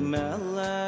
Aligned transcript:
My 0.00 0.36
life. 0.36 0.87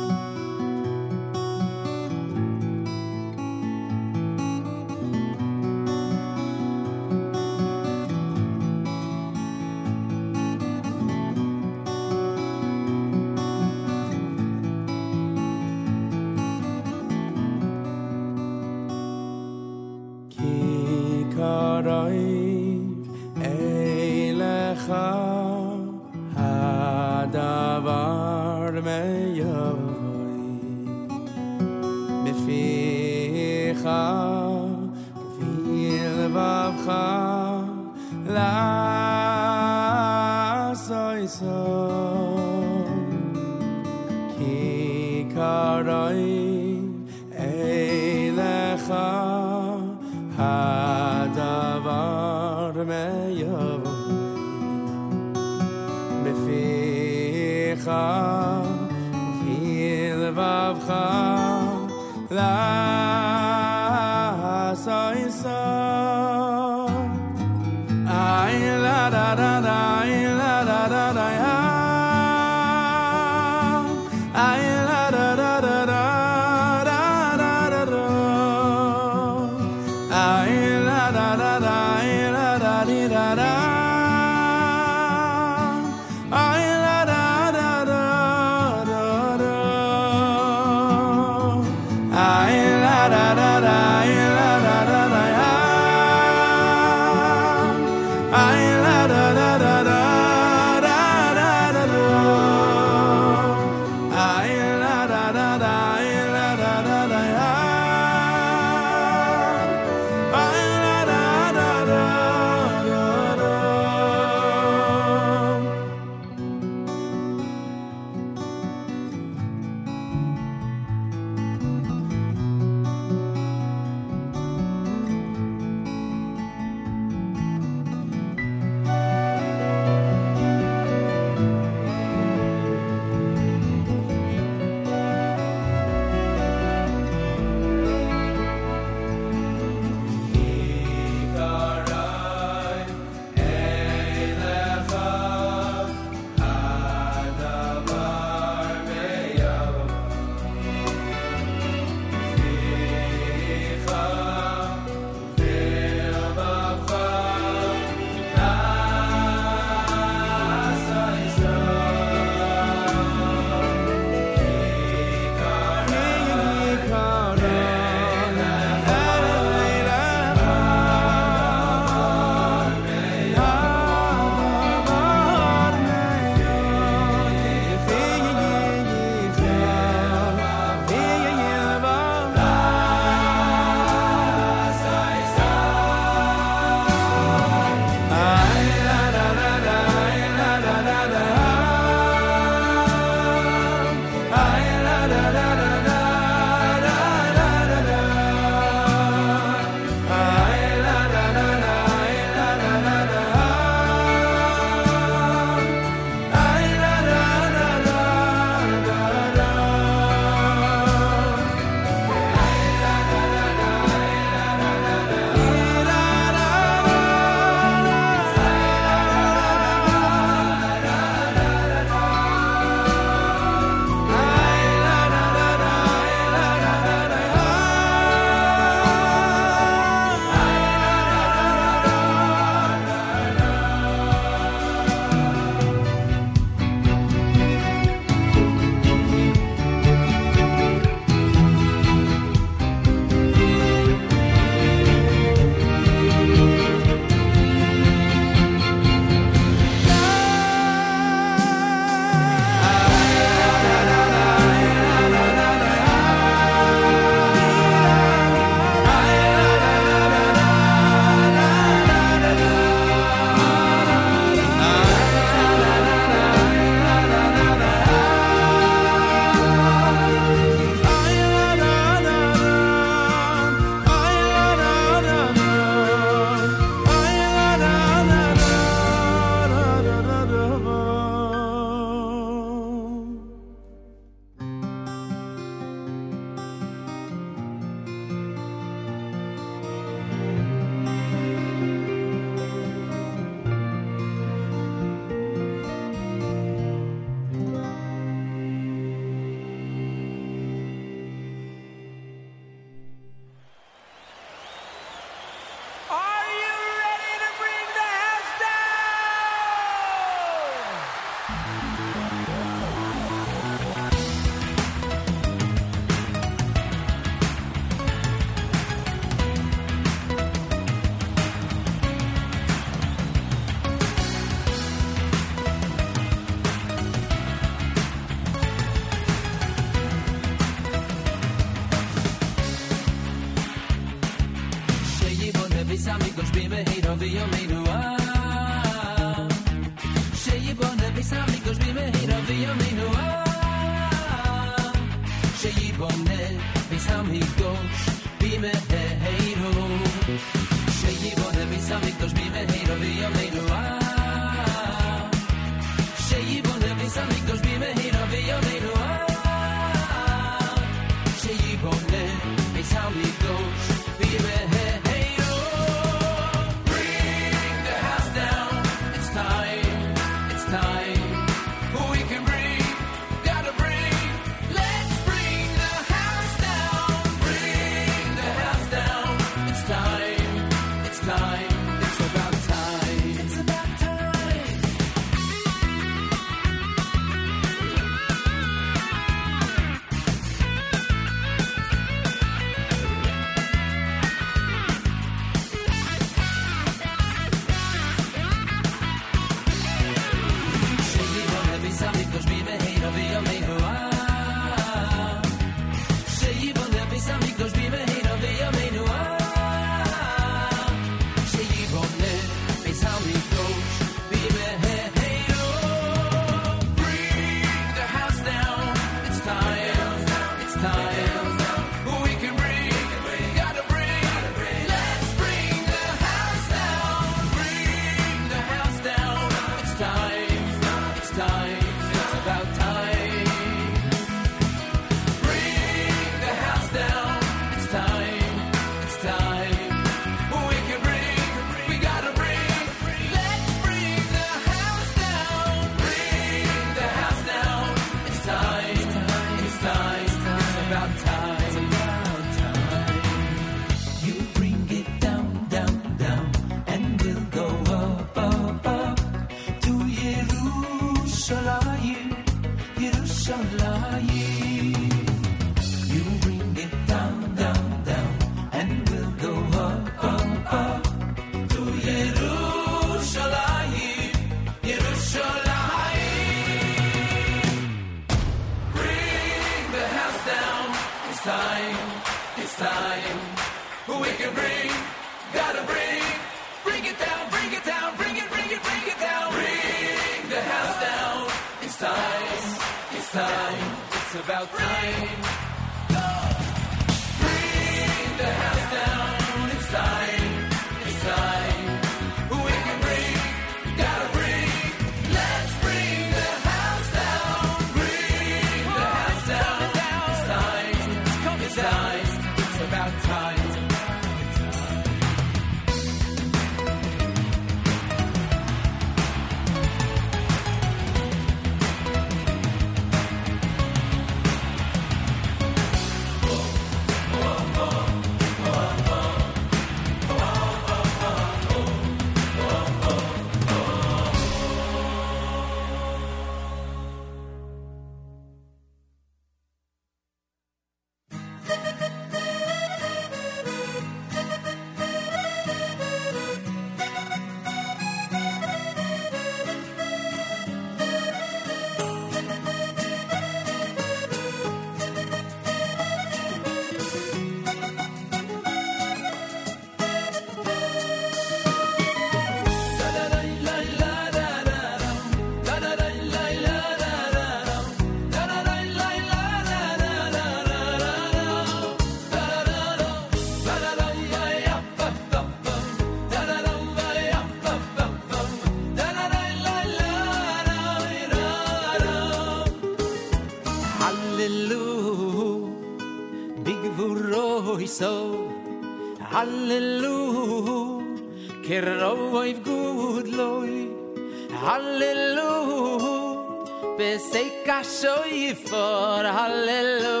kaso 597.46 597.94
i 598.10 598.34
for 598.34 599.04
hallelu 599.16 600.00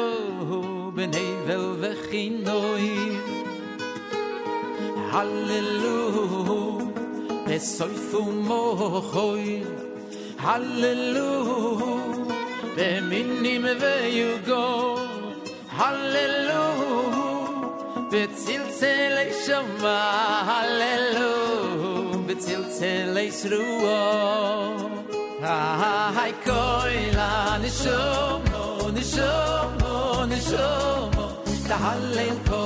ben 0.96 1.12
vel 1.46 1.66
ve 1.82 1.92
hallelujah 2.06 2.96
hallelu 5.12 5.98
es 7.54 7.64
soy 7.76 7.94
hallelujah 8.10 9.62
hallelu 10.46 11.30
be 12.76 12.88
min 13.10 13.28
me 13.64 13.74
ve 13.82 13.94
you 14.18 14.32
go 14.50 14.64
hallelu 15.80 16.64
be 18.10 18.22
til 18.44 18.64
sele 18.80 19.26
shama 19.44 19.98
hallelu 20.50 21.32
be 22.26 22.34
shruah 23.40 24.25
نشم 27.76 28.42
نشم 28.96 29.76
نشم 30.30 31.10
تعال 31.68 32.18
القلب 32.18 32.65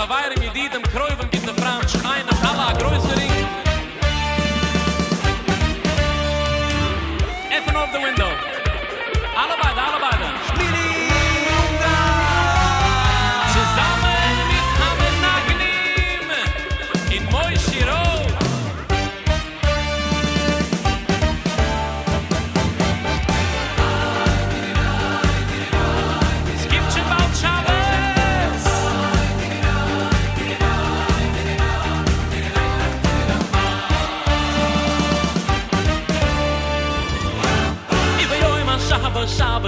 Chavayrim, 0.00 0.42
Yedidim, 0.42 0.82
Kroivim, 0.82 1.28
Gitte 1.30 1.52
Fram, 1.60 1.86
Schneinem, 1.86 2.34
Halla, 2.42 2.72
Größering, 2.72 3.29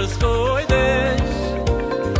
shabbes 0.03 0.17
koydes 0.17 1.21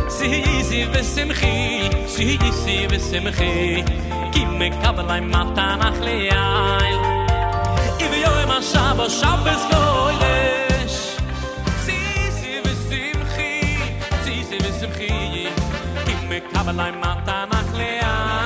si 0.08 0.26
izi 0.58 0.84
vesem 0.92 1.28
khi 1.28 1.90
si 2.06 2.38
izi 2.48 2.86
vesem 2.90 3.26
khi 3.36 3.84
kim 4.32 4.58
me 4.58 4.70
kavlay 4.82 5.20
mata 5.20 5.76
nach 5.76 6.00
leay 6.00 6.92
i 8.00 8.06
vi 8.10 8.18
yoy 8.24 8.44
ma 8.46 8.58
shabbes 8.60 9.12
shabbes 9.20 9.62
koydes 9.72 10.94
si 11.84 11.96
izi 12.26 12.52
vesem 12.64 13.18
si 14.24 14.32
izi 14.40 14.56
vesem 14.64 14.90
kim 14.98 16.20
me 16.28 16.40
kavlay 16.52 16.92
mata 17.02 17.38
nach 17.52 17.72
leay 17.78 18.43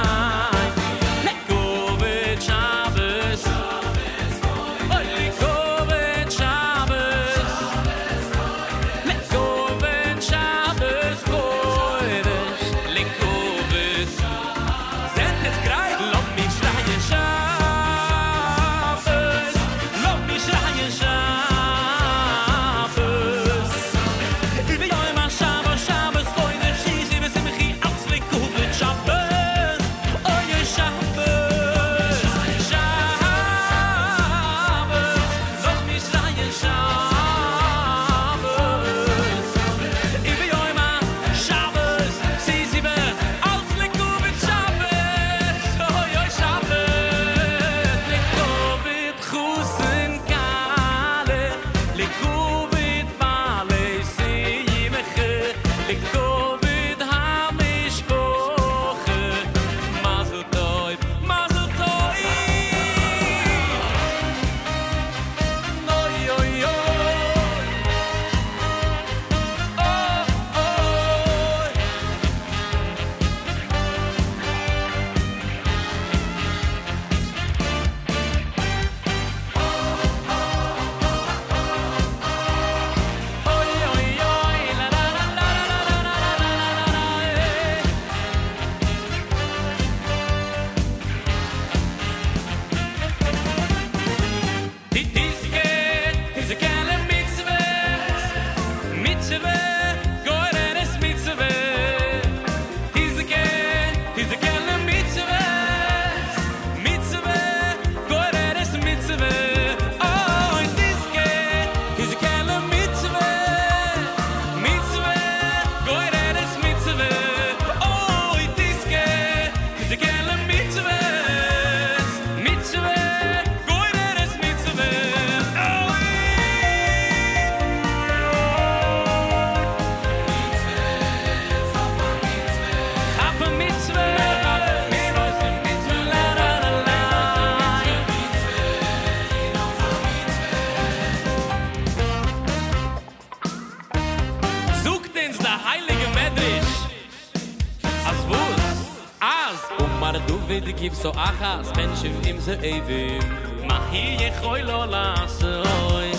so 150.94 151.12
achas 151.12 151.74
menschen 151.76 152.14
im 152.26 152.40
ze 152.40 152.54
evim. 152.62 153.22
Ma 153.66 153.78
hi 153.90 154.16
ye 154.20 154.30
khoy 154.40 154.62
lo 154.62 154.84
las 154.86 155.42
oy. 155.42 156.10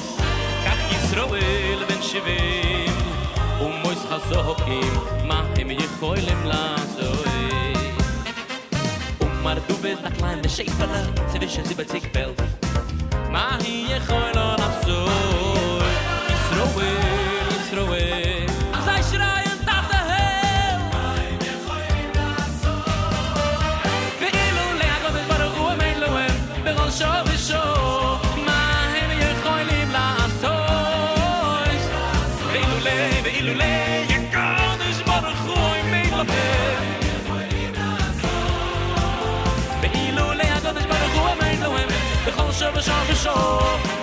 Kach 0.66 0.82
Yisroel 0.92 1.82
ben 1.88 2.02
shivim. 2.02 2.94
Um 3.62 3.74
mois 3.84 4.02
khazokim, 4.10 4.94
ma 5.28 5.44
him 5.56 5.72
ye 5.72 5.88
khoy 6.00 6.20
lem 6.28 6.44
las 6.46 6.94
oy. 6.98 7.74
Um 9.22 9.44
mar 9.44 9.58
du 9.68 9.76
vid 9.84 9.98
da 10.04 10.10
kleine 10.10 10.50
schefele, 10.50 11.02
ze 11.32 11.40
wische 11.40 11.66
sie 11.66 11.76
betik 11.76 12.12
belt. 12.14 12.40
Ma 13.32 13.58
hi 13.62 13.74
ye 13.90 14.00
khoy 14.08 14.34
lo 14.36 14.49
the 42.80 42.86
Jean 42.86 43.08
Michaud. 43.08 43.99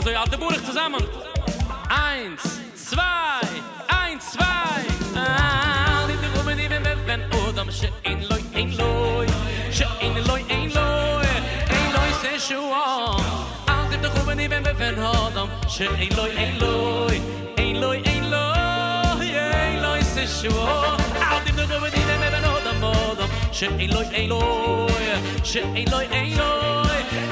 also 0.00 0.16
alte 0.18 0.38
Burg 0.38 0.64
zusammen. 0.64 1.04
Eins, 1.88 2.40
zwei, 2.74 3.46
eins, 3.88 4.32
zwei. 4.32 4.80
Ah, 5.14 6.04
Ali 6.04 6.14
de 6.16 6.56
die 6.56 6.70
wir 6.70 6.96
Ben 7.06 7.22
Odam 7.46 7.68
she'en 7.70 8.22
loy 8.30 8.42
ein 8.54 8.76
loy. 8.78 9.26
She'en 9.70 10.14
loy 10.26 10.42
ein 10.48 10.72
loy. 10.72 11.26
Ein 11.74 11.88
loy 11.92 12.10
se 12.22 12.40
shua. 12.40 13.16
Ali 13.66 13.98
de 13.98 14.08
Ruben 14.08 14.38
ibn 14.38 14.62
Ben 14.78 14.98
Odam 14.98 15.50
she'en 15.68 16.16
loy 16.16 16.30
ein 16.36 16.58
loy. 16.58 17.20
Ein 17.58 17.80
loy 17.80 18.02
ein 18.06 18.30
loy. 18.30 19.28
Ein 19.36 19.82
loy 19.82 20.02
se 20.02 20.26
shua. 20.26 20.96
Ali 21.30 21.52
de 21.52 21.62
Ruben 21.64 21.92
wenn 21.92 22.32
Ben 22.32 22.44
Odam 22.44 22.82
Odam 22.82 23.28
she'en 23.52 23.90
loy 23.90 24.06
ein 24.14 24.28
loy. 24.28 24.90
She'en 25.42 25.90
loy 25.90 26.06
ein 26.10 26.36
loy. 26.38 27.29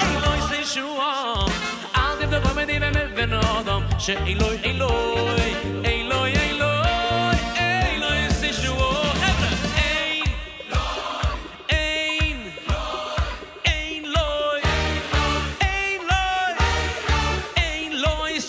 mit 2.58 2.68
dir 2.68 2.80
ne 2.80 3.10
wenn 3.14 3.32
אילוי 3.32 3.84
she 3.98 4.14
eloy 4.30 4.56
eloy 4.70 5.54
eloy 5.84 6.32
eloy 6.48 7.36
eloy 7.56 8.20
se 8.40 8.48
ein 9.78 10.22
ein 11.68 12.38
ein 13.64 14.02
loy 14.16 14.60
ein 15.72 16.00
loy 16.12 16.62
ein 17.56 17.92
loy 18.04 18.40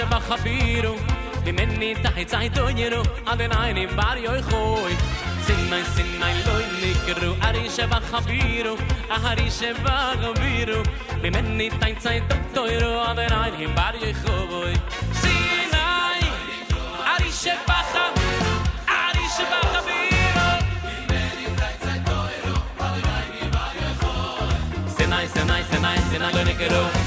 she 0.00 0.06
ba 0.06 0.18
khabiru 0.28 0.92
mi 1.44 1.52
men 1.56 1.70
ni 1.80 1.88
ta 2.02 2.10
hay 2.16 2.24
tsay 2.32 2.46
to 2.56 2.62
nyero 2.76 3.00
ave 3.32 3.46
nay 3.52 3.70
ni 3.78 3.84
bar 3.98 4.16
yoy 4.26 4.40
khoy 4.48 4.92
sin 5.46 5.60
may 5.70 5.82
sin 5.94 6.10
may 6.20 6.36
loy 6.46 6.64
ni 6.82 6.90
kru 7.06 7.30
ari 7.48 7.64
she 7.74 7.84
ba 7.92 7.98
khabiru 8.10 8.74
a 9.14 9.16
hari 9.24 9.48
she 9.56 9.70
ba 9.84 9.96
khabiru 10.22 10.78
mi 11.22 11.28
men 11.34 11.46
ni 11.58 11.66
ta 11.74 11.78
hay 11.82 11.92
tsay 12.04 12.18
to 12.30 12.36
toyro 12.54 12.92
ave 13.10 13.24
nay 13.34 13.48
ni 13.58 13.66
bar 13.80 13.94
yoy 14.04 14.14
khoy 14.22 14.72
sin 15.24 15.66
may 15.74 16.22
ari 17.14 17.30
she 17.42 17.54
ba 17.68 17.78
ari 19.00 19.24
she 19.36 19.44
ba 19.52 19.60
khabiru 19.74 20.48
mi 20.86 20.96
men 21.10 21.28
ni 21.40 21.46
bar 21.60 21.74
yoy 23.82 23.94
khoy 24.00 24.56
sin 24.96 25.08
may 25.16 25.26
sin 25.36 25.46
may 25.52 25.62
sin 25.68 25.82
may 26.38 26.99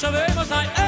yakshav 0.00 0.14
le 0.14 0.87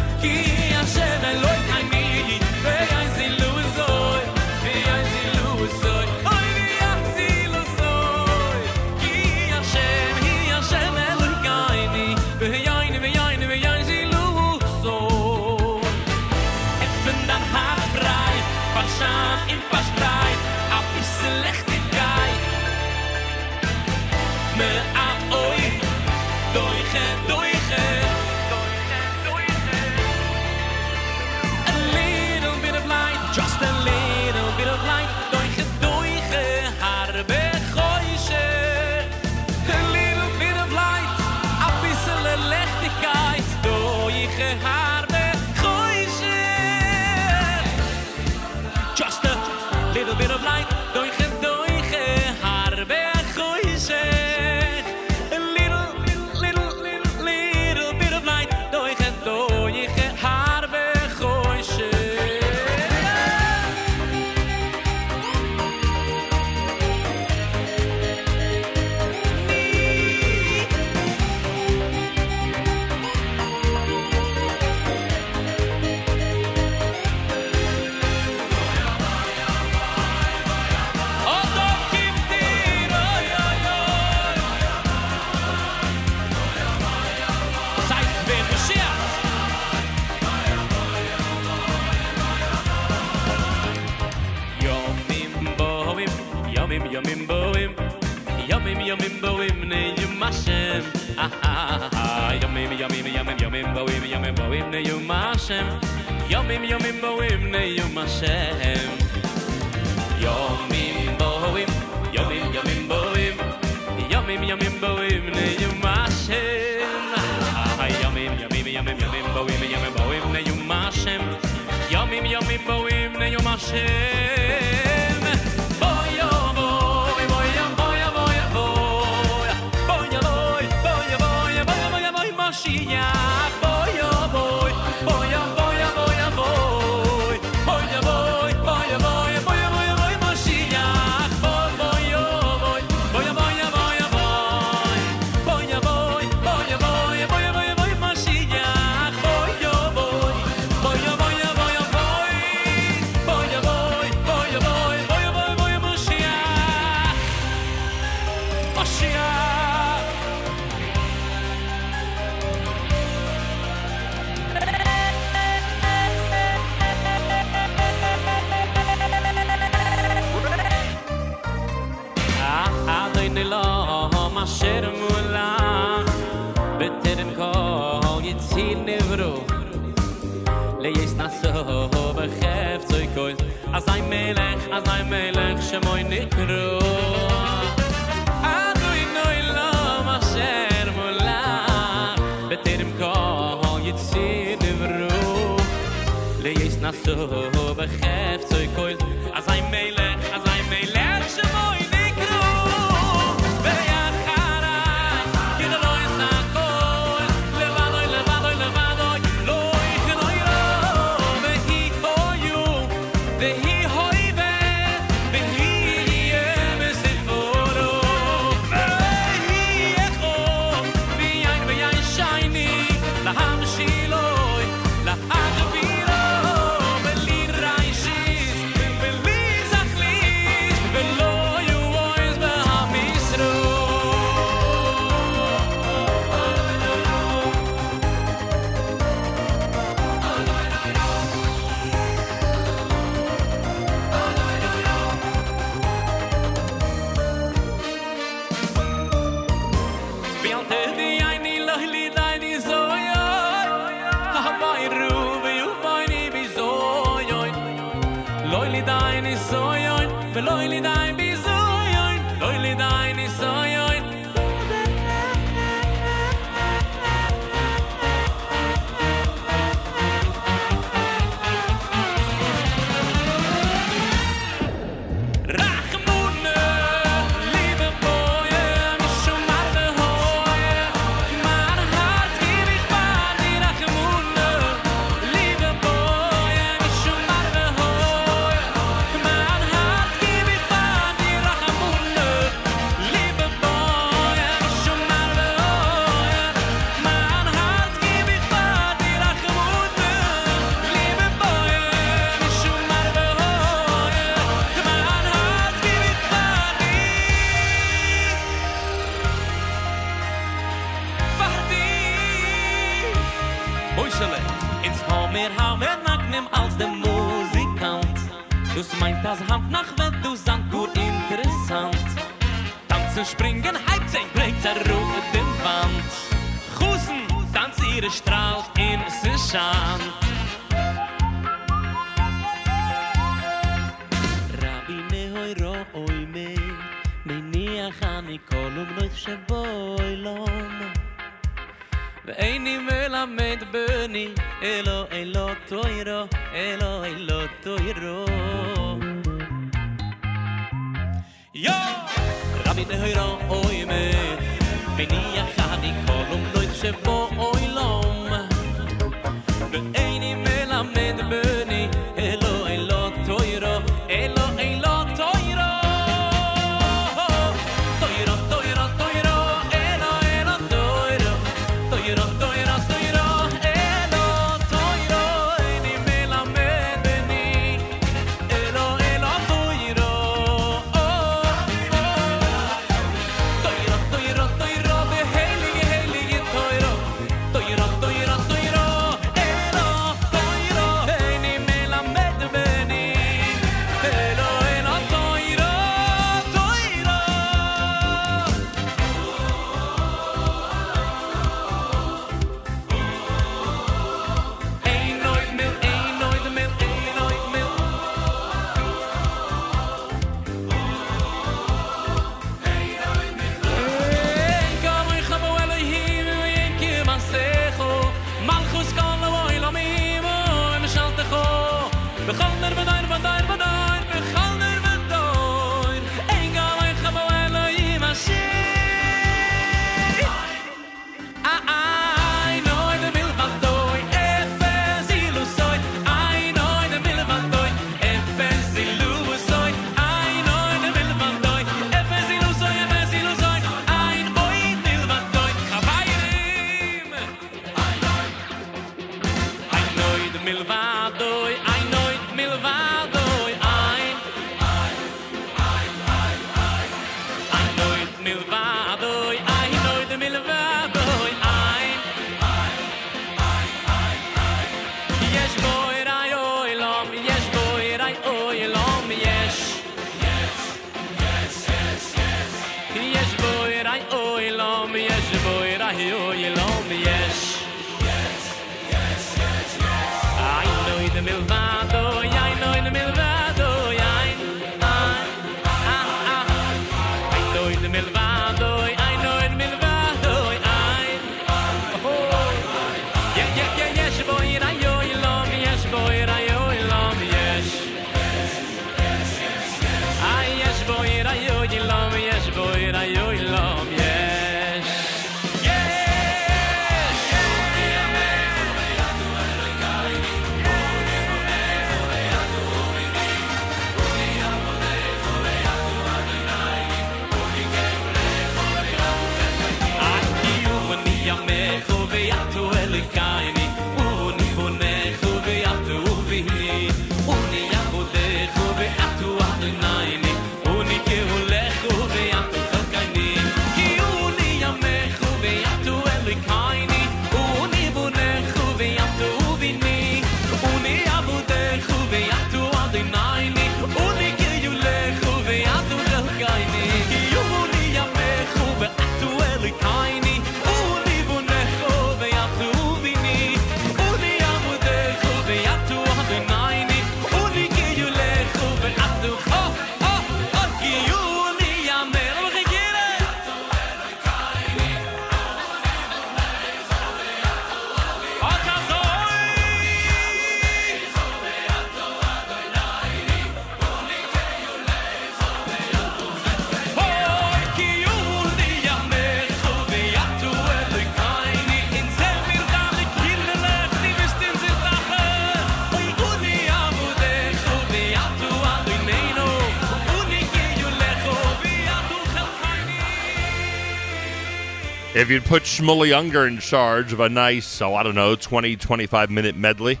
If 595.20 595.28
you'd 595.28 595.44
put 595.44 595.64
Shmuley 595.64 596.16
Unger 596.16 596.46
in 596.46 596.60
charge 596.60 597.12
of 597.12 597.20
a 597.20 597.28
nice, 597.28 597.82
oh, 597.82 597.94
I 597.94 598.02
don't 598.02 598.14
know, 598.14 598.36
20, 598.36 598.76
25 598.76 599.30
minute 599.30 599.54
medley, 599.54 600.00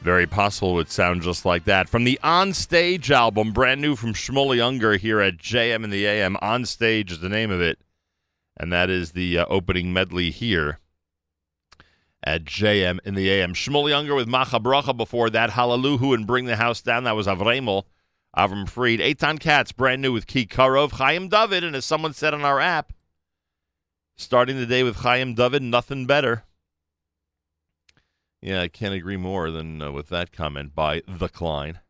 very 0.00 0.26
possible 0.26 0.70
it 0.70 0.76
would 0.76 0.90
sound 0.90 1.20
just 1.20 1.44
like 1.44 1.64
that. 1.64 1.86
From 1.86 2.04
the 2.04 2.18
On 2.22 2.54
Stage 2.54 3.10
album, 3.10 3.52
brand 3.52 3.82
new 3.82 3.94
from 3.94 4.14
Shmuley 4.14 4.58
Unger 4.58 4.96
here 4.96 5.20
at 5.20 5.36
JM 5.36 5.84
in 5.84 5.90
the 5.90 6.06
AM. 6.06 6.38
On 6.40 6.64
Stage 6.64 7.12
is 7.12 7.20
the 7.20 7.28
name 7.28 7.50
of 7.50 7.60
it, 7.60 7.78
and 8.56 8.72
that 8.72 8.88
is 8.88 9.12
the 9.12 9.40
uh, 9.40 9.46
opening 9.50 9.92
medley 9.92 10.30
here 10.30 10.78
at 12.24 12.46
JM 12.46 13.00
in 13.04 13.16
the 13.16 13.28
AM. 13.28 13.52
Shmuley 13.52 13.92
Unger 13.92 14.14
with 14.14 14.28
Macha 14.28 14.60
Bracha 14.60 14.96
before 14.96 15.28
that, 15.28 15.50
Hallelujah 15.50 16.14
and 16.14 16.26
Bring 16.26 16.46
the 16.46 16.56
House 16.56 16.80
Down. 16.80 17.04
That 17.04 17.16
was 17.16 17.26
Avremel, 17.26 17.82
Avram 18.34 18.66
Fried. 18.66 19.00
Eitan 19.00 19.38
Katz, 19.38 19.72
brand 19.72 20.00
new 20.00 20.14
with 20.14 20.26
Ki 20.26 20.46
Karov. 20.46 20.92
Chaim 20.92 21.28
David, 21.28 21.64
and 21.64 21.76
as 21.76 21.84
someone 21.84 22.14
said 22.14 22.32
on 22.32 22.46
our 22.46 22.60
app, 22.60 22.94
starting 24.18 24.56
the 24.56 24.66
day 24.66 24.82
with 24.82 24.96
Chaim 24.96 25.34
David, 25.34 25.62
nothing 25.62 26.04
better. 26.04 26.44
Yeah, 28.42 28.62
I 28.62 28.68
can't 28.68 28.94
agree 28.94 29.16
more 29.16 29.50
than 29.50 29.80
uh, 29.80 29.90
with 29.90 30.08
that 30.08 30.32
comment 30.32 30.74
by 30.74 31.02
the 31.08 31.28
Klein. 31.28 31.80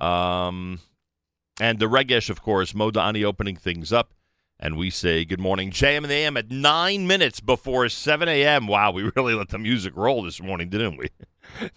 Um, 0.00 0.80
and 1.60 1.78
the 1.78 1.86
Regesh, 1.86 2.28
of 2.28 2.42
course, 2.42 2.72
Modani 2.72 3.24
opening 3.24 3.56
things 3.56 3.92
up. 3.92 4.12
And 4.58 4.78
we 4.78 4.88
say 4.88 5.26
good 5.26 5.40
morning, 5.40 5.70
JM 5.70 5.98
and 5.98 6.06
the 6.06 6.14
AM 6.14 6.36
at 6.38 6.50
nine 6.50 7.06
minutes 7.06 7.40
before 7.40 7.90
7 7.90 8.26
a.m. 8.26 8.66
Wow, 8.66 8.90
we 8.90 9.02
really 9.16 9.34
let 9.34 9.50
the 9.50 9.58
music 9.58 9.94
roll 9.94 10.22
this 10.22 10.42
morning, 10.42 10.70
didn't 10.70 10.96
we? 10.96 11.10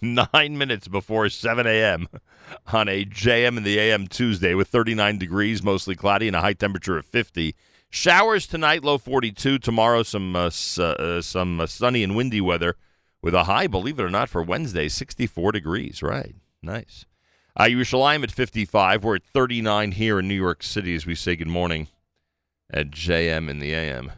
nine 0.00 0.56
minutes 0.56 0.88
before 0.88 1.28
7 1.28 1.66
a.m. 1.66 2.08
on 2.72 2.88
a 2.88 3.04
JM 3.04 3.58
and 3.58 3.66
the 3.66 3.78
AM 3.78 4.06
Tuesday 4.06 4.54
with 4.54 4.68
39 4.68 5.18
degrees, 5.18 5.62
mostly 5.62 5.94
cloudy, 5.94 6.26
and 6.26 6.36
a 6.36 6.40
high 6.40 6.54
temperature 6.54 6.96
of 6.96 7.04
50. 7.04 7.54
Showers 7.90 8.46
tonight, 8.46 8.84
low 8.84 8.98
42. 8.98 9.58
Tomorrow, 9.58 10.04
some 10.04 10.36
uh, 10.36 10.46
s- 10.46 10.78
uh, 10.78 11.20
some 11.22 11.60
uh, 11.60 11.66
sunny 11.66 12.04
and 12.04 12.14
windy 12.14 12.40
weather 12.40 12.76
with 13.20 13.34
a 13.34 13.44
high, 13.44 13.66
believe 13.66 13.98
it 13.98 14.02
or 14.04 14.10
not, 14.10 14.28
for 14.28 14.42
Wednesday, 14.42 14.88
64 14.88 15.52
degrees. 15.52 16.02
Right. 16.02 16.36
Nice. 16.62 17.04
Uh, 17.56 17.64
Yerushalayim 17.64 18.22
at 18.22 18.30
55. 18.30 19.02
We're 19.02 19.16
at 19.16 19.24
39 19.24 19.92
here 19.92 20.20
in 20.20 20.28
New 20.28 20.34
York 20.34 20.62
City 20.62 20.94
as 20.94 21.04
we 21.04 21.14
say 21.16 21.34
good 21.34 21.48
morning 21.48 21.88
at 22.72 22.90
JM 22.90 23.50
in 23.50 23.58
the 23.58 23.72
AM. 23.74 24.12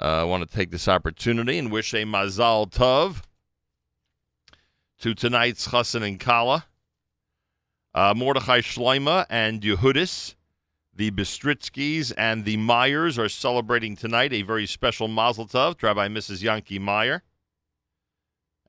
Uh, 0.00 0.20
I 0.20 0.24
want 0.24 0.48
to 0.48 0.54
take 0.56 0.70
this 0.70 0.88
opportunity 0.88 1.58
and 1.58 1.70
wish 1.72 1.94
a 1.94 2.04
Mazal 2.04 2.70
Tov 2.70 3.22
to 5.00 5.14
tonight's 5.14 5.68
Chassan 5.68 6.06
and 6.06 6.20
Kala, 6.20 6.66
uh, 7.94 8.12
Mordechai 8.16 8.60
Shloima 8.60 9.24
and 9.30 9.62
Yehudis. 9.62 10.34
The 10.94 11.10
Bistritsky's 11.10 12.12
and 12.12 12.44
the 12.44 12.56
Myers 12.56 13.18
are 13.18 13.28
celebrating 13.28 13.96
tonight 13.96 14.32
a 14.32 14.42
very 14.42 14.66
special 14.66 15.08
Mazel 15.08 15.46
Tov 15.46 15.78
to 15.78 15.86
Rabbi 15.86 16.08
Mrs. 16.08 16.42
Yankee 16.42 16.78
Meyer 16.78 17.22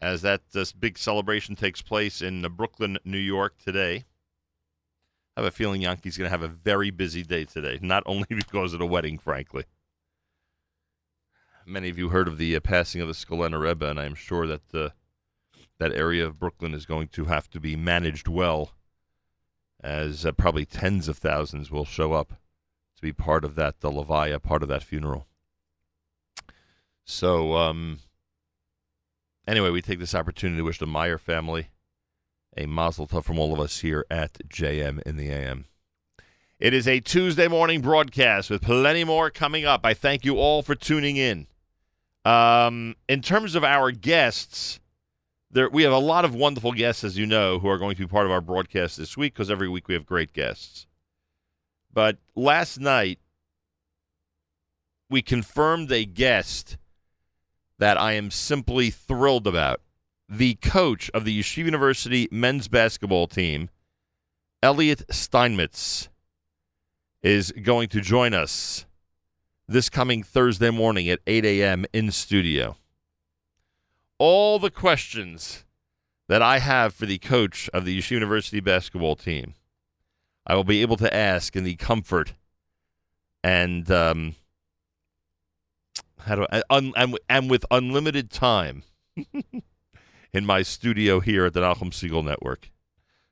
as 0.02 0.24
that 0.24 0.42
this 0.52 0.72
big 0.72 0.98
celebration 0.98 1.56
takes 1.56 1.82
place 1.82 2.22
in 2.22 2.44
uh, 2.44 2.50
Brooklyn, 2.50 2.98
New 3.06 3.20
York 3.20 3.58
today. 3.64 4.06
I 5.38 5.42
have 5.42 5.48
a 5.48 5.52
feeling 5.52 5.82
Yankee's 5.82 6.18
going 6.18 6.26
to 6.26 6.32
have 6.32 6.42
a 6.42 6.48
very 6.48 6.90
busy 6.90 7.24
day 7.24 7.46
today, 7.46 7.78
not 7.82 8.04
only 8.06 8.26
because 8.30 8.74
of 8.74 8.80
the 8.80 8.88
wedding, 8.88 9.20
frankly. 9.20 9.66
Many 11.66 11.90
of 11.90 11.98
you 11.98 12.10
heard 12.10 12.28
of 12.28 12.40
the 12.40 12.56
uh, 12.56 12.60
passing 12.60 13.02
of 13.02 13.08
the 13.08 13.14
Skolena 13.14 13.62
Rebbe, 13.62 13.88
and 13.88 14.00
I'm 14.00 14.16
sure 14.16 14.48
that 14.48 14.74
uh, 14.74 14.90
that 15.78 15.94
area 15.94 16.26
of 16.26 16.40
Brooklyn 16.40 16.74
is 16.74 16.88
going 16.88 17.10
to 17.10 17.26
have 17.26 17.50
to 17.52 17.60
be 17.60 17.76
managed 17.76 18.28
well, 18.28 18.72
as 19.82 20.26
uh, 20.26 20.32
probably 20.32 20.66
tens 20.66 21.08
of 21.08 21.18
thousands 21.18 21.72
will 21.72 21.86
show 21.86 22.14
up 22.14 22.34
to 22.96 23.02
be 23.02 23.12
part 23.12 23.44
of 23.44 23.56
that, 23.56 23.82
the 23.82 23.92
Levaya, 23.92 24.42
part 24.42 24.64
of 24.64 24.70
that 24.70 24.84
funeral. 24.84 25.28
So, 27.04 27.56
um, 27.56 28.00
anyway, 29.48 29.70
we 29.70 29.82
take 29.82 30.00
this 30.00 30.16
opportunity 30.16 30.60
to 30.60 30.64
wish 30.64 30.80
the 30.80 30.88
Meyer 30.88 31.18
family 31.18 31.68
a 32.58 32.66
mazel 32.66 33.08
tov 33.08 33.24
from 33.24 33.40
all 33.40 33.54
of 33.54 33.60
us 33.60 33.80
here 33.80 34.06
at 34.12 34.34
JM 34.50 35.02
in 35.04 35.18
the 35.18 35.30
AM. 35.30 35.66
It 36.60 36.74
is 36.74 36.88
a 36.88 37.00
Tuesday 37.00 37.48
morning 37.48 37.82
broadcast 37.82 38.50
with 38.50 38.62
plenty 38.62 39.04
more 39.04 39.30
coming 39.30 39.66
up. 39.66 39.86
I 39.86 39.94
thank 39.94 40.26
you 40.26 40.38
all 40.38 40.62
for 40.62 40.76
tuning 40.76 41.18
in. 41.18 41.48
Um, 42.24 42.96
in 43.10 43.22
terms 43.22 43.56
of 43.56 43.64
our 43.64 43.92
guests, 43.92 44.80
there 45.52 45.70
we 45.70 45.84
have 45.84 45.94
a 45.94 46.00
lot 46.00 46.26
of 46.26 46.34
wonderful 46.34 46.72
guests, 46.72 47.04
as 47.04 47.18
you 47.18 47.26
know, 47.26 47.60
who 47.60 47.68
are 47.68 47.78
going 47.78 47.96
to 47.96 48.02
be 48.02 48.08
part 48.08 48.26
of 48.26 48.32
our 48.32 48.42
broadcast 48.42 48.98
this 48.98 49.18
week 49.18 49.34
because 49.34 49.52
every 49.52 49.70
week 49.70 49.88
we 49.88 49.94
have 49.94 50.06
great 50.06 50.34
guests. 50.34 50.86
But 51.94 52.18
last 52.36 52.80
night, 52.80 53.20
we 55.10 55.22
confirmed 55.22 55.92
a 55.92 56.06
guest 56.06 56.78
that 57.78 57.98
I 57.98 58.14
am 58.14 58.32
simply 58.32 58.90
thrilled 58.90 59.48
about. 59.48 59.82
The 60.30 60.56
coach 60.56 61.12
of 61.14 61.26
the 61.26 61.38
Yeshiva 61.38 61.66
University 61.66 62.30
men's 62.32 62.70
basketball 62.70 63.28
team, 63.28 63.70
Elliot 64.64 65.04
Steinmetz, 65.10 66.08
is 67.22 67.52
going 67.52 67.90
to 67.90 68.00
join 68.00 68.34
us 68.34 68.86
this 69.68 69.90
coming 69.90 70.24
Thursday 70.24 70.70
morning 70.70 71.10
at 71.10 71.20
8 71.28 71.44
a.m. 71.44 71.86
in 71.92 72.12
studio. 72.12 72.78
All 74.24 74.60
the 74.60 74.70
questions 74.70 75.66
that 76.28 76.44
I 76.44 76.60
have 76.60 76.94
for 76.94 77.08
the 77.08 77.18
coach 77.18 77.72
of 77.74 77.86
the 77.86 77.98
Yeshiva 77.98 78.12
University 78.12 78.60
basketball 78.60 79.16
team, 79.16 79.56
I 80.46 80.54
will 80.54 80.64
be 80.64 80.84
able 80.84 80.96
to 80.98 81.12
ask 81.12 81.56
in 81.56 81.64
the 81.64 81.76
comfort 81.76 82.36
and 83.44 83.90
um, 83.90 84.36
how 86.20 86.36
do 86.36 86.46
I, 86.52 86.62
un, 86.70 86.94
and, 86.96 87.18
and 87.28 87.50
with 87.50 87.66
unlimited 87.72 88.30
time 88.30 88.84
in 90.32 90.46
my 90.46 90.62
studio 90.62 91.20
here 91.20 91.46
at 91.46 91.54
the 91.54 91.62
Nachum 91.62 91.90
Segal 91.90 92.24
Network. 92.24 92.70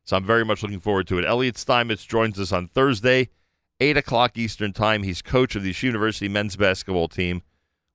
So 0.06 0.18
I'm 0.18 0.26
very 0.26 0.44
much 0.44 0.64
looking 0.64 0.80
forward 0.80 1.06
to 1.10 1.20
it. 1.20 1.26
Elliot 1.26 1.60
Steinmetz 1.60 2.04
joins 2.04 2.40
us 2.40 2.52
on 2.52 2.68
Thursday, 2.68 3.30
8 3.80 3.96
o'clock 3.98 4.40
Eastern 4.40 4.74
Time. 4.74 5.04
He's 5.04 5.22
coach 5.22 5.56
of 5.56 5.62
the 5.62 5.70
Yeshiva 5.70 5.84
University 5.84 6.28
men's 6.28 6.56
basketball 6.56 7.10
team, 7.10 7.44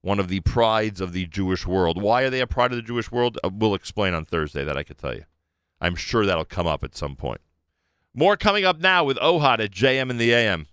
one 0.04 0.20
of 0.20 0.28
the 0.28 0.40
prides 0.40 1.00
of 1.00 1.14
the 1.14 1.24
Jewish 1.24 1.66
world. 1.66 2.00
Why 2.00 2.22
are 2.24 2.30
they 2.30 2.40
a 2.40 2.46
pride 2.46 2.72
of 2.72 2.76
the 2.76 2.82
Jewish 2.82 3.10
world? 3.10 3.38
Uh, 3.42 3.48
we'll 3.50 3.74
explain 3.74 4.12
on 4.12 4.26
Thursday, 4.26 4.62
that 4.62 4.76
I 4.76 4.82
could 4.82 4.98
tell 4.98 5.14
you. 5.14 5.24
I'm 5.80 5.96
sure 5.96 6.26
that'll 6.26 6.44
come 6.44 6.66
up 6.66 6.84
at 6.84 6.94
some 6.94 7.16
point. 7.16 7.40
More 8.12 8.36
coming 8.36 8.66
up 8.66 8.78
now 8.78 9.02
with 9.02 9.16
Ohad 9.16 9.60
at 9.60 9.70
JM 9.70 10.10
and 10.10 10.20
the 10.20 10.34
AM. 10.34 10.66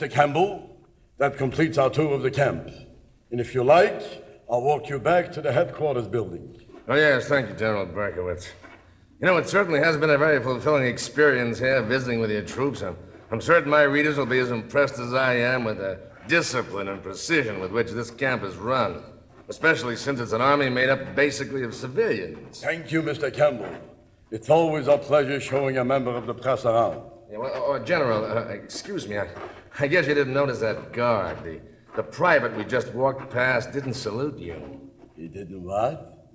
Mr. 0.00 0.10
Campbell, 0.10 0.78
that 1.18 1.36
completes 1.36 1.76
our 1.76 1.90
tour 1.90 2.14
of 2.14 2.22
the 2.22 2.30
camp. 2.30 2.70
And 3.30 3.38
if 3.38 3.54
you 3.54 3.62
like, 3.62 4.00
I'll 4.50 4.62
walk 4.62 4.88
you 4.88 4.98
back 4.98 5.30
to 5.32 5.42
the 5.42 5.52
headquarters 5.52 6.08
building. 6.08 6.58
Oh, 6.88 6.94
yes, 6.94 7.28
thank 7.28 7.50
you, 7.50 7.54
General 7.54 7.84
Berkowitz. 7.84 8.48
You 9.20 9.26
know, 9.26 9.36
it 9.36 9.46
certainly 9.46 9.78
has 9.80 9.98
been 9.98 10.08
a 10.08 10.16
very 10.16 10.42
fulfilling 10.42 10.86
experience 10.86 11.58
here 11.58 11.82
visiting 11.82 12.18
with 12.18 12.30
your 12.30 12.40
troops. 12.40 12.80
I'm, 12.80 12.96
I'm 13.30 13.42
certain 13.42 13.68
my 13.68 13.82
readers 13.82 14.16
will 14.16 14.24
be 14.24 14.38
as 14.38 14.50
impressed 14.50 14.98
as 14.98 15.12
I 15.12 15.34
am 15.34 15.64
with 15.64 15.76
the 15.76 16.00
discipline 16.26 16.88
and 16.88 17.02
precision 17.02 17.60
with 17.60 17.70
which 17.70 17.90
this 17.90 18.10
camp 18.10 18.42
is 18.42 18.56
run, 18.56 19.02
especially 19.50 19.96
since 19.96 20.18
it's 20.18 20.32
an 20.32 20.40
army 20.40 20.70
made 20.70 20.88
up 20.88 21.14
basically 21.14 21.62
of 21.62 21.74
civilians. 21.74 22.62
Thank 22.62 22.90
you, 22.90 23.02
Mr. 23.02 23.30
Campbell. 23.30 23.70
It's 24.30 24.48
always 24.48 24.86
a 24.86 24.96
pleasure 24.96 25.40
showing 25.40 25.76
a 25.76 25.84
member 25.84 26.12
of 26.12 26.24
the 26.24 26.32
press 26.32 26.64
around. 26.64 27.02
Yeah, 27.30 27.36
well, 27.36 27.52
oh, 27.54 27.78
General, 27.78 28.24
uh, 28.24 28.44
excuse 28.46 29.06
me, 29.06 29.18
I, 29.18 29.28
I 29.78 29.86
guess 29.86 30.06
you 30.06 30.14
didn't 30.14 30.34
notice 30.34 30.58
that 30.60 30.92
guard. 30.92 31.42
The, 31.44 31.60
the 31.96 32.02
private 32.02 32.56
we 32.56 32.64
just 32.64 32.92
walked 32.94 33.30
past 33.30 33.72
didn't 33.72 33.94
salute 33.94 34.38
you. 34.38 34.90
He 35.16 35.28
didn't 35.28 35.62
what? 35.62 36.28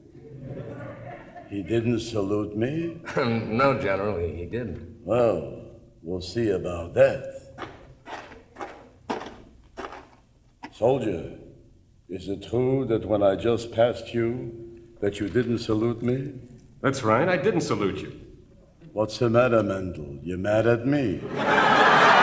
He 1.50 1.64
didn't 1.64 2.00
salute 2.00 2.56
me? 2.56 3.00
no, 3.18 3.80
General, 3.80 4.18
he, 4.20 4.36
he 4.36 4.46
didn't. 4.46 4.98
Well, 5.04 5.62
we'll 6.02 6.22
see 6.22 6.50
about 6.50 6.94
that. 6.96 7.42
Soldier, 10.72 11.38
is 12.10 12.28
it 12.28 12.44
true 12.50 12.86
that 12.86 13.06
when 13.06 13.24
I 13.24 13.36
just 13.36 13.72
passed 13.72 14.14
you, 14.14 14.82
that 15.02 15.20
you 15.20 15.30
didn't 15.30 15.60
salute 15.60 16.02
me? 16.02 16.34
That's 16.82 17.04
right, 17.04 17.28
I 17.28 17.38
didn't 17.38 17.62
salute 17.62 18.02
you. 18.02 18.20
What's 18.92 19.20
the 19.20 19.30
matter, 19.30 19.62
Mendel? 19.64 20.20
You 20.24 20.38
mad 20.38 20.68
at 20.68 20.86
me? 20.86 21.22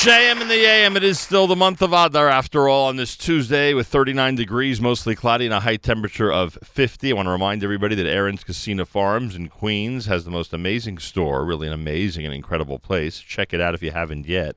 JM 0.00 0.40
in 0.40 0.48
the 0.48 0.64
AM. 0.64 0.96
It 0.96 1.04
is 1.04 1.20
still 1.20 1.46
the 1.46 1.54
month 1.54 1.82
of 1.82 1.92
Adar 1.92 2.26
after 2.26 2.70
all 2.70 2.88
on 2.88 2.96
this 2.96 3.18
Tuesday 3.18 3.74
with 3.74 3.86
39 3.86 4.34
degrees, 4.34 4.80
mostly 4.80 5.14
cloudy, 5.14 5.44
and 5.44 5.52
a 5.52 5.60
high 5.60 5.76
temperature 5.76 6.32
of 6.32 6.54
50. 6.64 7.10
I 7.10 7.14
want 7.14 7.26
to 7.26 7.30
remind 7.32 7.62
everybody 7.62 7.94
that 7.96 8.06
Aron's 8.06 8.42
Kissena 8.42 8.86
Farms 8.86 9.36
in 9.36 9.50
Queens 9.50 10.06
has 10.06 10.24
the 10.24 10.30
most 10.30 10.54
amazing 10.54 10.96
store, 10.96 11.44
really 11.44 11.66
an 11.66 11.74
amazing 11.74 12.24
and 12.24 12.34
incredible 12.34 12.78
place. 12.78 13.18
Check 13.20 13.52
it 13.52 13.60
out 13.60 13.74
if 13.74 13.82
you 13.82 13.90
haven't 13.90 14.26
yet. 14.26 14.56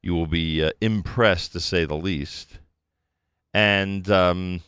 You 0.00 0.14
will 0.14 0.28
be 0.28 0.62
uh, 0.62 0.70
impressed 0.80 1.50
to 1.54 1.60
say 1.60 1.84
the 1.84 1.96
least. 1.96 2.60
And 3.52 4.08
um, 4.08 4.60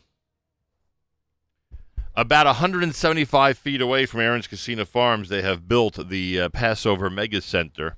about 2.16 2.46
175 2.46 3.56
feet 3.56 3.80
away 3.80 4.06
from 4.06 4.18
Aron's 4.18 4.48
Kissena 4.48 4.88
Farms, 4.88 5.28
they 5.28 5.42
have 5.42 5.68
built 5.68 6.08
the 6.08 6.40
uh, 6.40 6.48
Passover 6.48 7.08
Mega 7.08 7.40
Center. 7.40 7.96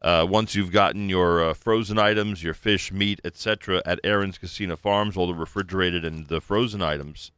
Uh, 0.00 0.24
once 0.28 0.54
you've 0.54 0.70
gotten 0.70 1.08
your 1.08 1.42
uh, 1.42 1.54
frozen 1.54 1.98
items, 1.98 2.44
your 2.44 2.54
fish, 2.54 2.92
meat, 2.92 3.20
etc., 3.24 3.82
at 3.84 3.98
Aron's 4.04 4.38
Kissena 4.38 4.78
Farms, 4.78 5.16
all 5.16 5.26
the 5.26 5.34
refrigerated 5.34 6.04
and 6.04 6.28
the 6.28 6.40
frozen 6.40 6.82
items, 6.82 7.32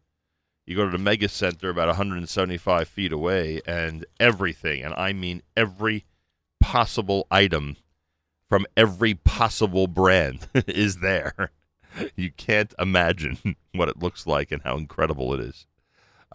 you 0.66 0.76
go 0.76 0.84
to 0.84 0.90
the 0.90 0.98
Mega 0.98 1.28
Center 1.28 1.70
about 1.70 1.88
175 1.88 2.86
feet 2.86 3.12
away, 3.12 3.60
and 3.66 4.04
everything, 4.18 4.84
and 4.84 4.94
I 4.94 5.12
mean 5.12 5.42
every 5.56 6.04
possible 6.60 7.26
item 7.30 7.76
from 8.48 8.66
every 8.76 9.14
possible 9.14 9.86
brand 9.86 10.48
is 10.66 10.96
there. 10.96 11.50
You 12.14 12.30
can't 12.30 12.74
imagine 12.78 13.56
what 13.72 13.88
it 13.88 13.98
looks 13.98 14.26
like 14.26 14.52
and 14.52 14.62
how 14.62 14.76
incredible 14.76 15.32
it 15.34 15.40
is. 15.40 15.66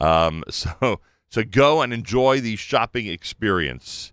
Um, 0.01 0.43
so, 0.49 0.99
so 1.29 1.43
go 1.43 1.81
and 1.81 1.93
enjoy 1.93 2.41
the 2.41 2.55
shopping 2.55 3.07
experience. 3.07 4.11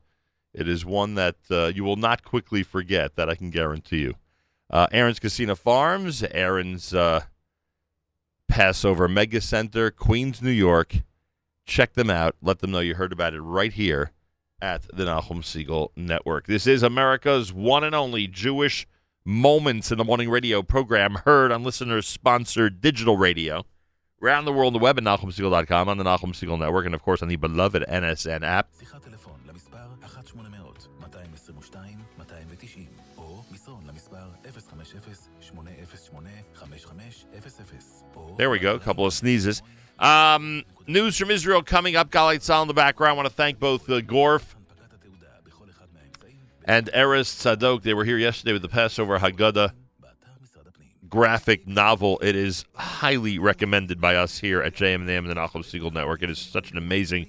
It 0.54 0.68
is 0.68 0.84
one 0.84 1.14
that 1.14 1.36
uh, 1.50 1.66
you 1.74 1.84
will 1.84 1.96
not 1.96 2.24
quickly 2.24 2.62
forget. 2.62 3.16
That 3.16 3.28
I 3.28 3.34
can 3.34 3.50
guarantee 3.50 4.00
you. 4.00 4.14
Uh, 4.70 4.86
Aron's 4.92 5.18
Kissena 5.18 5.56
Farms, 5.56 6.22
Aron's 6.22 6.94
uh, 6.94 7.22
Passover 8.48 9.08
Mega 9.08 9.40
Center, 9.40 9.90
Queens, 9.90 10.42
New 10.42 10.50
York. 10.50 10.96
Check 11.64 11.94
them 11.94 12.10
out. 12.10 12.36
Let 12.42 12.58
them 12.58 12.70
know 12.70 12.80
you 12.80 12.94
heard 12.94 13.12
about 13.12 13.34
it 13.34 13.40
right 13.40 13.72
here 13.72 14.12
at 14.60 14.82
the 14.94 15.04
Nachum 15.04 15.42
Segal 15.42 15.88
Network. 15.96 16.46
This 16.46 16.66
is 16.66 16.82
America's 16.82 17.52
one 17.52 17.84
and 17.84 17.94
only 17.94 18.26
Jewish 18.26 18.86
Moments 19.24 19.92
in 19.92 19.98
the 19.98 20.04
Morning 20.04 20.28
radio 20.28 20.62
program, 20.62 21.14
heard 21.24 21.52
on 21.52 21.62
listeners 21.62 22.08
sponsored 22.08 22.80
digital 22.80 23.16
radio 23.16 23.64
around 24.20 24.46
the 24.46 24.52
world 24.52 24.74
on 24.74 24.80
the 24.80 24.82
web 24.82 24.98
at 24.98 25.04
NachumSegal.com, 25.04 25.88
on 25.88 25.98
the 25.98 26.04
Nachum 26.04 26.32
Segal 26.32 26.58
Network, 26.58 26.86
and 26.86 26.94
of 26.94 27.02
course 27.02 27.22
on 27.22 27.28
the 27.28 27.36
beloved 27.36 27.84
NSN 27.88 28.42
app. 28.42 28.68
There 38.36 38.50
we 38.50 38.58
go. 38.58 38.74
A 38.74 38.80
couple 38.80 39.06
of 39.06 39.12
sneezes. 39.12 39.62
Um, 39.98 40.64
news 40.86 41.16
from 41.16 41.30
Israel 41.30 41.62
coming 41.62 41.96
up. 41.96 42.10
Galei 42.10 42.36
Tzahal 42.36 42.62
in 42.62 42.68
the 42.68 42.74
background. 42.74 43.12
I 43.12 43.14
want 43.14 43.28
to 43.28 43.34
thank 43.34 43.58
both 43.58 43.88
uh, 43.88 44.00
Gorf 44.00 44.54
and 46.64 46.86
Erez 46.88 47.26
Zadok. 47.26 47.82
They 47.82 47.94
were 47.94 48.04
here 48.04 48.18
yesterday 48.18 48.52
with 48.52 48.62
the 48.62 48.68
Passover 48.68 49.18
Haggadah 49.18 49.72
graphic 51.12 51.68
novel. 51.68 52.18
It 52.22 52.34
is 52.34 52.64
highly 52.74 53.38
recommended 53.38 54.00
by 54.00 54.16
us 54.16 54.38
here 54.38 54.62
at 54.62 54.74
JM 54.74 55.06
and 55.06 55.28
the 55.28 55.34
Nachum 55.34 55.62
Segal 55.62 55.92
Network. 55.92 56.22
It 56.22 56.30
is 56.30 56.38
such 56.38 56.70
an 56.70 56.78
amazing 56.78 57.28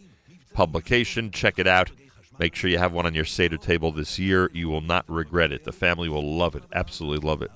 publication. 0.53 1.31
Check 1.31 1.59
it 1.59 1.67
out. 1.67 1.91
Make 2.39 2.55
sure 2.55 2.69
you 2.69 2.77
have 2.77 2.93
one 2.93 3.05
on 3.05 3.13
your 3.13 3.25
Seder 3.25 3.57
table 3.57 3.91
this 3.91 4.17
year. 4.17 4.49
You 4.53 4.69
will 4.69 4.81
not 4.81 5.03
regret 5.09 5.51
it. 5.51 5.65
The 5.65 5.73
family 5.73 6.07
will 6.07 6.37
love 6.37 6.55
it. 6.55 6.63
Absolutely 6.73 7.27
love 7.27 7.41
it. 7.41 7.51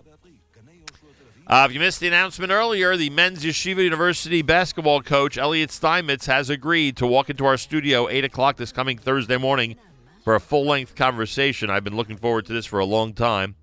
Uh, 1.49 1.65
if 1.65 1.73
you 1.73 1.79
missed 1.79 2.01
the 2.01 2.07
announcement 2.07 2.51
earlier, 2.51 2.97
the 2.97 3.09
men's 3.09 3.41
Yeshiva 3.41 3.81
University 3.81 4.41
basketball 4.41 5.01
coach 5.01 5.37
Elliot 5.37 5.71
Steinmetz 5.71 6.25
has 6.25 6.49
agreed 6.49 6.97
to 6.97 7.07
walk 7.07 7.29
into 7.29 7.45
our 7.45 7.55
studio 7.55 8.09
eight 8.09 8.25
o'clock 8.25 8.57
this 8.57 8.73
coming 8.73 8.97
Thursday 8.97 9.37
morning 9.37 9.77
for 10.25 10.35
a 10.35 10.41
full-length 10.41 10.93
conversation. 10.95 11.69
I've 11.69 11.85
been 11.85 11.95
looking 11.95 12.17
forward 12.17 12.47
to 12.47 12.53
this 12.53 12.65
for 12.65 12.79
a 12.79 12.85
long 12.85 13.13
time, 13.13 13.55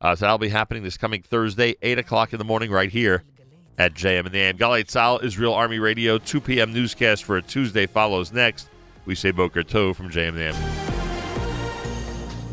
uh, 0.00 0.14
so 0.14 0.26
that'll 0.26 0.38
be 0.38 0.50
happening 0.50 0.84
this 0.84 0.96
coming 0.96 1.22
Thursday, 1.22 1.74
eight 1.82 1.98
o'clock 1.98 2.32
in 2.32 2.38
the 2.38 2.44
morning, 2.44 2.70
right 2.70 2.90
here 2.90 3.24
at 3.78 3.94
JM 3.94 4.26
and 4.26 4.32
the 4.32 4.38
AM. 4.38 4.56
Galei 4.56 4.84
Tzahal, 4.84 5.24
Israel 5.24 5.54
Army 5.54 5.80
Radio, 5.80 6.18
two 6.18 6.40
p.m. 6.40 6.72
newscast 6.72 7.24
for 7.24 7.36
a 7.36 7.42
Tuesday 7.42 7.86
follows 7.86 8.32
next. 8.32 8.68
We 9.06 9.16
say 9.16 9.32
Boker 9.32 9.64
Tov 9.64 9.96
from 9.96 10.08
JM 10.08 10.28
and 10.28 10.38
the 10.38 10.46
AM. 10.50 10.94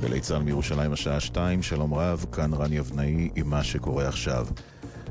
גלי 0.02 0.20
מירושלים 0.44 0.94
השעה 0.94 1.20
2, 1.20 1.64
שלום 1.64 1.94
רב, 1.94 2.26
כאן 2.32 2.54
רני 2.54 2.80
אבנאי 2.80 3.30
עם 3.36 3.50
מה 3.50 3.64
שקורה 3.64 4.08
עכשיו. 4.08 4.48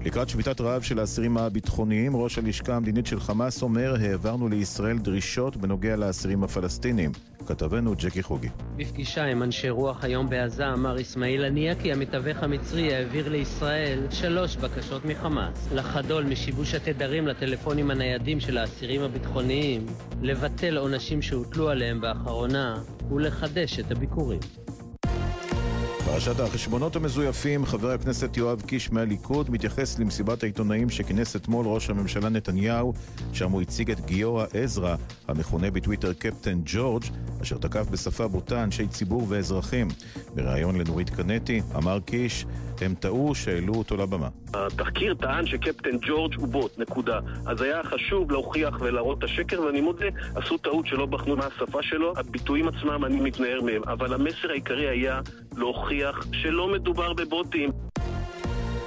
לקראת 0.04 0.28
שביתת 0.28 0.60
רעב 0.60 0.82
של 0.82 0.98
האסירים 0.98 1.36
הביטחוניים, 1.36 2.16
ראש 2.16 2.38
הלשכה 2.38 2.76
המדינית 2.76 3.06
של 3.06 3.20
חמאס 3.20 3.62
אומר, 3.62 3.94
העברנו 4.00 4.48
לישראל 4.48 4.98
דרישות 4.98 5.56
בנוגע 5.56 5.96
לאסירים 5.96 6.44
הפלסטינים. 6.44 7.12
כתבנו 7.46 7.94
ג'קי 7.94 8.22
חוגי. 8.22 8.48
בפגישה 8.76 9.24
עם 9.24 9.42
אנשי 9.42 9.70
רוח 9.70 10.04
היום 10.04 10.30
בעזה 10.30 10.72
אמר 10.72 11.00
אסמאעיל 11.00 11.44
הנייה 11.44 11.74
כי 11.74 11.92
המתווך 11.92 12.42
המצרי 12.42 12.94
העביר 12.94 13.28
לישראל 13.28 14.06
שלוש 14.10 14.56
בקשות 14.56 15.04
מחמאס 15.04 15.68
לחדול 15.72 16.24
משיבוש 16.24 16.74
התדרים 16.74 17.26
לטלפונים 17.26 17.90
הניידים 17.90 18.40
של 18.40 18.58
האסירים 18.58 19.02
הביטחוניים, 19.02 19.86
לבטל 20.22 20.76
עונשים 20.76 21.22
שהוטלו 21.22 21.68
עליהם 21.68 22.00
באחרונה 22.00 22.82
ולחדש 23.10 23.80
את 23.80 23.90
הביקורים. 23.90 24.40
פרשת 26.12 26.40
החשבונות 26.40 26.96
המזויפים, 26.96 27.66
חבר 27.66 27.90
הכנסת 27.90 28.36
יואב 28.36 28.62
קיש 28.66 28.92
מהליכוד 28.92 29.50
מתייחס 29.50 29.98
למסיבת 29.98 30.42
העיתונאים 30.42 30.90
שכינס 30.90 31.36
אתמול 31.36 31.66
ראש 31.66 31.90
הממשלה 31.90 32.28
נתניהו, 32.28 32.92
שם 33.32 33.50
הוא 33.50 33.62
הציג 33.62 33.90
את 33.90 34.06
גיורא 34.06 34.46
עזרא, 34.52 34.96
המכונה 35.28 35.70
בטוויטר 35.70 36.12
קפטן 36.12 36.60
ג'ורג', 36.64 37.04
אשר 37.42 37.58
תקף 37.58 37.86
בשפה 37.90 38.28
בוטה 38.28 38.62
אנשי 38.62 38.86
ציבור 38.86 39.26
ואזרחים. 39.28 39.88
בריאיון 40.34 40.78
לנורית 40.80 41.10
קנטי 41.10 41.62
אמר 41.76 42.00
קיש, 42.00 42.46
הם 42.82 42.94
טעו 42.94 43.34
שהעלו 43.34 43.74
אותו 43.74 43.96
לבמה. 43.96 44.28
התחקיר 44.54 45.14
טען 45.14 45.46
שקפטן 45.46 45.96
ג'ורג' 46.00 46.34
הוא 46.34 46.48
בוט, 46.48 46.78
נקודה. 46.78 47.20
אז 47.46 47.62
היה 47.62 47.82
חשוב 47.82 48.30
להוכיח 48.30 48.80
ולהראות 48.80 49.18
את 49.18 49.24
השקר, 49.24 49.62
ואני 49.62 49.80
מודה, 49.80 50.06
עשו 50.34 50.58
טעות 50.58 50.86
שלא 50.86 51.06
בחנו 51.06 51.36
מה 51.36 51.46
השפה 51.46 51.82
שלו. 51.82 52.12
הביטויים 52.16 52.68
עצמם, 52.68 53.04
אני 53.04 53.20
מתנער 53.20 53.60
מהם. 53.62 53.82
אבל 53.86 54.14
המסר 54.14 54.50
העיקרי 54.50 54.88
היה 54.88 55.20
להוכיח 55.56 56.26
שלא 56.32 56.72
מדובר 56.72 57.12
בבוטים. 57.12 57.70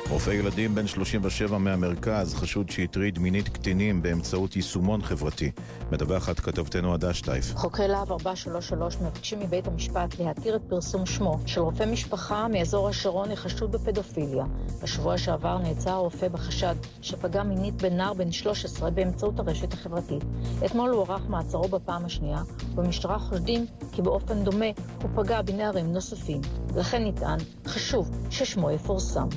רופא 0.09 0.29
ילדים 0.29 0.75
בן 0.75 0.87
37 0.87 1.57
מהמרכז 1.57 2.35
חשוד 2.35 2.69
שהטריד 2.69 3.19
מינית 3.19 3.49
קטינים 3.49 4.01
באמצעות 4.01 4.55
יישומון 4.55 5.01
חברתי. 5.01 5.51
מדווחת 5.91 6.39
כתבתנו 6.39 6.93
עדה 6.93 7.13
שטייף. 7.13 7.55
חוקרי 7.55 7.87
להב 7.87 8.11
433 8.11 8.97
מבקשים 8.97 9.39
מבית 9.39 9.67
המשפט 9.67 10.19
להתיר 10.19 10.55
את 10.55 10.61
פרסום 10.69 11.05
שמו 11.05 11.39
של 11.45 11.61
רופא 11.61 11.83
משפחה 11.83 12.47
מאזור 12.47 12.89
השרון 12.89 13.31
לחשוד 13.31 13.71
בפדופיליה. 13.71 14.45
בשבוע 14.83 15.17
שעבר 15.17 15.57
נעצר 15.57 15.91
הרופא 15.91 16.27
בחשד 16.27 16.75
שפגע 17.01 17.43
מינית 17.43 17.81
בנער 17.81 18.13
בן 18.13 18.31
13 18.31 18.91
באמצעות 18.91 19.39
הרשת 19.39 19.73
החברתית. 19.73 20.23
אתמול 20.65 20.89
הוארך 20.89 21.21
מעצרו 21.29 21.67
בפעם 21.67 22.05
השנייה, 22.05 22.41
ובמשטרה 22.73 23.19
חושדים 23.19 23.65
כי 23.91 24.01
באופן 24.01 24.43
דומה 24.43 24.65
הוא 25.01 25.09
פגע 25.15 25.41
בנערים 25.41 25.93
נוספים. 25.93 26.41
לכן 26.75 27.07
נטען, 27.07 27.39
חשוב 27.67 28.11
ששמו 28.29 28.71
יפורסם. 28.71 29.27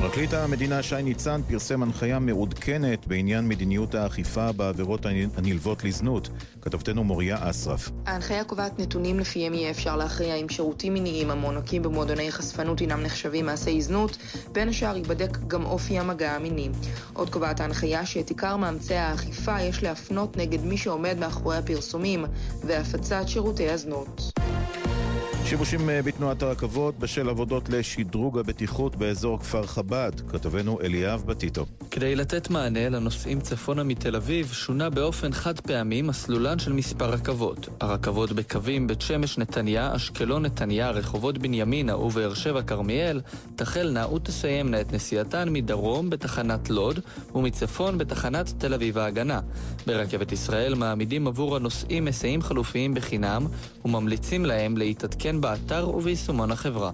פרקליט 0.00 0.34
המדינה 0.34 0.82
שי 0.82 1.02
ניצן 1.02 1.40
פרסם 1.48 1.82
הנחיה 1.82 2.18
מעודכנת 2.18 3.06
בעניין 3.06 3.48
מדיניות 3.48 3.94
האכיפה 3.94 4.52
בעבירות 4.52 5.06
הנלוות 5.36 5.84
לזנות. 5.84 6.28
כתבתנו 6.62 7.04
מוריה 7.04 7.50
אסרף. 7.50 7.90
ההנחיה 8.06 8.44
קובעת 8.44 8.78
נתונים 8.78 9.18
לפיהם 9.18 9.54
יהיה 9.54 9.70
אפשר 9.70 9.96
להכריע 9.96 10.34
אם 10.34 10.48
שירותים 10.48 10.92
מיניים 10.92 11.30
המוענקים 11.30 11.82
במועדוני 11.82 12.32
חשפנות 12.32 12.80
אינם 12.80 13.02
נחשבים 13.02 13.46
מעשי 13.46 13.80
זנות, 13.80 14.18
בין 14.52 14.68
השאר 14.68 14.96
ייבדק 14.96 15.38
גם 15.46 15.64
אופי 15.64 15.98
המגע 15.98 16.32
המיני. 16.32 16.68
עוד 17.12 17.30
קובעת 17.30 17.60
ההנחיה 17.60 18.06
שאת 18.06 18.28
עיקר 18.28 18.56
מאמצי 18.56 18.94
האכיפה 18.94 19.60
יש 19.60 19.82
להפנות 19.82 20.36
נגד 20.36 20.64
מי 20.64 20.76
שעומד 20.76 21.16
מאחורי 21.18 21.56
הפרסומים 21.56 22.24
והפצת 22.62 23.22
שירותי 23.26 23.68
הזנות. 23.70 24.32
שיבושים 25.46 25.90
אה, 25.90 26.02
בתנועת 26.02 26.42
הרכבות 26.42 26.98
בשל 26.98 27.28
עבודות 27.28 27.68
לשדרוג 27.68 28.38
הבטיחות 28.38 28.96
באזור 28.96 29.38
כפר 29.38 29.66
חב"ד. 29.66 30.12
כתבנו 30.28 30.80
אליאב 30.80 31.22
בטיטו. 31.26 31.66
כדי 31.90 32.16
לתת 32.16 32.50
מענה 32.50 32.88
לנוסעים 32.88 33.40
צפונה 33.40 33.84
מתל 33.84 34.16
אביב, 34.16 34.52
שונה 34.52 34.90
באופן 34.90 35.32
חד 35.32 35.60
פעמי 35.60 36.02
מסלולן 36.02 36.58
של 36.58 36.72
מספר 36.72 37.10
רכבות. 37.10 37.68
הרכבות 37.80 38.32
בקווים 38.32 38.86
בית 38.86 39.00
שמש 39.00 39.38
נתניה, 39.38 39.96
אשקלון 39.96 40.42
נתניה, 40.42 40.90
רחובות 40.90 41.38
בנימינה 41.38 41.96
ובאר 41.96 42.34
שבע 42.34 42.62
כרמיאל, 42.62 43.20
תחלנה 43.56 44.08
ותסיימנה 44.08 44.80
את 44.80 44.92
נסיעתן 44.92 45.48
מדרום 45.52 46.10
בתחנת 46.10 46.70
לוד 46.70 47.00
ומצפון 47.34 47.98
בתחנת 47.98 48.52
תל 48.58 48.74
אביב 48.74 48.98
ההגנה. 48.98 49.40
ברכבת 49.86 50.32
ישראל 50.32 50.74
מעמידים 50.74 51.26
עבור 51.26 51.56
הנוסעים 51.56 52.04
מסעים 52.04 52.42
חלופיים 52.42 52.94
בחינם 52.94 53.46
וממליצים 53.84 54.46
להם 54.46 54.76
להתעדכן 54.76 55.33
באתר 55.40 55.88
וביישומון 55.88 56.50
החברה. 56.50 56.90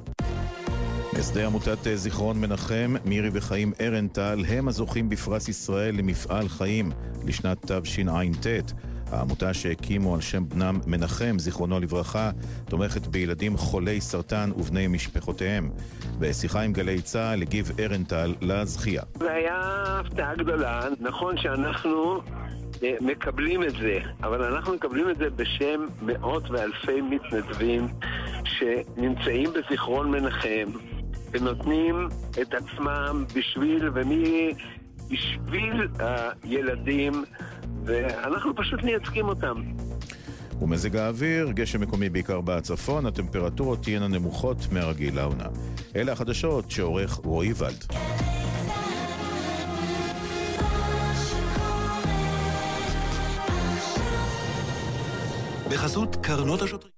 מייסדי 1.12 1.44
עמותת 1.44 1.86
אה, 1.86 1.96
זיכרון 1.96 2.40
מנחם, 2.40 2.94
מירי 3.04 3.28
וחיים 3.32 3.72
ארנטל, 3.80 4.44
הם 4.48 4.68
הזוכים 4.68 5.08
בפרס 5.08 5.48
ישראל 5.48 5.96
למפעל 5.96 6.48
חיים 6.48 6.92
לשנת 7.24 7.72
תשע"ט. 7.72 8.46
העמותה 9.12 9.54
שהקימו 9.54 10.14
על 10.14 10.20
שם 10.20 10.48
בנם 10.48 10.80
מנחם, 10.86 11.38
זיכרונו 11.38 11.80
לברכה, 11.80 12.30
תומכת 12.64 13.06
בילדים 13.06 13.56
חולי 13.56 14.00
סרטן 14.00 14.50
ובני 14.56 14.86
משפחותיהם. 14.86 15.70
בשיחה 16.18 16.60
עם 16.60 16.72
גלי 16.72 17.02
צה"ל 17.02 17.42
הגיב 17.42 17.70
ארנטל 17.80 18.34
לזכייה. 18.40 19.02
זה 19.18 19.32
היה 19.32 19.60
הפתעה 20.00 20.34
גדולה. 20.34 20.80
נכון 21.00 21.36
שאנחנו 21.36 22.20
מקבלים 23.00 23.62
את 23.62 23.72
זה, 23.80 23.98
אבל 24.22 24.44
אנחנו 24.44 24.74
מקבלים 24.74 25.10
את 25.10 25.16
זה 25.16 25.30
בשם 25.30 25.86
מאות 26.02 26.50
ואלפי 26.50 27.00
מתנדבים 27.00 27.86
שנמצאים 28.44 29.50
בזיכרון 29.52 30.10
מנחם 30.10 30.70
ונותנים 31.30 32.08
את 32.42 32.54
עצמם 32.54 33.24
בשביל 33.34 33.90
ומי... 33.94 34.54
בשביל 35.10 35.88
הילדים, 36.42 37.24
ואנחנו 37.84 38.56
פשוט 38.56 38.82
מייצגים 38.82 39.28
אותם. 39.28 39.62
ומזג 40.60 40.96
האוויר, 40.96 41.50
גשם 41.50 41.80
מקומי 41.80 42.08
בעיקר 42.08 42.40
בצפון, 42.40 43.06
הטמפרטורות 43.06 43.82
תהיינה 43.82 44.08
נמוכות 44.08 44.56
מהרגיל 44.72 45.16
לעונה. 45.16 45.46
אלה 45.96 46.12
החדשות 46.12 46.70
שעורך 46.70 47.10
רועי 47.10 47.52
ולד. 47.56 47.84
בחסות 55.70 56.16
קרנות 56.22 56.62
השוטרים. 56.62 56.92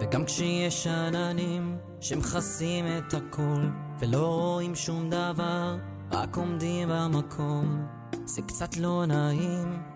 וגם 0.00 0.24
כשיש 0.24 0.86
עננים 0.86 1.78
שמכסים 2.00 2.84
את 2.98 3.14
הכל 3.14 3.62
ולא 4.00 4.26
רואים 4.26 4.74
שום 4.74 5.10
דבר, 5.10 5.76
רק 6.12 6.36
עומדים 6.36 6.88
במקום, 6.92 7.86
זה 8.24 8.42
קצת 8.42 8.76
לא 8.76 9.06
נעים. 9.06 9.89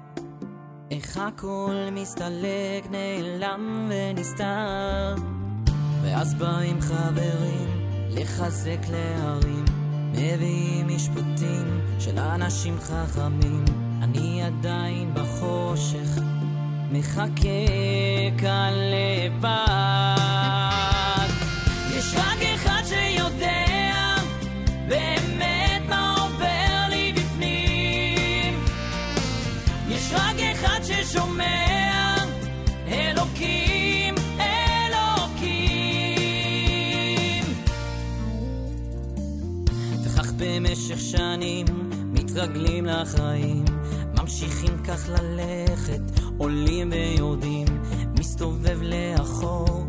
איך 0.94 1.16
הכל 1.16 1.88
מסתלק, 1.92 2.90
נעלם 2.90 3.90
ונסתר. 3.90 5.14
ואז 6.02 6.34
באים 6.34 6.80
חברים 6.80 7.88
לחזק 8.10 8.78
להרים, 8.90 9.64
מביאים 10.12 10.88
משפטים 10.88 11.80
של 11.98 12.18
אנשים 12.18 12.76
חכמים. 12.80 13.64
אני 14.02 14.42
עדיין 14.42 15.14
בחושך, 15.14 16.22
מחכה 16.92 17.66
כאן 18.38 18.72
לבד. 18.74 19.48
יש 21.90 22.14
רק 22.16 22.38
אחד 22.54 22.73
במשך 40.94 41.18
שנים 41.18 41.66
מתרגלים 42.12 42.86
לחיים, 42.86 43.64
ממשיכים 44.18 44.78
כך 44.84 45.08
ללכת, 45.08 46.00
עולים 46.38 46.92
ויורדים, 46.92 47.66
מסתובב 48.18 48.78
לאחור, 48.82 49.86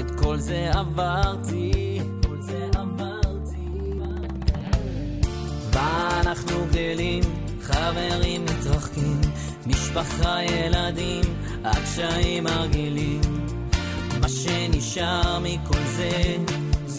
את 0.00 0.10
כל 0.10 0.38
זה 0.38 0.70
עברתי, 0.74 2.00
כל. 2.22 3.00
ואנחנו 5.72 6.56
גדלים, 6.70 7.22
חברים 7.60 8.44
מתרחקים, 8.44 9.20
משפחה, 9.66 10.38
ילדים, 10.42 11.24
הקשיים 11.64 12.46
הרגילים. 12.46 13.20
מה 14.20 14.28
שנשאר 14.28 15.38
מכל 15.38 15.84
זה, 15.96 16.36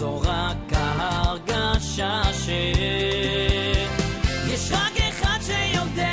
זו 0.01 0.19
רק 0.19 0.73
ההרגשה 0.73 2.21
ש... 2.33 2.49
יש 4.47 4.71
רק 4.71 4.97
אחד 5.09 5.39
שיודע 5.41 6.11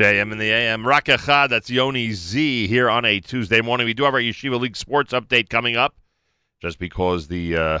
JM 0.00 0.32
in 0.32 0.38
the 0.38 0.50
AM. 0.50 0.86
Rak 0.86 1.04
Echad, 1.04 1.50
that's 1.50 1.68
Yoni 1.68 2.12
Z 2.12 2.68
here 2.68 2.88
on 2.88 3.04
a 3.04 3.20
Tuesday 3.20 3.60
morning. 3.60 3.84
We 3.84 3.92
do 3.92 4.04
have 4.04 4.14
our 4.14 4.20
Yeshiva 4.20 4.58
League 4.58 4.78
sports 4.78 5.12
update 5.12 5.50
coming 5.50 5.76
up. 5.76 5.94
Just 6.58 6.78
because 6.78 7.28
the 7.28 7.54
uh, 7.54 7.78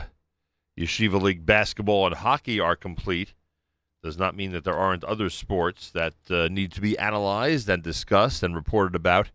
Yeshiva 0.78 1.18
League 1.18 1.46
basketball 1.46 2.04
and 2.04 2.14
hockey 2.14 2.60
are 2.60 2.76
complete 2.76 3.32
does 4.02 4.18
not 4.18 4.36
mean 4.36 4.52
that 4.52 4.64
there 4.64 4.76
aren't 4.76 5.02
other 5.04 5.30
sports 5.30 5.88
that 5.92 6.12
uh, 6.28 6.48
need 6.48 6.72
to 6.72 6.82
be 6.82 6.98
analyzed 6.98 7.70
and 7.70 7.82
discussed 7.82 8.42
and 8.42 8.54
reported 8.54 8.94
about 8.94 9.30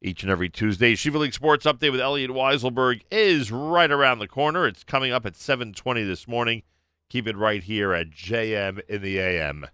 each 0.00 0.22
and 0.22 0.30
every 0.30 0.48
Tuesday. 0.48 0.94
Yeshiva 0.94 1.18
League 1.18 1.34
Sports 1.34 1.66
Update 1.66 1.90
with 1.90 2.00
Elliot 2.00 2.30
Weiselberg 2.30 3.00
is 3.10 3.50
right 3.50 3.90
around 3.90 4.20
the 4.20 4.28
corner. 4.28 4.64
It's 4.64 4.84
coming 4.84 5.10
up 5.10 5.26
at 5.26 5.34
7:20 5.34 6.06
this 6.06 6.28
morning. 6.28 6.62
Keep 7.08 7.26
it 7.26 7.36
right 7.36 7.64
here 7.64 7.92
at 7.92 8.10
JM 8.10 8.78
in 8.88 9.02
the 9.02 9.18
AM. 9.18 9.66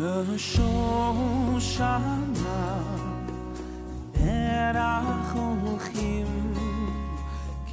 the 0.00 0.24
Shoshana 0.48 1.60
Berach 4.14 5.34
Olchim 5.36 6.32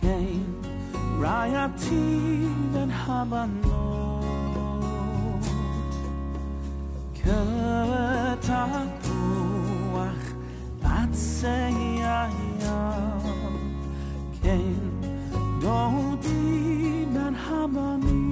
Kein 0.01 0.47
Rayati 1.21 2.05
Ben 2.73 2.91
Habanot 2.91 3.55
Ketatuach 7.15 7.45
Batzei 10.83 11.79
Ayam 12.19 13.23
Kein 14.41 14.85
Dodi 15.61 17.05
Ben 17.13 17.35
Habanot 17.45 18.26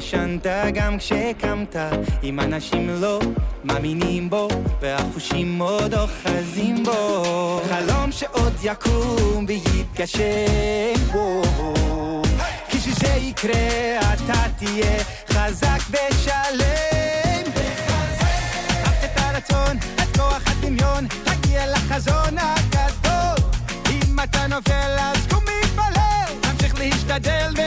כשישנת 0.01 0.45
גם 0.73 0.97
כשקמת 0.97 1.75
אם 2.23 2.39
אנשים 2.39 2.89
לא 2.89 3.19
מאמינים 3.63 4.29
בו 4.29 4.47
והחושים 4.81 5.61
עוד 5.61 5.93
אוחזים 5.93 6.83
בו. 6.83 7.61
חלום 7.69 8.11
שעוד 8.11 8.53
יקום 8.63 9.45
ויתגשם. 9.47 10.21
בו 11.11 11.41
כשזה 12.69 13.07
יקרה 13.07 13.99
אתה 14.13 14.43
תהיה 14.57 15.03
חזק 15.29 15.79
ושלם. 15.89 17.51
אהבת 18.69 19.03
את 19.03 19.17
הרצון, 19.17 19.77
את 19.95 20.17
כוח 20.17 20.43
הדמיון, 20.47 21.07
תגיע 21.23 21.71
לחזון 21.71 22.37
הגדול. 22.37 23.49
אם 23.91 24.19
אתה 24.23 24.47
נופל 24.47 24.95
אז 24.99 25.27
קום 25.29 25.43
מתפלל, 25.43 26.35
תמשיך 26.41 26.75
להשתדל 26.79 27.53
ו... 27.57 27.61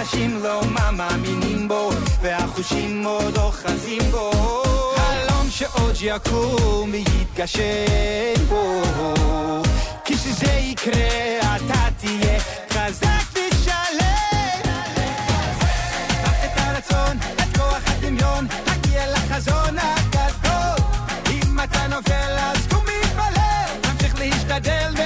אנשים 0.00 0.42
לא 0.42 0.60
מאמינים 0.96 1.68
בו 1.68 1.90
והחושים 2.22 3.04
עוד 3.06 3.36
אוחזים 3.36 4.02
בו. 4.10 4.30
חלום 4.96 5.50
שעוד 5.50 5.96
יקום 6.00 6.92
ויתגשם 6.92 8.46
בו. 8.48 8.82
כשזה 10.04 10.52
יקרה 10.52 11.38
אתה 11.56 11.88
תהיה 11.96 12.40
חזק 12.70 13.24
ושלם. 13.32 14.60
אהבת 16.24 16.44
את 16.44 16.50
הרצון, 16.56 17.16
את 17.34 17.56
כוח 17.56 17.82
הדמיון, 17.86 18.46
תגיע 18.64 19.12
לחזון 19.12 19.76
הגדול. 19.78 20.86
אם 21.30 21.60
אתה 21.60 21.86
נופל 21.86 22.36
אז 22.38 22.66
קום 22.70 22.84
מתפלל, 23.02 23.80
תמשיך 23.80 24.18
להשתדל 24.18 24.94
ו... 24.98 25.00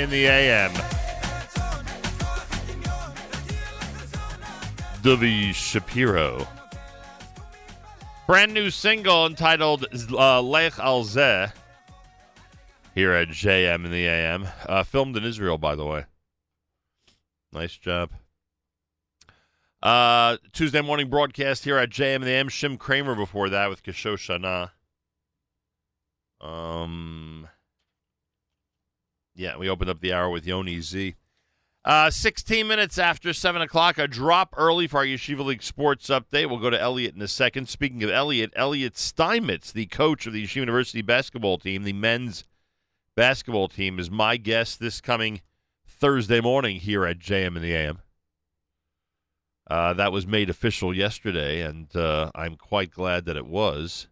in 0.00 0.08
the 0.08 0.24
AM. 0.24 0.72
Dovey 5.02 5.52
Shapiro. 5.52 6.48
Brand 8.26 8.54
new 8.54 8.70
single 8.70 9.26
entitled 9.26 9.84
uh, 10.10 10.40
Lech 10.40 10.78
Al 10.78 11.04
Zeh 11.04 11.52
here 12.94 13.12
at 13.12 13.28
JM 13.28 13.84
in 13.84 13.90
the 13.90 14.06
AM. 14.06 14.48
Uh, 14.64 14.84
filmed 14.84 15.18
in 15.18 15.24
Israel, 15.24 15.58
by 15.58 15.74
the 15.74 15.84
way. 15.84 16.06
Nice 17.52 17.76
job. 17.76 18.10
Uh, 19.82 20.38
Tuesday 20.54 20.80
morning 20.80 21.10
broadcast 21.10 21.64
here 21.64 21.76
at 21.76 21.90
JM 21.90 22.16
in 22.16 22.22
the 22.22 22.30
AM. 22.30 22.48
Shim 22.48 22.78
Craimer 22.78 23.14
before 23.14 23.50
that 23.50 23.68
with 23.68 23.82
Kisho 23.82 24.14
Shana. 24.16 24.70
Um, 26.40 27.48
yeah, 29.34 29.56
we 29.56 29.68
opened 29.68 29.90
up 29.90 30.00
the 30.00 30.12
hour 30.12 30.30
with 30.30 30.46
Yoni 30.46 30.80
Z. 30.80 31.14
Uh, 31.82 32.10
16 32.10 32.66
minutes 32.66 32.98
after 32.98 33.32
7 33.32 33.62
o'clock, 33.62 33.96
a 33.96 34.06
drop 34.06 34.54
early 34.58 34.86
for 34.86 34.98
our 34.98 35.04
Yeshiva 35.06 35.44
League 35.44 35.62
sports 35.62 36.08
update. 36.08 36.50
We'll 36.50 36.58
go 36.58 36.68
to 36.68 36.80
Elliot 36.80 37.14
in 37.14 37.22
a 37.22 37.28
second. 37.28 37.70
Speaking 37.70 38.02
of 38.02 38.10
Elliot, 38.10 38.52
Elliot 38.54 38.98
Steinmetz, 38.98 39.72
the 39.72 39.86
coach 39.86 40.26
of 40.26 40.34
the 40.34 40.44
Yeshiva 40.44 40.56
University 40.56 41.00
basketball 41.00 41.56
team, 41.56 41.84
the 41.84 41.94
men's 41.94 42.44
basketball 43.16 43.68
team, 43.68 43.98
is 43.98 44.10
my 44.10 44.36
guest 44.36 44.78
this 44.78 45.00
coming 45.00 45.40
Thursday 45.86 46.40
morning 46.40 46.80
here 46.80 47.06
at 47.06 47.18
JM 47.18 47.56
in 47.56 47.62
the 47.62 47.72
AM. 47.72 48.00
Uh, 49.70 49.94
that 49.94 50.12
was 50.12 50.26
made 50.26 50.50
official 50.50 50.94
yesterday, 50.94 51.62
and 51.62 51.94
uh, 51.96 52.30
I'm 52.34 52.56
quite 52.56 52.90
glad 52.90 53.24
that 53.24 53.36
it 53.36 53.46
was. 53.46 54.08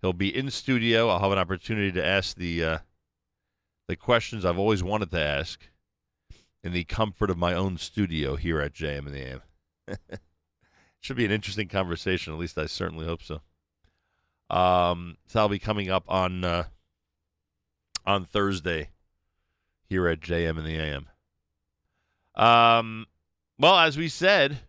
He'll 0.00 0.12
be 0.12 0.34
in 0.34 0.50
studio. 0.50 1.08
I'll 1.08 1.18
have 1.18 1.32
an 1.32 1.38
opportunity 1.38 1.92
to 1.92 2.04
ask 2.04 2.36
the 2.36 2.64
uh, 2.64 2.78
the 3.86 3.96
questions 3.96 4.44
I've 4.44 4.58
always 4.58 4.82
wanted 4.82 5.10
to 5.10 5.20
ask 5.20 5.68
in 6.62 6.72
the 6.72 6.84
comfort 6.84 7.30
of 7.30 7.36
my 7.36 7.54
own 7.54 7.76
studio 7.76 8.36
here 8.36 8.60
at 8.60 8.72
JM 8.72 9.06
and 9.06 9.14
the 9.14 9.20
AM. 9.20 9.42
Should 11.00 11.16
be 11.16 11.26
an 11.26 11.30
interesting 11.30 11.68
conversation. 11.68 12.32
At 12.32 12.38
least 12.38 12.56
I 12.56 12.66
certainly 12.66 13.04
hope 13.04 13.22
so. 13.22 13.40
Um, 14.48 15.18
so 15.26 15.40
I'll 15.40 15.48
be 15.48 15.58
coming 15.58 15.90
up 15.90 16.04
on 16.08 16.44
uh, 16.44 16.64
on 18.06 18.24
Thursday 18.24 18.88
here 19.88 20.08
at 20.08 20.20
JM 20.20 20.58
and 20.58 20.66
the 20.66 20.78
AM. 20.78 21.08
Um, 22.34 23.06
well, 23.58 23.78
as 23.78 23.96
we 23.96 24.08
said, 24.08 24.60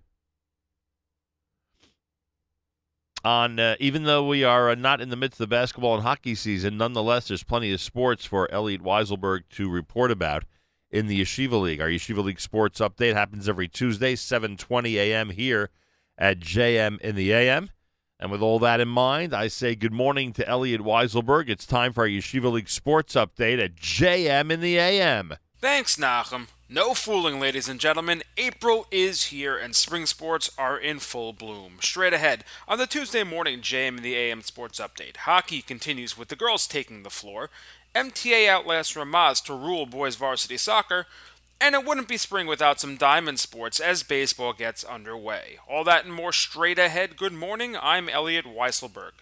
on 3.26 3.60
uh, 3.60 3.76
even 3.80 4.04
though 4.04 4.26
we 4.26 4.44
are 4.44 4.70
uh, 4.70 4.76
not 4.76 5.02
in 5.02 5.10
the 5.10 5.16
midst 5.16 5.40
of 5.42 5.50
the 5.50 5.56
basketball 5.56 5.96
and 5.96 6.04
hockey 6.04 6.36
season, 6.36 6.78
nonetheless, 6.78 7.28
there's 7.28 7.44
plenty 7.44 7.74
of 7.74 7.82
sports 7.82 8.24
for 8.24 8.50
Elliot 8.52 8.84
Weiselberg 8.84 9.42
to 9.54 9.70
report 9.70 10.12
about 10.12 10.46
in 10.92 11.08
the 11.08 11.20
Yeshiva 11.20 11.60
League. 11.60 11.82
Our 11.82 11.88
Yeshiva 11.88 12.24
League 12.24 12.40
sports 12.40 12.80
update 12.80 13.16
happens 13.16 13.50
every 13.50 13.68
Tuesday, 13.68 14.16
7:20 14.16 14.94
a.m. 14.94 15.32
here 15.32 15.72
at 16.18 16.40
JM 16.40 17.02
in 17.02 17.16
the 17.16 17.34
AM. 17.34 17.72
And 18.20 18.32
with 18.32 18.42
all 18.42 18.60
that 18.60 18.80
in 18.80 18.88
mind, 18.88 19.34
I 19.34 19.50
say 19.50 19.76
good 19.76 19.92
morning 19.92 20.32
to 20.34 20.48
Elliot 20.48 20.82
Weiselberg. 20.82 21.50
It's 21.50 21.66
time 21.66 21.92
for 21.92 22.02
our 22.02 22.08
Yeshiva 22.08 22.52
League 22.52 22.70
sports 22.70 23.16
update 23.16 23.62
at 23.62 23.76
JM 23.76 24.52
in 24.52 24.62
the 24.62 24.78
AM. 24.78 25.34
Thanks, 25.66 25.96
Nachum. 25.96 26.46
No 26.70 26.94
fooling, 26.94 27.40
ladies 27.40 27.68
and 27.68 27.80
gentlemen. 27.80 28.22
April 28.38 28.86
is 28.92 29.26
here 29.26 29.58
and 29.58 29.76
spring 29.76 30.06
sports 30.06 30.52
are 30.60 30.78
in 30.78 31.00
full 31.00 31.34
bloom. 31.34 31.78
Straight 31.82 32.14
ahead, 32.14 32.44
on 32.68 32.78
the 32.78 32.86
Tuesday 32.86 33.24
morning 33.24 33.62
JM 33.62 33.98
in 33.98 34.04
the 34.04 34.14
AM 34.14 34.44
Sports 34.44 34.80
Update, 34.80 35.18
hockey 35.18 35.64
continues 35.64 36.16
with 36.16 36.28
the 36.28 36.36
girls 36.36 36.68
taking 36.68 37.02
the 37.02 37.10
floor, 37.10 37.50
MTA 37.96 38.48
outlasts 38.48 38.94
Ramaz 38.94 39.44
to 39.46 39.56
rule 39.56 39.88
boys 39.88 40.18
varsity 40.18 40.58
soccer, 40.58 41.08
and 41.60 41.74
it 41.74 41.84
wouldn't 41.84 42.08
be 42.08 42.18
spring 42.18 42.46
without 42.46 42.80
some 42.80 42.96
diamond 42.96 43.40
sports 43.40 43.80
as 43.80 44.04
baseball 44.04 44.54
gets 44.54 44.84
underway. 44.84 45.58
All 45.68 45.84
that 45.86 46.06
and 46.06 46.14
more 46.14 46.32
straight 46.32 46.78
ahead. 46.78 47.18
Good 47.18 47.34
morning, 47.34 47.76
I'm 47.82 48.08
Elliot 48.08 48.46
Weiselberg. 48.46 49.14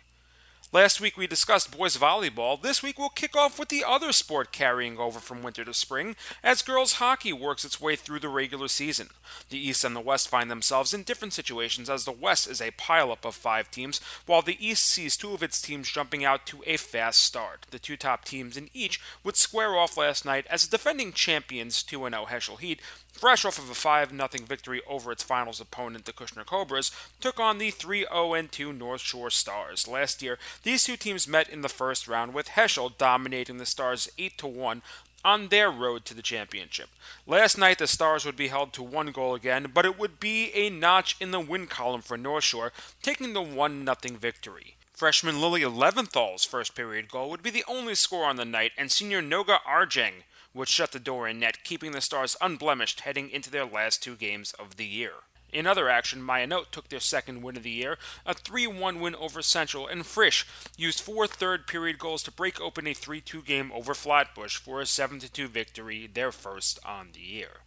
Last 0.74 1.00
week 1.00 1.18
we 1.18 1.28
discussed 1.28 1.78
boys 1.78 1.98
volleyball. 1.98 2.60
This 2.60 2.82
week 2.82 2.98
we'll 2.98 3.10
kick 3.10 3.36
off 3.36 3.60
with 3.60 3.70
the 3.70 3.84
other 3.88 4.12
sport 4.12 4.52
carrying 4.52 4.98
over 4.98 5.20
from 5.20 5.44
winter 5.44 5.64
to 5.64 5.72
spring 5.72 6.16
as 6.44 6.64
girls 6.64 6.94
hockey 6.94 7.32
works 7.32 7.64
its 7.64 7.80
way 7.80 7.96
through 7.96 8.22
the 8.22 8.28
regular 8.28 8.68
season. 8.68 9.10
The 9.52 9.60
East 9.60 9.84
and 9.84 9.96
the 9.96 10.00
West 10.00 10.28
find 10.28 10.50
themselves 10.50 10.92
in 10.92 11.04
different 11.04 11.34
situations 11.34 11.92
as 11.92 12.06
the 12.06 12.12
West 12.12 12.48
is 12.50 12.60
a 12.60 12.72
pileup 12.72 13.24
of 13.24 13.36
five 13.36 13.70
teams, 13.70 14.02
while 14.26 14.42
the 14.42 14.58
East 14.60 14.88
sees 14.88 15.16
two 15.16 15.36
of 15.36 15.44
its 15.44 15.62
teams 15.62 15.92
jumping 15.92 16.26
out 16.26 16.48
to 16.48 16.64
a 16.66 16.78
fast 16.78 17.24
start. 17.24 17.68
The 17.70 17.78
two 17.78 17.96
top 17.96 18.26
teams 18.26 18.58
in 18.58 18.72
each 18.74 19.00
would 19.24 19.36
square 19.36 19.76
off 19.76 19.96
last 19.96 20.26
night 20.26 20.48
as 20.50 20.66
the 20.68 20.76
defending 20.76 21.12
champions 21.12 21.84
2 21.84 22.00
0 22.00 22.10
Heschel 22.10 22.60
Heat 22.60 22.82
fresh 23.14 23.46
off 23.46 23.60
of 23.60 23.70
a 23.70 23.76
5 23.76 24.10
0 24.10 24.28
victory 24.46 24.82
over 24.88 25.12
its 25.12 25.24
finals 25.24 25.62
opponent, 25.62 26.06
the 26.06 26.12
Kushner 26.12 26.46
Cobras, 26.46 26.92
took 27.22 27.40
on 27.40 27.58
the 27.58 27.72
3 27.72 28.06
0 28.12 28.42
2 28.52 28.74
North 28.74 29.02
Shore 29.02 29.30
Stars. 29.30 29.88
Last 29.88 30.22
year, 30.22 30.38
these 30.64 30.84
two 30.84 30.98
teams 30.98 31.28
met 31.28 31.50
in 31.50 31.62
the 31.62 31.70
first 31.70 32.08
round, 32.08 32.34
with 32.34 32.50
Heschel 32.50 32.98
dominating 32.98 33.58
the 33.58 33.66
Stars 33.66 34.10
8 34.18 34.44
1 34.44 34.82
on 35.26 35.48
their 35.48 35.72
road 35.72 36.06
to 36.06 36.14
the 36.14 36.22
championship. 36.22 36.90
Last 37.26 37.58
night, 37.58 37.80
the 37.80 37.88
Stars 37.88 38.26
would 38.26 38.36
be 38.36 38.50
held 38.50 38.74
to 38.74 38.84
one 38.84 39.12
goal 39.12 39.36
again, 39.36 39.72
but 39.74 39.86
it 39.86 39.98
would 39.98 40.20
be 40.20 40.52
a 40.54 40.70
notch 40.70 41.16
in 41.20 41.32
the 41.32 41.40
win 41.40 41.68
column 41.68 42.02
for 42.02 42.18
North 42.18 42.44
Shore, 42.44 42.74
taking 43.02 43.34
the 43.34 43.42
1 43.42 43.86
0 43.86 44.18
victory. 44.18 44.76
Freshman 44.94 45.42
Lily 45.42 45.62
Leventhal's 45.62 46.46
first 46.46 46.76
period 46.76 47.10
goal 47.10 47.30
would 47.30 47.44
be 47.44 47.50
the 47.50 47.66
only 47.68 47.96
score 47.96 48.26
on 48.26 48.36
the 48.36 48.46
night, 48.46 48.72
and 48.78 48.92
senior 48.92 49.22
Noga 49.22 49.60
Arjeng 49.68 50.24
would 50.54 50.70
shut 50.70 50.92
the 50.92 51.00
door 51.00 51.28
in 51.28 51.40
net, 51.40 51.64
keeping 51.64 51.92
the 51.92 52.02
Stars 52.02 52.38
unblemished 52.42 53.02
heading 53.02 53.30
into 53.30 53.50
their 53.50 53.66
last 53.66 54.04
two 54.04 54.16
games 54.16 54.54
of 54.54 54.78
the 54.78 54.86
year. 54.86 55.14
In 55.54 55.68
other 55.68 55.88
action, 55.88 56.20
Mayanot 56.20 56.72
took 56.72 56.90
their 56.90 57.00
second 57.00 57.44
win 57.44 57.56
of 57.56 57.64
the 57.64 57.70
year, 57.70 58.00
a 58.26 58.34
3 58.34 58.66
1 58.66 59.00
win 59.00 59.14
over 59.16 59.44
Central, 59.44 59.88
and 59.88 60.04
Frisch 60.04 60.48
used 60.76 61.00
four 61.00 61.28
third 61.28 61.68
period 61.68 62.00
goals 62.00 62.24
to 62.24 62.32
break 62.32 62.60
open 62.60 62.88
a 62.88 62.94
3 62.96 63.22
2 63.22 63.44
game 63.44 63.72
over 63.72 63.94
Flatbush 63.94 64.58
for 64.58 64.82
a 64.82 64.86
7 64.88 65.20
2 65.20 65.48
victory, 65.48 66.10
their 66.12 66.32
first 66.32 66.80
on 66.84 67.10
the 67.14 67.20
year. 67.20 67.63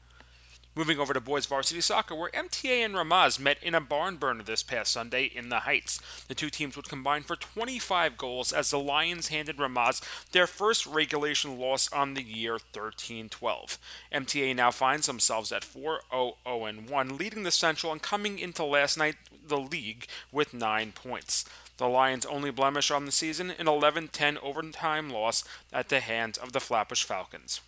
Moving 0.78 0.98
over 0.98 1.14
to 1.14 1.22
boys 1.22 1.46
varsity 1.46 1.80
soccer, 1.80 2.14
where 2.14 2.28
MTA 2.32 2.84
and 2.84 2.94
Ramaz 2.94 3.40
met 3.40 3.56
in 3.62 3.74
a 3.74 3.80
barn 3.80 4.16
burner 4.16 4.42
this 4.42 4.62
past 4.62 4.92
Sunday 4.92 5.24
in 5.24 5.48
the 5.48 5.60
Heights. 5.60 5.98
The 6.28 6.34
two 6.34 6.50
teams 6.50 6.76
would 6.76 6.86
combine 6.86 7.22
for 7.22 7.34
25 7.34 8.18
goals 8.18 8.52
as 8.52 8.68
the 8.68 8.78
Lions 8.78 9.28
handed 9.28 9.56
Ramaz 9.56 10.02
their 10.32 10.46
first 10.46 10.84
regulation 10.84 11.58
loss 11.58 11.90
on 11.90 12.12
the 12.12 12.22
year 12.22 12.58
13 12.58 13.30
12. 13.30 13.78
MTA 14.12 14.54
now 14.54 14.70
finds 14.70 15.06
themselves 15.06 15.50
at 15.50 15.64
4 15.64 16.02
0 16.10 16.34
1, 16.44 17.16
leading 17.16 17.44
the 17.44 17.50
Central 17.50 17.90
and 17.90 18.02
coming 18.02 18.38
into 18.38 18.62
last 18.62 18.98
night 18.98 19.16
the 19.48 19.56
league 19.58 20.06
with 20.30 20.52
9 20.52 20.92
points. 20.92 21.46
The 21.78 21.88
Lions' 21.88 22.26
only 22.26 22.50
blemish 22.50 22.90
on 22.90 23.06
the 23.06 23.12
season, 23.12 23.50
an 23.58 23.66
11 23.66 24.08
10 24.08 24.36
overtime 24.42 25.08
loss 25.08 25.42
at 25.72 25.88
the 25.88 26.00
hands 26.00 26.36
of 26.36 26.52
the 26.52 26.60
Flatbush 26.60 27.02
Falcons. 27.02 27.62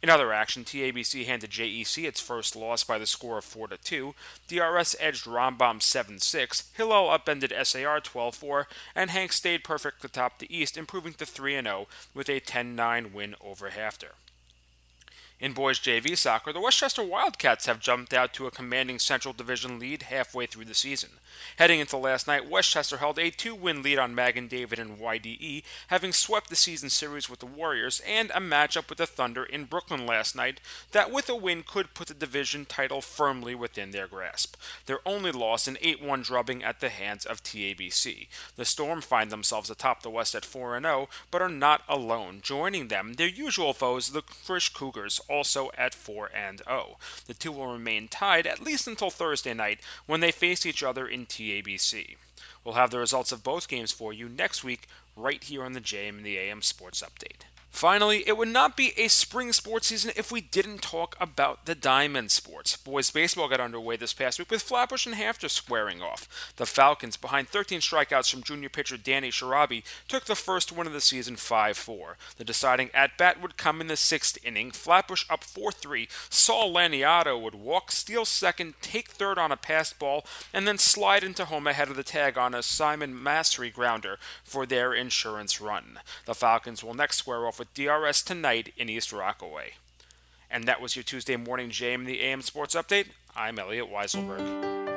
In 0.00 0.10
other 0.10 0.32
action, 0.32 0.64
TABC 0.64 1.26
handed 1.26 1.50
JEC 1.50 2.04
its 2.04 2.20
first 2.20 2.54
loss 2.54 2.84
by 2.84 2.98
the 2.98 3.06
score 3.06 3.38
of 3.38 3.44
4 3.44 3.68
2. 3.68 4.14
DRS 4.46 4.94
edged 5.00 5.24
Rambam 5.24 5.82
7 5.82 6.20
6. 6.20 6.70
Hillel 6.76 7.10
upended 7.10 7.52
SAR 7.64 8.00
12 8.00 8.34
4. 8.34 8.68
And 8.94 9.10
HANC 9.10 9.32
stayed 9.32 9.64
perfect 9.64 10.04
atop 10.04 10.38
the 10.38 10.56
East, 10.56 10.76
improving 10.76 11.14
to 11.14 11.26
3 11.26 11.60
0 11.60 11.88
with 12.14 12.28
a 12.28 12.38
10 12.38 12.76
9 12.76 13.12
win 13.12 13.34
over 13.40 13.70
HAFTR. 13.70 14.12
In 15.40 15.52
boys 15.52 15.78
JV 15.78 16.18
soccer, 16.18 16.52
the 16.52 16.60
Westchester 16.60 17.04
Wildcats 17.04 17.66
have 17.66 17.78
jumped 17.78 18.12
out 18.12 18.32
to 18.32 18.48
a 18.48 18.50
commanding 18.50 18.98
Central 18.98 19.32
Division 19.32 19.78
lead 19.78 20.02
halfway 20.02 20.46
through 20.46 20.64
the 20.64 20.74
season. 20.74 21.10
Heading 21.58 21.78
into 21.78 21.96
last 21.96 22.26
night, 22.26 22.50
Westchester 22.50 22.96
held 22.96 23.20
a 23.20 23.30
two 23.30 23.54
win 23.54 23.82
lead 23.82 24.00
on 24.00 24.16
Magan 24.16 24.48
David 24.48 24.80
and 24.80 24.98
YDE, 24.98 25.62
having 25.86 26.12
swept 26.12 26.50
the 26.50 26.56
season 26.56 26.90
series 26.90 27.30
with 27.30 27.38
the 27.38 27.46
Warriors, 27.46 28.02
and 28.04 28.32
a 28.32 28.40
matchup 28.40 28.88
with 28.88 28.98
the 28.98 29.06
Thunder 29.06 29.44
in 29.44 29.66
Brooklyn 29.66 30.06
last 30.06 30.34
night 30.34 30.60
that, 30.90 31.12
with 31.12 31.28
a 31.28 31.36
win, 31.36 31.62
could 31.62 31.94
put 31.94 32.08
the 32.08 32.14
division 32.14 32.64
title 32.64 33.00
firmly 33.00 33.54
within 33.54 33.92
their 33.92 34.08
grasp. 34.08 34.56
Their 34.86 34.98
only 35.06 35.30
loss, 35.30 35.68
an 35.68 35.78
8 35.80 36.02
1 36.02 36.22
drubbing 36.22 36.64
at 36.64 36.80
the 36.80 36.88
hands 36.88 37.24
of 37.24 37.44
TABC. 37.44 38.26
The 38.56 38.64
Storm 38.64 39.00
find 39.00 39.30
themselves 39.30 39.70
atop 39.70 40.02
the 40.02 40.10
West 40.10 40.34
at 40.34 40.44
4 40.44 40.80
0, 40.80 41.08
but 41.30 41.42
are 41.42 41.48
not 41.48 41.82
alone. 41.88 42.40
Joining 42.42 42.88
them, 42.88 43.12
their 43.12 43.28
usual 43.28 43.72
foes, 43.72 44.10
the 44.10 44.22
Frisch 44.22 44.70
Cougars, 44.70 45.20
also 45.28 45.70
at 45.76 45.94
4 45.94 46.30
and 46.34 46.62
0. 46.64 46.96
The 47.26 47.34
two 47.34 47.52
will 47.52 47.72
remain 47.72 48.08
tied 48.08 48.46
at 48.46 48.62
least 48.62 48.86
until 48.86 49.10
Thursday 49.10 49.54
night 49.54 49.80
when 50.06 50.20
they 50.20 50.32
face 50.32 50.64
each 50.64 50.82
other 50.82 51.06
in 51.06 51.26
TABC. 51.26 52.16
We'll 52.64 52.74
have 52.74 52.90
the 52.90 52.98
results 52.98 53.32
of 53.32 53.44
both 53.44 53.68
games 53.68 53.92
for 53.92 54.12
you 54.12 54.28
next 54.28 54.64
week 54.64 54.88
right 55.16 55.42
here 55.42 55.64
on 55.64 55.72
the 55.72 55.80
JM 55.80 56.18
and 56.18 56.26
the 56.26 56.38
AM 56.38 56.62
Sports 56.62 57.02
Update. 57.02 57.44
Finally, 57.70 58.24
it 58.26 58.36
would 58.36 58.48
not 58.48 58.76
be 58.76 58.92
a 58.96 59.08
spring 59.08 59.52
sports 59.52 59.88
season 59.88 60.10
if 60.16 60.32
we 60.32 60.40
didn't 60.40 60.82
talk 60.82 61.14
about 61.20 61.64
the 61.66 61.74
diamond 61.74 62.30
sports. 62.30 62.76
Boys 62.76 63.10
baseball 63.10 63.48
got 63.48 63.60
underway 63.60 63.96
this 63.96 64.12
past 64.12 64.38
week 64.38 64.50
with 64.50 64.62
Flatbush 64.62 65.06
and 65.06 65.14
HAFTR 65.14 65.48
squaring 65.48 66.02
off. 66.02 66.52
The 66.56 66.66
Falcons, 66.66 67.16
behind 67.16 67.48
13 67.48 67.80
strikeouts 67.80 68.30
from 68.30 68.42
junior 68.42 68.68
pitcher 68.68 68.96
Danny 68.96 69.30
Shirabi, 69.30 69.84
took 70.08 70.24
the 70.24 70.34
first 70.34 70.72
win 70.72 70.86
of 70.86 70.92
the 70.92 71.00
season 71.00 71.36
5-4. 71.36 72.14
The 72.36 72.44
deciding 72.44 72.90
at-bat 72.94 73.40
would 73.40 73.56
come 73.56 73.80
in 73.80 73.86
the 73.86 73.96
sixth 73.96 74.38
inning. 74.42 74.72
Flatbush 74.72 75.24
up 75.30 75.44
4-3. 75.44 76.08
Saul 76.30 76.74
Laniato 76.74 77.40
would 77.40 77.54
walk, 77.54 77.92
steal 77.92 78.24
second, 78.24 78.74
take 78.80 79.08
third 79.10 79.38
on 79.38 79.52
a 79.52 79.56
passed 79.56 79.98
ball, 79.98 80.24
and 80.52 80.66
then 80.66 80.78
slide 80.78 81.22
into 81.22 81.44
home 81.44 81.66
ahead 81.66 81.90
of 81.90 81.96
the 81.96 82.02
tag 82.02 82.36
on 82.36 82.54
a 82.54 82.62
Simon 82.62 83.22
Mastery 83.22 83.70
grounder 83.70 84.18
for 84.42 84.66
their 84.66 84.92
insurance 84.92 85.60
run. 85.60 86.00
The 86.24 86.34
Falcons 86.34 86.82
will 86.82 86.94
next 86.94 87.18
square 87.18 87.46
off 87.46 87.57
with 87.58 87.74
DRS 87.74 88.22
tonight 88.22 88.72
in 88.76 88.88
East 88.88 89.12
Rockaway. 89.12 89.72
And 90.50 90.64
that 90.64 90.80
was 90.80 90.96
your 90.96 91.02
Tuesday 91.02 91.36
morning 91.36 91.70
JM 91.70 92.06
the 92.06 92.22
AM 92.22 92.42
Sports 92.42 92.74
Update. 92.74 93.08
I'm 93.36 93.58
Elliot 93.58 93.90
Weiselberg. 93.90 94.87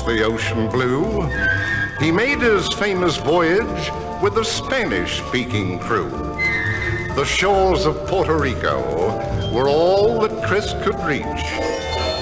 Across 0.00 0.16
the 0.16 0.24
ocean 0.24 0.68
blue, 0.68 1.22
he 1.98 2.10
made 2.10 2.40
his 2.40 2.66
famous 2.74 3.16
voyage 3.16 3.90
with 4.22 4.36
a 4.38 4.44
Spanish-speaking 4.44 5.78
crew. 5.78 6.10
The 7.14 7.24
shores 7.24 7.86
of 7.86 8.06
Puerto 8.06 8.36
Rico 8.36 8.80
were 9.52 9.68
all 9.68 10.20
that 10.20 10.44
Chris 10.46 10.72
could 10.82 10.98
reach. 11.00 11.44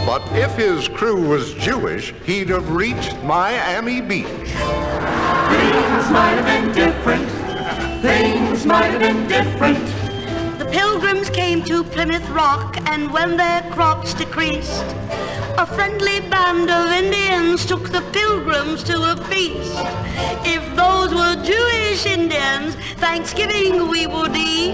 But 0.07 0.23
if 0.33 0.55
his 0.57 0.89
crew 0.89 1.29
was 1.29 1.55
Jewish, 1.55 2.15
he'd 2.25 2.49
have 2.49 2.71
reached 2.71 3.17
Miami 3.25 4.01
Beach. 4.01 4.27
Things 4.27 6.05
might 6.11 6.37
have 6.39 6.47
been 6.47 6.73
different. 6.73 7.29
Things 8.03 8.65
might 8.65 8.91
have 8.91 9.01
been 9.01 9.29
different. 9.29 9.85
The 10.59 10.67
pilgrims 10.67 11.31
came 11.31 11.63
to 11.65 11.85
Plymouth 11.85 12.29
Rock, 12.31 12.79
and 12.89 13.13
when 13.13 13.37
their 13.37 13.63
crops 13.71 14.15
decreased, 14.15 14.85
a 15.59 15.67
friendly 15.67 16.21
band 16.21 16.71
of 16.71 16.93
Indians 16.93 17.18
took 17.69 17.91
the 17.91 18.01
pilgrims 18.13 18.83
to 18.83 18.95
a 19.13 19.17
feast. 19.25 19.75
If 20.47 20.65
those 20.75 21.15
were 21.15 21.35
Jewish 21.45 22.07
Indians, 22.07 22.75
Thanksgiving 22.97 23.89
we 23.89 24.07
would 24.07 24.35
eat. 24.35 24.73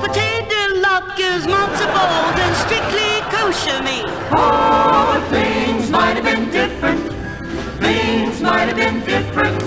Potato 0.00 0.60
latkes, 0.80 1.44
matzo 1.52 1.86
balls, 1.92 2.38
and 2.44 2.56
strictly 2.64 3.12
kosher 3.34 3.82
meat. 3.82 4.06
Oh, 4.32 5.26
things 5.28 5.90
might 5.90 6.16
have 6.16 6.24
been 6.24 6.50
different. 6.50 7.12
Things 7.80 8.40
might 8.40 8.68
have 8.70 8.76
been 8.76 9.00
different. 9.00 9.58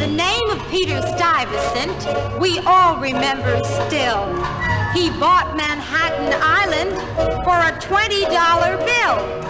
The 0.00 0.06
name 0.06 0.48
of 0.50 0.58
Peter 0.70 1.02
Stuyvesant 1.02 2.40
we 2.40 2.58
all 2.60 2.96
remember 2.96 3.62
still. 3.64 4.24
He 4.94 5.10
bought 5.20 5.54
Manhattan 5.56 6.32
Island 6.40 6.92
for 7.44 7.58
a 7.68 7.72
$20 7.78 8.78
bill. 8.86 9.46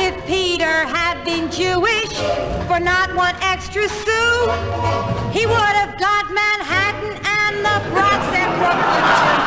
If 0.00 0.14
Peter 0.26 0.86
had 0.86 1.07
been 1.28 1.50
Jewish 1.50 2.14
for 2.68 2.80
not 2.80 3.14
one 3.14 3.34
extra 3.42 3.86
sou, 3.86 4.30
he 5.30 5.44
would 5.44 5.74
have 5.80 5.98
got 5.98 6.24
Manhattan 6.32 7.12
and 7.40 7.54
the 7.68 7.76
Bronx 7.90 8.24
and 8.40 8.52
Brooklyn 8.60 9.04
too. 9.20 9.38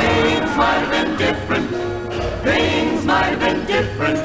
Things 0.00 0.56
might 0.56 0.80
have 0.84 0.92
been 0.96 1.12
different. 1.18 1.68
Things 2.42 3.04
might 3.04 3.30
have 3.34 3.40
been 3.40 3.66
different. 3.66 4.18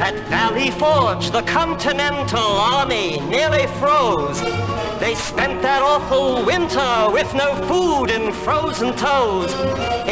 At 0.00 0.14
Valley 0.30 0.70
Forge, 0.70 1.30
the 1.30 1.42
Continental 1.42 2.40
Army 2.40 3.20
nearly 3.28 3.66
froze. 3.78 4.40
They 4.98 5.14
spent 5.14 5.60
that 5.60 5.82
awful 5.82 6.46
winter 6.46 7.10
with 7.12 7.34
no 7.34 7.54
food 7.68 8.10
and 8.10 8.34
frozen 8.34 8.94
toes. 8.96 9.52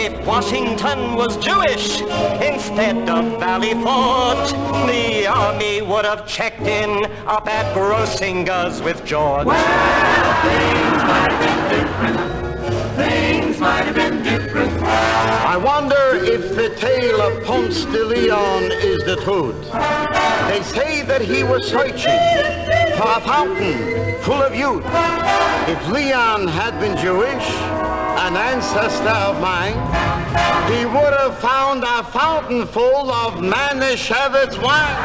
If 0.03 0.27
Washington 0.27 1.15
was 1.15 1.37
Jewish 1.37 2.01
instead 2.01 3.07
of 3.07 3.39
Valley 3.39 3.75
Forge, 3.75 4.51
the 4.89 5.27
army 5.27 5.83
would 5.83 6.07
have 6.07 6.27
checked 6.27 6.63
in 6.63 7.05
up 7.27 7.47
at 7.47 7.75
Grossinger's 7.75 8.81
with 8.81 9.05
George. 9.05 9.45
Well, 9.45 10.41
Things 10.43 11.03
might 11.05 11.33
have 11.33 11.41
been 11.45 11.85
different. 11.85 12.97
Things 12.97 13.61
might 13.61 13.83
have 13.83 13.95
been 13.95 14.23
different. 14.23 14.83
I 14.83 15.59
wonder 15.59 16.25
if 16.25 16.57
the 16.57 16.75
tale 16.77 17.21
of 17.21 17.45
Ponce 17.45 17.85
de 17.85 18.03
Leon 18.03 18.73
is 18.73 19.05
the 19.05 19.17
truth. 19.17 19.71
They 20.49 20.63
say 20.63 21.03
that 21.03 21.21
he 21.21 21.43
was 21.45 21.69
searching 21.69 22.19
for 22.97 23.07
a 23.07 23.21
fountain 23.21 24.19
full 24.23 24.41
of 24.43 24.55
youth. 24.55 24.85
If 25.69 25.89
Leon 25.89 26.49
had 26.49 26.81
been 26.81 26.97
Jewish, 26.97 27.47
an 28.31 28.37
ancestor 28.37 29.09
of 29.09 29.41
mine, 29.41 29.75
he 30.71 30.85
would 30.87 31.13
have 31.13 31.37
found 31.41 31.83
a 31.83 32.05
fountain 32.05 32.65
full 32.65 33.11
of 33.11 33.35
Manischewitz 33.35 34.57
wine. 34.63 34.97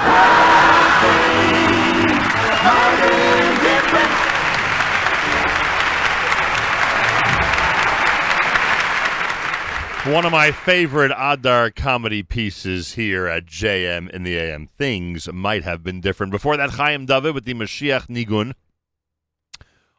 One 10.14 10.24
of 10.24 10.32
my 10.32 10.52
favorite 10.52 11.12
Adar 11.18 11.72
comedy 11.72 12.22
pieces 12.22 12.94
here 12.94 13.26
at 13.26 13.48
JM 13.48 14.08
in 14.12 14.22
the 14.22 14.38
AM. 14.38 14.70
Things 14.78 15.28
might 15.34 15.64
have 15.64 15.84
been 15.84 16.00
different. 16.00 16.32
Before 16.32 16.58
that, 16.58 16.72
Chaim 16.72 17.08
David 17.08 17.34
with 17.34 17.46
the 17.46 17.56
Mashiach 17.56 18.06
Nigun 18.06 18.54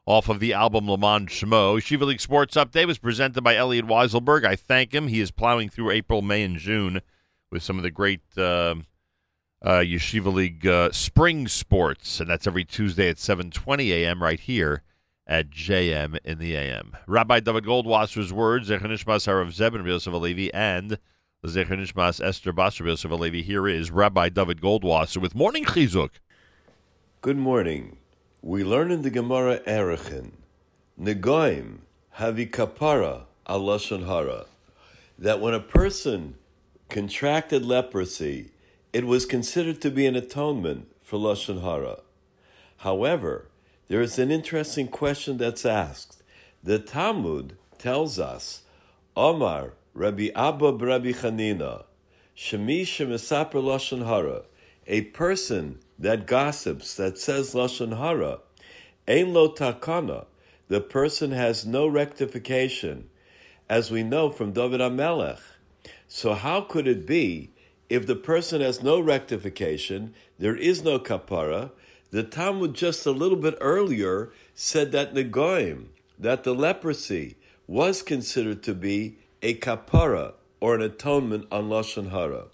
off 0.06 0.28
of 0.28 0.38
the 0.38 0.52
album 0.52 0.88
Le 0.88 0.96
Mans 0.96 1.28
Shmo. 1.28 1.82
Shiva 1.82 2.04
League 2.04 2.20
Sports 2.20 2.56
Update 2.56 2.86
was 2.86 2.98
presented 2.98 3.42
by 3.42 3.56
Elliot 3.56 3.86
Weiselberg. 3.86 4.44
I 4.44 4.54
thank 4.54 4.94
him. 4.94 5.08
He 5.08 5.20
is 5.20 5.32
plowing 5.32 5.68
through 5.68 5.90
April, 5.90 6.22
May, 6.22 6.44
and 6.44 6.56
June 6.56 7.02
with 7.50 7.62
some 7.62 7.76
of 7.76 7.82
the 7.82 7.90
great 7.90 8.22
uh, 8.38 8.76
uh, 9.62 9.80
Yeshiva 9.80 10.32
League 10.32 10.66
uh, 10.66 10.92
spring 10.92 11.48
sports, 11.48 12.20
and 12.20 12.30
that's 12.30 12.46
every 12.46 12.64
Tuesday 12.64 13.08
at 13.08 13.16
7:20 13.16 13.90
a.m. 13.90 14.22
right 14.22 14.40
here 14.40 14.82
at 15.26 15.50
JM 15.50 16.18
in 16.24 16.38
the 16.38 16.54
AM. 16.54 16.96
Rabbi 17.08 17.40
David 17.40 17.64
Goldwasser's 17.64 18.32
words, 18.32 18.68
Zecher 18.68 18.82
Nishmas 18.82 19.26
Harav 19.26 19.52
Zebin 19.52 19.84
Yosef 19.84 20.12
Alevi, 20.12 20.50
and 20.54 20.98
Zecher 21.44 21.78
Nishmas 21.78 22.24
Esther 22.24 22.52
Basar 22.52 22.86
Yosef. 22.86 23.44
Here 23.44 23.66
is 23.66 23.90
Rabbi 23.90 24.28
David 24.28 24.60
Goldwasser 24.60 25.18
with 25.18 25.34
Morning 25.34 25.64
Chizuk. 25.64 26.10
Good 27.22 27.38
morning. 27.38 27.98
We 28.46 28.62
learn 28.62 28.92
in 28.92 29.02
the 29.02 29.10
Gemara 29.10 29.58
Erechin, 29.66 30.30
Negoim 30.96 31.78
havi 32.16 32.48
kapara 32.48 33.22
al 33.44 33.60
lashon 33.62 34.06
hara, 34.06 34.46
that 35.18 35.40
when 35.40 35.52
a 35.52 35.58
person 35.58 36.36
contracted 36.88 37.66
leprosy, 37.66 38.52
it 38.92 39.04
was 39.04 39.26
considered 39.26 39.80
to 39.80 39.90
be 39.90 40.06
an 40.06 40.14
atonement 40.14 40.86
for 41.02 41.18
lashon 41.18 41.60
hara. 41.60 42.02
However, 42.76 43.48
there 43.88 44.00
is 44.00 44.16
an 44.16 44.30
interesting 44.30 44.86
question 44.86 45.38
that's 45.38 45.66
asked. 45.66 46.22
The 46.62 46.78
Talmud 46.78 47.56
tells 47.78 48.20
us, 48.20 48.62
Omar 49.16 49.72
Rabbi 49.92 50.28
Abba 50.36 50.72
Rabbi 50.72 51.10
Chanina, 51.10 51.82
Shemi 52.36 52.82
Shemesaper 52.82 53.60
Lashon 53.60 54.06
Hara, 54.06 54.42
a 54.86 55.00
person 55.00 55.80
that 55.98 56.26
gossips, 56.26 56.94
that 56.96 57.18
says 57.18 57.54
Lashon 57.54 57.96
Hara, 57.96 58.40
Ein 59.08 59.32
Lo 59.32 59.52
Takana, 59.52 60.26
the 60.68 60.80
person 60.80 61.30
has 61.30 61.64
no 61.64 61.86
rectification, 61.86 63.08
as 63.68 63.90
we 63.90 64.02
know 64.02 64.30
from 64.30 64.52
David 64.52 64.80
Amelech. 64.80 65.40
So 66.08 66.34
how 66.34 66.60
could 66.60 66.86
it 66.86 67.06
be 67.06 67.50
if 67.88 68.06
the 68.06 68.16
person 68.16 68.60
has 68.60 68.82
no 68.82 69.00
rectification, 69.00 70.14
there 70.38 70.56
is 70.56 70.82
no 70.82 70.98
kapara, 70.98 71.70
the 72.10 72.22
Talmud 72.22 72.74
just 72.74 73.06
a 73.06 73.10
little 73.10 73.36
bit 73.36 73.56
earlier 73.60 74.32
said 74.54 74.92
that 74.92 75.14
Negoim, 75.14 75.86
that 76.18 76.44
the 76.44 76.54
leprosy 76.54 77.36
was 77.66 78.02
considered 78.02 78.62
to 78.62 78.74
be 78.74 79.18
a 79.42 79.54
kapara 79.54 80.34
or 80.60 80.74
an 80.74 80.82
atonement 80.82 81.46
on 81.50 81.68
Lashon 81.68 82.10
Hara. 82.10 82.46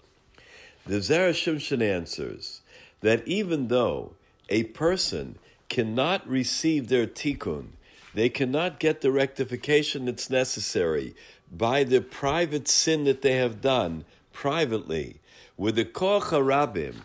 The 0.85 1.01
Zerah 1.01 1.33
answers 1.81 2.61
that 3.03 3.27
even 3.27 3.67
though 3.67 4.13
a 4.49 4.63
person 4.63 5.37
cannot 5.69 6.27
receive 6.27 6.87
their 6.87 7.05
tikkun, 7.05 7.67
they 8.13 8.29
cannot 8.29 8.79
get 8.79 9.01
the 9.01 9.11
rectification 9.11 10.05
that's 10.05 10.29
necessary 10.29 11.13
by 11.51 11.83
the 11.83 11.99
private 11.99 12.67
sin 12.67 13.03
that 13.03 13.21
they 13.21 13.35
have 13.35 13.61
done 13.61 14.05
privately, 14.31 15.19
with 15.57 15.75
the 15.75 15.85
koch 15.85 16.29
harabim, 16.29 16.95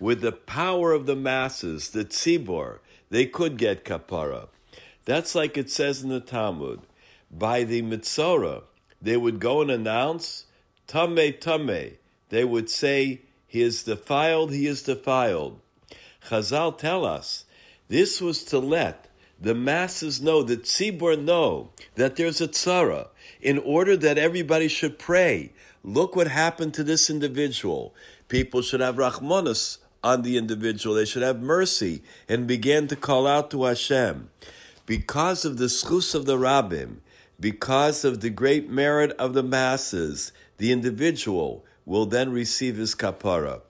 with 0.00 0.22
the 0.22 0.32
power 0.32 0.92
of 0.92 1.06
the 1.06 1.14
masses, 1.14 1.90
the 1.90 2.04
tzibor, 2.04 2.78
they 3.10 3.26
could 3.26 3.58
get 3.58 3.84
kapara. 3.84 4.48
That's 5.04 5.34
like 5.34 5.58
it 5.58 5.70
says 5.70 6.02
in 6.02 6.08
the 6.08 6.20
Talmud. 6.20 6.80
By 7.30 7.64
the 7.64 7.82
mitzora, 7.82 8.62
they 9.00 9.16
would 9.16 9.38
go 9.38 9.60
and 9.60 9.70
announce, 9.70 10.46
Tame, 10.86 11.34
Tame. 11.34 11.98
They 12.30 12.44
would 12.44 12.70
say, 12.70 13.20
He 13.52 13.60
is 13.60 13.82
defiled, 13.82 14.50
He 14.50 14.66
is 14.66 14.82
defiled. 14.82 15.60
Chazal 16.28 16.78
tell 16.78 17.04
us, 17.04 17.44
this 17.86 18.18
was 18.18 18.44
to 18.44 18.58
let 18.58 19.08
the 19.38 19.54
masses 19.54 20.22
know, 20.22 20.42
the 20.42 20.56
tzibor 20.56 21.22
know, 21.22 21.68
that 21.96 22.16
there's 22.16 22.40
a 22.40 22.48
tzara, 22.48 23.08
in 23.42 23.58
order 23.58 23.94
that 23.94 24.16
everybody 24.16 24.68
should 24.68 24.98
pray. 24.98 25.52
Look 25.84 26.16
what 26.16 26.28
happened 26.28 26.72
to 26.74 26.82
this 26.82 27.10
individual. 27.10 27.94
People 28.28 28.62
should 28.62 28.80
have 28.80 28.96
rachmanis 28.96 29.76
on 30.02 30.22
the 30.22 30.38
individual. 30.38 30.94
They 30.94 31.04
should 31.04 31.20
have 31.20 31.42
mercy 31.42 32.02
and 32.30 32.46
began 32.46 32.88
to 32.88 32.96
call 32.96 33.26
out 33.26 33.50
to 33.50 33.64
Hashem. 33.64 34.30
Because 34.86 35.44
of 35.44 35.58
the 35.58 35.66
schus 35.66 36.14
of 36.14 36.24
the 36.24 36.38
rabbim, 36.38 37.00
because 37.38 38.02
of 38.02 38.22
the 38.22 38.30
great 38.30 38.70
merit 38.70 39.10
of 39.18 39.34
the 39.34 39.42
masses, 39.42 40.32
the 40.56 40.72
individual 40.72 41.66
will 41.84 42.06
then 42.06 42.32
receive 42.32 42.76
his 42.76 42.94
kapara. 42.94 43.60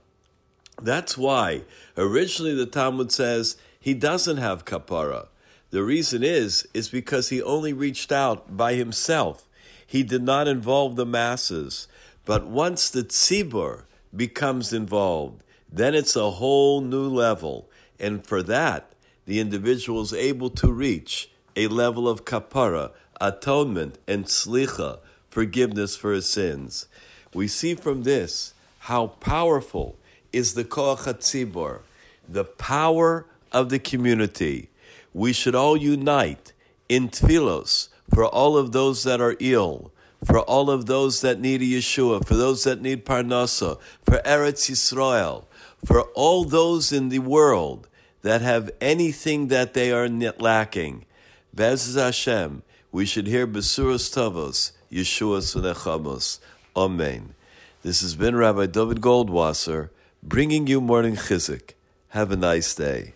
That's 0.80 1.16
why 1.16 1.62
originally 1.96 2.54
the 2.54 2.66
Talmud 2.66 3.12
says 3.12 3.56
he 3.78 3.94
doesn't 3.94 4.38
have 4.38 4.64
kapara. 4.64 5.28
The 5.70 5.82
reason 5.82 6.22
is 6.22 6.66
is 6.74 6.88
because 6.88 7.28
he 7.28 7.42
only 7.42 7.72
reached 7.72 8.12
out 8.12 8.56
by 8.56 8.74
himself. 8.74 9.48
He 9.86 10.02
did 10.02 10.22
not 10.22 10.48
involve 10.48 10.96
the 10.96 11.06
masses. 11.06 11.88
But 12.24 12.46
once 12.46 12.88
the 12.88 13.02
tzibur 13.02 13.84
becomes 14.14 14.72
involved, 14.72 15.42
then 15.70 15.94
it's 15.94 16.14
a 16.14 16.32
whole 16.32 16.80
new 16.80 17.08
level. 17.08 17.68
And 17.98 18.24
for 18.26 18.42
that, 18.44 18.92
the 19.24 19.40
individual 19.40 20.02
is 20.02 20.12
able 20.12 20.50
to 20.50 20.70
reach 20.70 21.30
a 21.56 21.68
level 21.68 22.08
of 22.08 22.24
kapara, 22.24 22.92
atonement, 23.20 23.98
and 24.06 24.26
slicha, 24.26 24.98
forgiveness 25.30 25.96
for 25.96 26.12
his 26.12 26.28
sins. 26.28 26.86
We 27.34 27.48
see 27.48 27.74
from 27.74 28.02
this 28.02 28.54
how 28.80 29.08
powerful 29.08 29.96
is 30.32 30.54
the 30.54 30.64
koach 30.64 31.04
hatzibor, 31.04 31.80
the 32.28 32.44
power 32.44 33.26
of 33.50 33.68
the 33.68 33.78
community. 33.78 34.68
We 35.14 35.32
should 35.32 35.54
all 35.54 35.76
unite 35.76 36.52
in 36.88 37.08
tefillos 37.08 37.88
for 38.12 38.26
all 38.26 38.56
of 38.56 38.72
those 38.72 39.04
that 39.04 39.20
are 39.20 39.36
ill, 39.40 39.92
for 40.24 40.40
all 40.40 40.70
of 40.70 40.86
those 40.86 41.20
that 41.20 41.40
need 41.40 41.62
a 41.62 41.64
Yeshua, 41.64 42.26
for 42.26 42.34
those 42.34 42.64
that 42.64 42.80
need 42.80 43.04
Parnasa, 43.04 43.78
for 44.04 44.18
Eretz 44.18 44.70
Yisrael, 44.70 45.44
for 45.84 46.02
all 46.14 46.44
those 46.44 46.92
in 46.92 47.08
the 47.08 47.18
world 47.18 47.88
that 48.22 48.40
have 48.40 48.70
anything 48.80 49.48
that 49.48 49.74
they 49.74 49.90
are 49.92 50.08
lacking. 50.08 51.04
Bez 51.52 51.94
Hashem, 51.94 52.62
we 52.92 53.04
should 53.04 53.26
hear 53.26 53.46
Besuros 53.46 54.10
Tavos, 54.14 54.72
Yeshua's 54.90 55.54
V'nechamos. 55.54 56.38
Amen. 56.74 57.34
This 57.82 58.00
has 58.00 58.14
been 58.14 58.34
Rabbi 58.34 58.66
David 58.66 59.00
Goldwasser 59.02 59.90
bringing 60.22 60.66
you 60.66 60.80
morning 60.80 61.16
Chizuk. 61.16 61.72
Have 62.10 62.30
a 62.30 62.36
nice 62.36 62.74
day. 62.74 63.12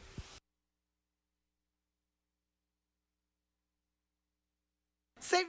Save 5.21 5.47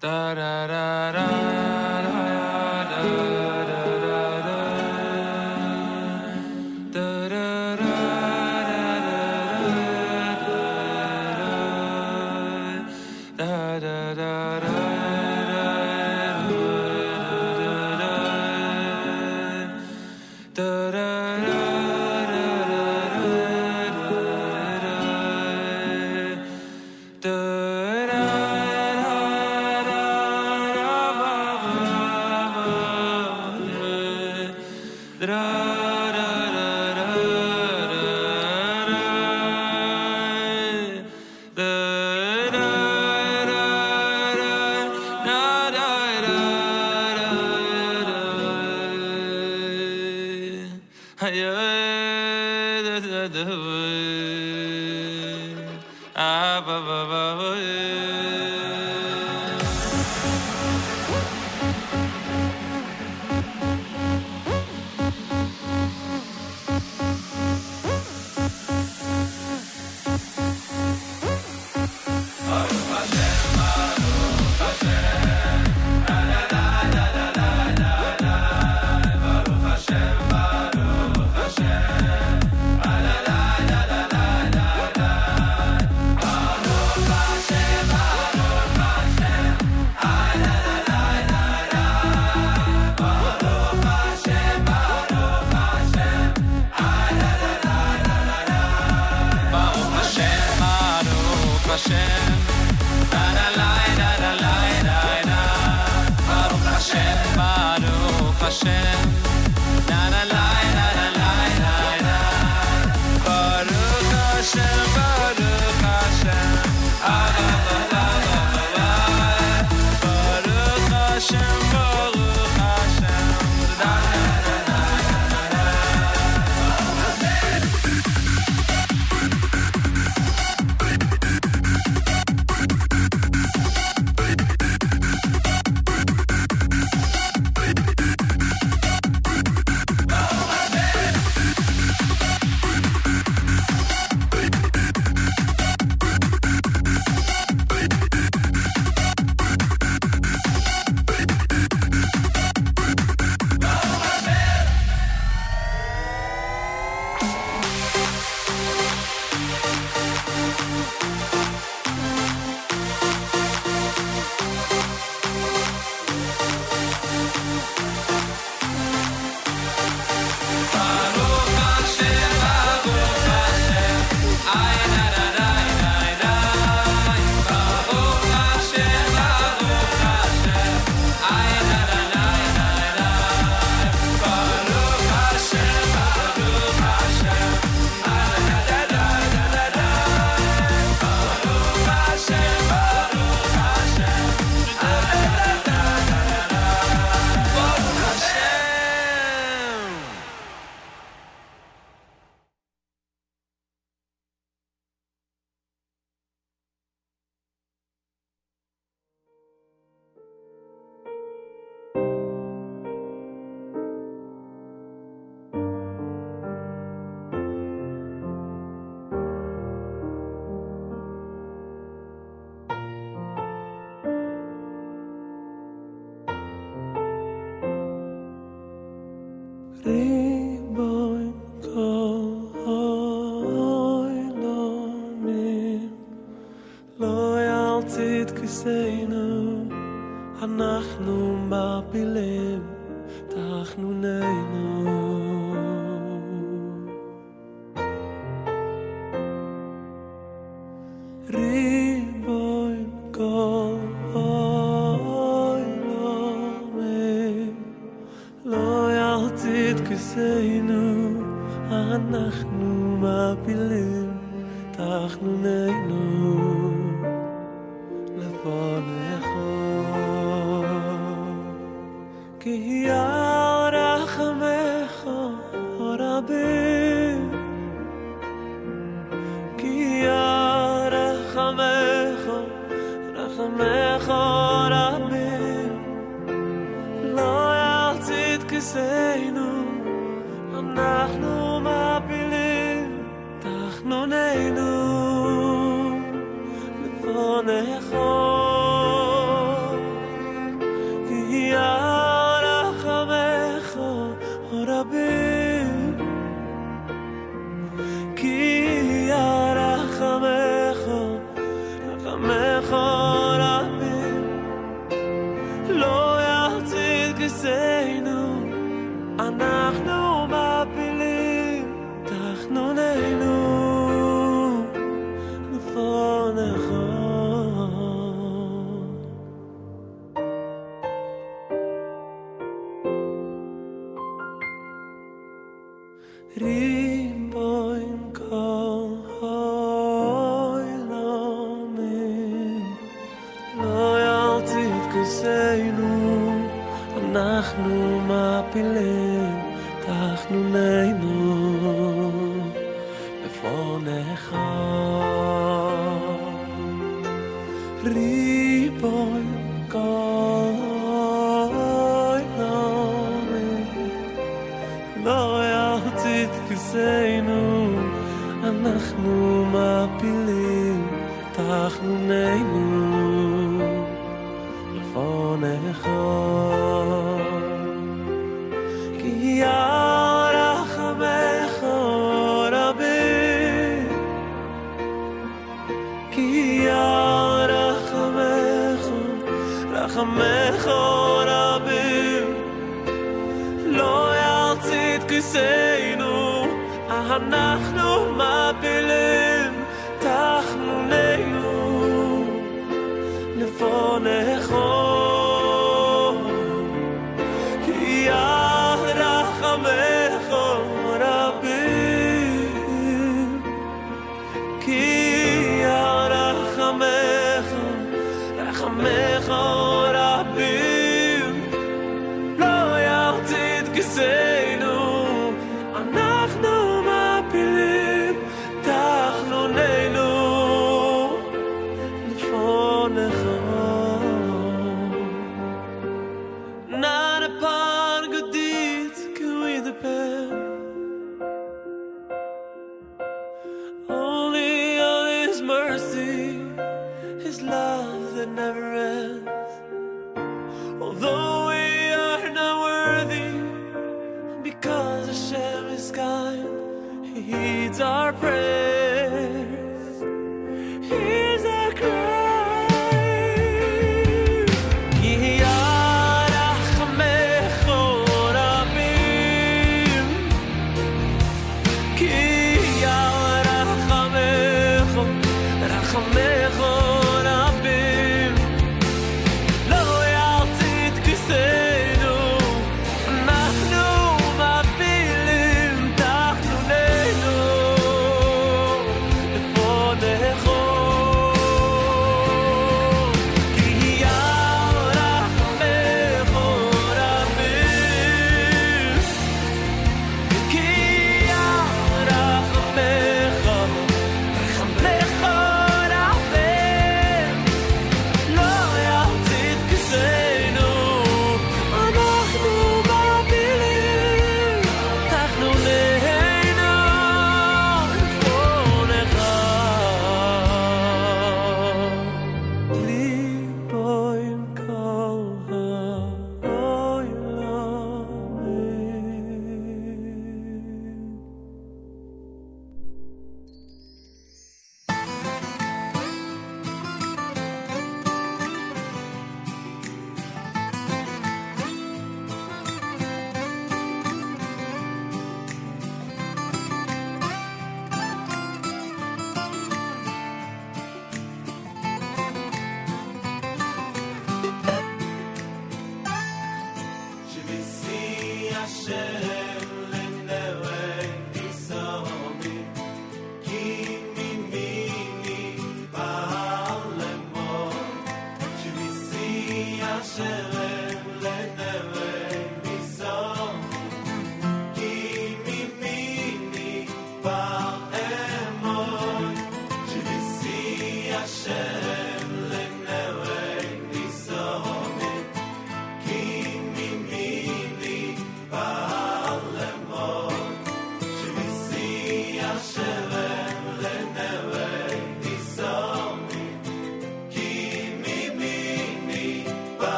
Da 0.00 0.34
da 0.34 0.66
da 0.66 1.12
da 1.12 1.71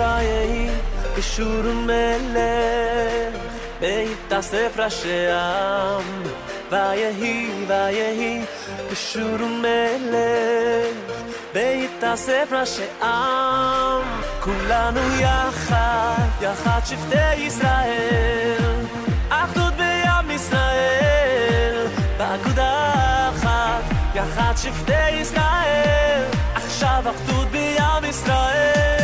vayehi 0.00 0.64
ishurun 1.20 1.80
mele 1.88 2.52
beita 3.80 4.38
sefra 4.50 4.88
sheam 5.00 6.06
vayehi 6.72 7.34
vayehi 7.70 8.32
ishurun 8.94 9.54
mele 9.64 10.30
beita 11.54 12.12
sefra 12.26 12.64
sheam 12.74 14.04
kulanu 14.44 15.04
yachad 15.26 16.30
yachad 16.46 16.82
shifte 16.90 17.24
israel 17.48 18.64
achdut 19.40 19.74
beyam 19.80 20.28
israel 20.38 21.76
ba'akuda 22.20 22.70
achad 23.28 23.84
yachad 24.18 24.56
shifte 24.64 25.00
israel 25.24 26.24
עכשיו 26.60 27.08
אחדות 27.12 27.48
בים 27.52 28.04
ישראל 28.10 28.99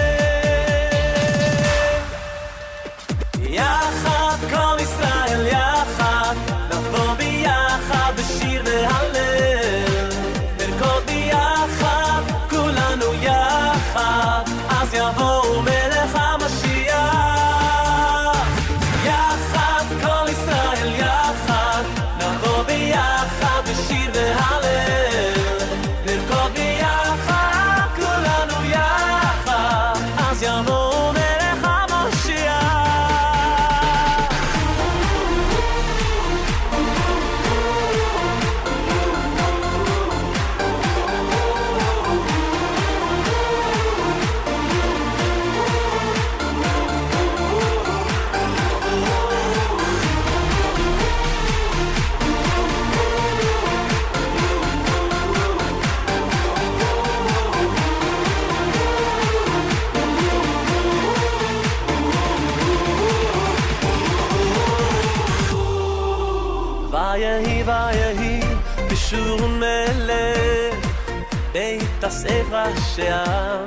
שם 72.97 73.67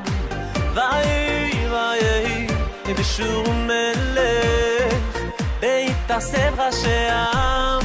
ויהי 0.73 1.67
ויהי 1.69 2.47
בשור 2.99 3.53
מלך 3.53 5.17
בית 5.59 6.11
הספר 6.11 6.71
שם 6.71 7.79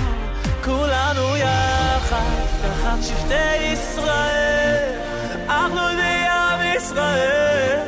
כולנו 0.64 1.36
יחד 1.36 2.30
תחת 2.62 3.02
שבטי 3.02 3.56
ישראל. 3.72 4.98
אנחנו 5.48 5.80
בעם 5.96 6.76
ישראל 6.76 7.80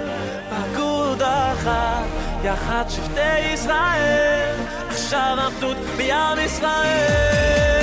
פקוד 0.51 1.23
אחת 1.23 2.05
יחד 2.45 2.85
שבטי 2.89 3.39
ישראל. 3.55 4.55
עכשיו 4.91 5.37
אחדות 5.49 5.77
בעם 5.97 6.39
ישראל 6.39 7.76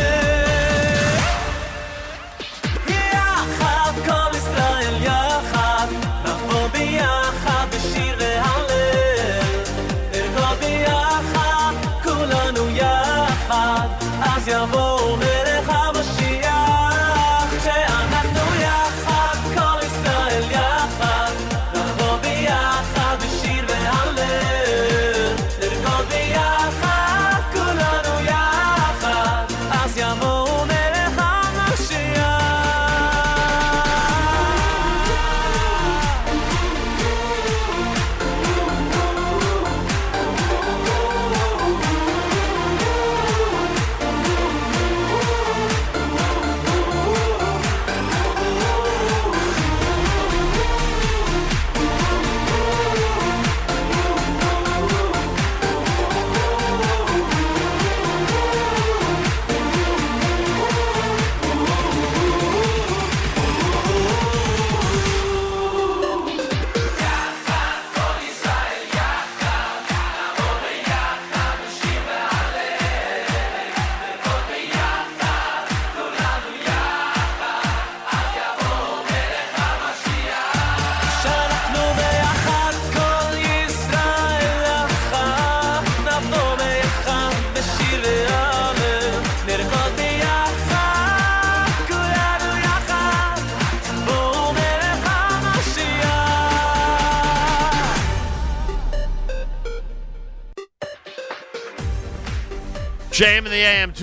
siamo 14.44 15.03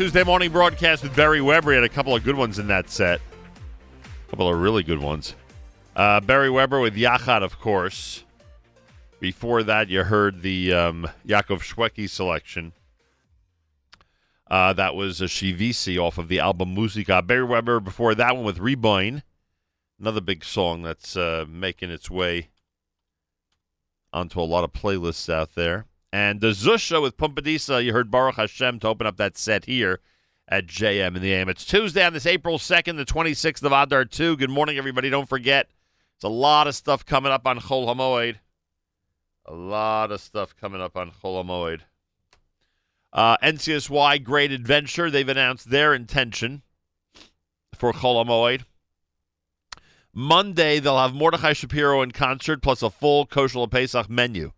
Tuesday 0.01 0.25
morning 0.25 0.51
broadcast 0.51 1.03
with 1.03 1.15
Beri 1.15 1.43
Weber. 1.43 1.73
He 1.73 1.75
had 1.75 1.85
a 1.85 1.89
couple 1.91 2.17
of 2.17 2.25
good 2.25 2.35
ones 2.35 2.59
in 2.59 2.69
that 2.69 2.89
set. 2.89 3.21
A 4.03 4.31
couple 4.31 4.49
of 4.49 4.59
really 4.59 4.83
good 4.83 4.99
ones. 4.99 5.35
Uh, 5.95 6.21
Beri 6.21 6.49
Weber 6.49 6.81
with 6.81 6.97
Yachad, 6.97 7.43
of 7.43 7.61
course. 7.61 8.25
Before 9.19 9.63
that, 9.63 9.91
you 9.91 10.05
heard 10.05 10.41
the 10.41 10.73
um, 10.73 11.07
Yaakov 11.27 11.61
Shwekey 11.61 12.09
selection. 12.09 12.73
Uh, 14.51 14.73
that 14.73 14.95
was 14.95 15.21
a 15.21 15.27
Shivisi 15.27 15.99
off 15.99 16.17
of 16.17 16.29
the 16.29 16.39
album 16.39 16.73
Musica. 16.73 17.21
Beri 17.21 17.45
Weber 17.45 17.79
before 17.79 18.15
that 18.15 18.35
one 18.35 18.47
with 18.47 18.57
Rebind. 18.57 19.23
Another 20.01 20.23
big 20.23 20.47
song 20.47 20.81
that's 20.81 21.15
uh, 21.15 21.45
making 21.47 21.91
its 21.91 22.11
way 22.11 22.49
onto 24.15 24.41
a 24.41 24.49
lot 24.49 24.65
of 24.65 24.73
playlists 24.73 25.31
out 25.31 25.55
there. 25.55 25.85
And 26.13 26.41
the 26.41 26.49
Zusha 26.49 27.01
with 27.01 27.17
Pumpadisa, 27.17 27.85
you 27.85 27.93
heard 27.93 28.11
Baruch 28.11 28.37
Hashem 28.37 28.81
to 28.81 28.89
open 28.89 29.07
up 29.07 29.17
that 29.19 29.39
set 29.39 29.67
here 29.67 30.01
at 30.49 30.67
JM 30.67 31.15
in 31.15 31.23
the 31.23 31.33
AM. 31.33 31.49
It's 31.49 31.65
Tuesday 31.65 32.05
on 32.05 32.13
this 32.13 32.27
April 32.27 32.59
2nd, 32.59 32.97
the 32.97 33.05
26th 33.05 33.63
of 33.63 33.73
Adar 33.73 34.05
2. 34.05 34.37
Good 34.37 34.51
morning, 34.51 34.77
everybody. 34.77 35.09
Don't 35.09 35.29
forget, 35.29 35.69
it's 36.17 36.25
a 36.25 36.29
lot 36.29 36.67
of 36.67 36.75
stuff 36.75 37.07
coming 37.07 37.31
up 37.31 37.47
on 37.47 37.61
Chol 37.61 37.87
HaMoed. 37.87 38.37
A 39.47 39.55
lot 39.55 40.11
of 40.11 40.21
stuff 40.21 40.57
coming 40.57 40.81
up 40.81 40.97
on 40.97 41.13
Chol 41.13 41.45
HaMoed. 41.45 41.83
Uh, 43.13 43.37
NCSY 43.39 44.23
Great 44.25 44.51
Adventure, 44.51 45.11
they've 45.11 45.29
announced 45.29 45.71
their 45.71 45.95
intention 45.95 46.63
for 47.75 47.93
Chol 47.93 48.25
HaMoed. 48.25 48.65
Monday, 50.13 50.81
they'll 50.81 50.99
have 50.99 51.15
Mordechai 51.15 51.53
Shapiro 51.53 52.03
in 52.03 52.11
concert 52.11 52.63
plus 52.63 52.83
a 52.83 52.91
full 52.91 53.27
Kosher 53.27 53.69
Pesach 53.69 54.11
menu. 54.11 54.51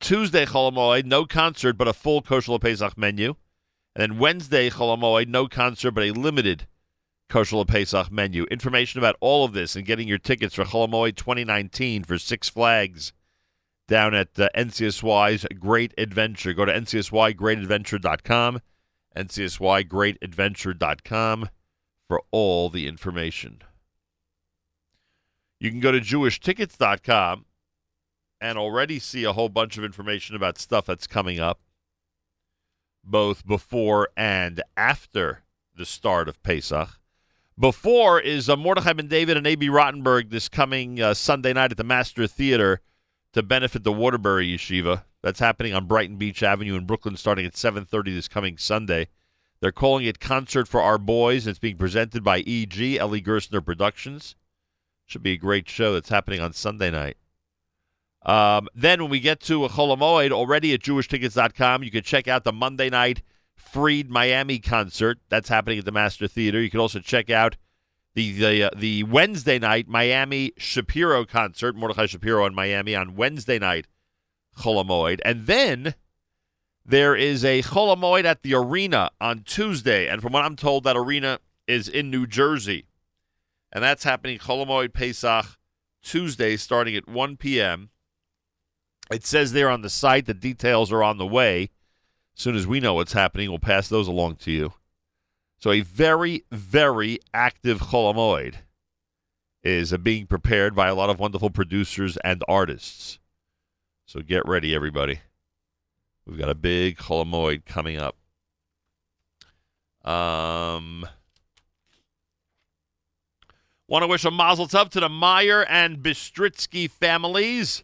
Tuesday, 0.00 0.44
Chol 0.44 1.04
no 1.04 1.24
concert 1.24 1.74
but 1.74 1.86
a 1.88 1.92
full 1.92 2.22
Kosher 2.22 2.58
Pesach 2.58 2.98
menu. 2.98 3.36
And 3.94 4.02
then 4.02 4.18
Wednesday, 4.18 4.70
Chol 4.70 5.28
no 5.28 5.46
concert 5.48 5.92
but 5.92 6.04
a 6.04 6.12
limited 6.12 6.66
Kosher 7.28 7.64
Pesach 7.64 8.12
menu. 8.12 8.44
Information 8.44 8.98
about 8.98 9.16
all 9.20 9.44
of 9.44 9.52
this 9.52 9.74
and 9.74 9.84
getting 9.86 10.06
your 10.08 10.18
tickets 10.18 10.54
for 10.54 10.64
Chol 10.64 10.88
HaMoed 10.88 11.16
2019 11.16 12.04
for 12.04 12.18
Six 12.18 12.48
Flags 12.48 13.12
down 13.88 14.14
at 14.14 14.38
uh, 14.38 14.48
NCSY's 14.56 15.44
Great 15.58 15.92
Adventure. 15.96 16.52
Go 16.52 16.66
to 16.66 16.72
ncsygreatadventure.com, 16.72 18.60
ncsygreatadventure.com 19.16 21.48
for 22.08 22.22
all 22.30 22.68
the 22.68 22.86
information. 22.86 23.62
You 25.58 25.70
can 25.70 25.80
go 25.80 25.90
to 25.90 26.00
jewishtickets.com 26.00 27.45
and 28.40 28.58
already 28.58 28.98
see 28.98 29.24
a 29.24 29.32
whole 29.32 29.48
bunch 29.48 29.78
of 29.78 29.84
information 29.84 30.36
about 30.36 30.58
stuff 30.58 30.86
that's 30.86 31.06
coming 31.06 31.40
up, 31.40 31.60
both 33.04 33.46
before 33.46 34.08
and 34.16 34.62
after 34.76 35.44
the 35.74 35.86
start 35.86 36.28
of 36.28 36.42
Pesach. 36.42 36.98
Before 37.58 38.20
is 38.20 38.50
uh, 38.50 38.56
Mordechai 38.56 38.92
Ben 38.92 39.08
David 39.08 39.36
and 39.36 39.46
A.B. 39.46 39.68
Rottenberg 39.68 40.28
this 40.28 40.48
coming 40.48 41.00
uh, 41.00 41.14
Sunday 41.14 41.54
night 41.54 41.70
at 41.70 41.78
the 41.78 41.84
Master 41.84 42.26
Theater 42.26 42.80
to 43.32 43.42
benefit 43.42 43.82
the 43.82 43.92
Waterbury 43.92 44.48
Yeshiva. 44.48 45.04
That's 45.22 45.40
happening 45.40 45.72
on 45.72 45.86
Brighton 45.86 46.16
Beach 46.16 46.42
Avenue 46.42 46.76
in 46.76 46.84
Brooklyn 46.84 47.16
starting 47.16 47.46
at 47.46 47.54
7.30 47.54 48.14
this 48.14 48.28
coming 48.28 48.58
Sunday. 48.58 49.08
They're 49.60 49.72
calling 49.72 50.04
it 50.04 50.20
Concert 50.20 50.68
for 50.68 50.82
Our 50.82 50.98
Boys. 50.98 51.46
It's 51.46 51.58
being 51.58 51.78
presented 51.78 52.22
by 52.22 52.38
E.G., 52.40 52.96
Eli 52.96 53.20
Gerstner 53.20 53.64
Productions. 53.64 54.36
Should 55.06 55.22
be 55.22 55.32
a 55.32 55.38
great 55.38 55.68
show 55.68 55.94
that's 55.94 56.10
happening 56.10 56.40
on 56.40 56.52
Sunday 56.52 56.90
night. 56.90 57.16
Um, 58.26 58.68
then 58.74 59.00
when 59.00 59.10
we 59.10 59.20
get 59.20 59.40
to 59.42 59.64
a 59.64 59.68
Chol 59.68 59.96
HaMoed, 59.96 60.32
already 60.32 60.74
at 60.74 60.80
jewishtickets.com, 60.80 61.84
you 61.84 61.92
can 61.92 62.02
check 62.02 62.26
out 62.26 62.42
the 62.42 62.52
Monday 62.52 62.90
night 62.90 63.22
Freed 63.54 64.10
Miami 64.10 64.58
concert. 64.58 65.18
That's 65.28 65.48
happening 65.48 65.78
at 65.78 65.84
the 65.84 65.92
Master 65.92 66.26
Theater. 66.26 66.60
You 66.60 66.68
can 66.68 66.80
also 66.80 66.98
check 66.98 67.30
out 67.30 67.56
the 68.14 68.32
the, 68.32 68.64
uh, 68.64 68.70
the 68.76 69.04
Wednesday 69.04 69.60
night 69.60 69.86
Miami 69.86 70.52
Shapiro 70.58 71.24
concert, 71.24 71.76
Mordechai 71.76 72.06
Shapiro 72.06 72.44
in 72.46 72.54
Miami 72.54 72.96
on 72.96 73.14
Wednesday 73.14 73.60
night, 73.60 73.86
Chol 74.58 74.84
HaMoed. 74.84 75.20
And 75.24 75.46
then 75.46 75.94
there 76.84 77.14
is 77.14 77.44
a 77.44 77.62
Chol 77.62 77.96
HaMoed 77.96 78.24
at 78.24 78.42
the 78.42 78.54
arena 78.54 79.10
on 79.20 79.44
Tuesday. 79.44 80.08
And 80.08 80.20
from 80.20 80.32
what 80.32 80.44
I'm 80.44 80.56
told, 80.56 80.82
that 80.82 80.96
arena 80.96 81.38
is 81.68 81.88
in 81.88 82.10
New 82.10 82.26
Jersey. 82.26 82.86
And 83.70 83.84
that's 83.84 84.02
happening 84.02 84.38
Chol 84.38 84.66
HaMoed 84.66 84.94
Pesach 84.94 85.58
Tuesday 86.02 86.56
starting 86.56 86.96
at 86.96 87.08
1 87.08 87.36
p.m. 87.36 87.90
It 89.10 89.24
says 89.24 89.52
there 89.52 89.70
on 89.70 89.82
the 89.82 89.90
site 89.90 90.26
the 90.26 90.34
details 90.34 90.90
are 90.92 91.02
on 91.02 91.18
the 91.18 91.26
way. 91.26 91.70
As 92.36 92.42
soon 92.42 92.56
as 92.56 92.66
we 92.66 92.80
know 92.80 92.94
what's 92.94 93.12
happening, 93.12 93.48
we'll 93.48 93.58
pass 93.58 93.88
those 93.88 94.08
along 94.08 94.36
to 94.36 94.50
you. 94.50 94.72
So 95.58 95.70
a 95.70 95.80
very, 95.80 96.44
very 96.50 97.18
active 97.32 97.80
Chol 97.80 98.14
HaMoed 98.14 98.56
is 99.62 99.96
being 99.98 100.26
prepared 100.26 100.74
by 100.74 100.88
a 100.88 100.94
lot 100.94 101.10
of 101.10 101.18
wonderful 101.18 101.50
producers 101.50 102.18
and 102.18 102.44
artists. 102.46 103.18
So 104.04 104.20
get 104.20 104.46
ready, 104.46 104.74
everybody. 104.74 105.20
We've 106.26 106.38
got 106.38 106.50
a 106.50 106.54
big 106.54 106.98
Chol 106.98 107.24
HaMoed 107.24 107.64
coming 107.64 107.96
up. 107.96 108.16
Um, 110.04 111.04
want 113.88 114.02
to 114.02 114.06
wish 114.06 114.24
a 114.24 114.30
mazel 114.30 114.68
tov 114.68 114.90
to 114.90 115.00
the 115.00 115.08
Meyer 115.08 115.64
and 115.64 115.98
Bistritsky 115.98 116.88
families. 116.90 117.82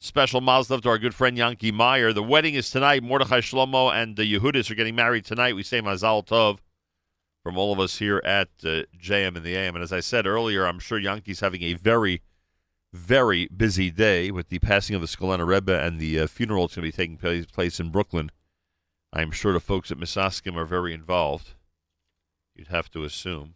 Special 0.00 0.40
mazel 0.40 0.80
to 0.80 0.88
our 0.88 0.98
good 0.98 1.14
friend 1.14 1.36
Yankee 1.36 1.72
Meyer. 1.72 2.12
The 2.12 2.22
wedding 2.22 2.54
is 2.54 2.70
tonight. 2.70 3.02
Mordechai 3.02 3.40
Shlomo 3.40 3.92
and 3.92 4.16
the 4.16 4.22
Yehudis 4.22 4.70
are 4.70 4.76
getting 4.76 4.94
married 4.94 5.24
tonight. 5.24 5.56
We 5.56 5.64
say 5.64 5.80
mazal 5.80 6.24
tov 6.24 6.58
from 7.42 7.58
all 7.58 7.72
of 7.72 7.80
us 7.80 7.98
here 7.98 8.22
at 8.24 8.48
uh, 8.62 8.82
JM 9.02 9.36
in 9.36 9.42
the 9.42 9.56
AM. 9.56 9.74
And 9.74 9.82
as 9.82 9.92
I 9.92 9.98
said 9.98 10.24
earlier, 10.24 10.66
I'm 10.66 10.78
sure 10.78 10.98
Yankee's 10.98 11.40
having 11.40 11.64
a 11.64 11.72
very, 11.72 12.22
very 12.92 13.48
busy 13.48 13.90
day 13.90 14.30
with 14.30 14.50
the 14.50 14.60
passing 14.60 14.94
of 14.94 15.00
the 15.00 15.08
Skulener 15.08 15.46
Rebbe 15.46 15.76
and 15.76 15.98
the 15.98 16.20
uh, 16.20 16.26
funeral 16.28 16.66
that's 16.66 16.76
going 16.76 16.90
to 16.90 16.96
be 16.96 17.02
taking 17.02 17.16
place, 17.16 17.46
place 17.46 17.80
in 17.80 17.90
Brooklyn. 17.90 18.30
I'm 19.12 19.32
sure 19.32 19.52
the 19.52 19.60
folks 19.60 19.90
at 19.90 19.98
Misaskim 19.98 20.54
are 20.56 20.64
very 20.64 20.94
involved. 20.94 21.54
You'd 22.54 22.68
have 22.68 22.88
to 22.90 23.02
assume. 23.02 23.54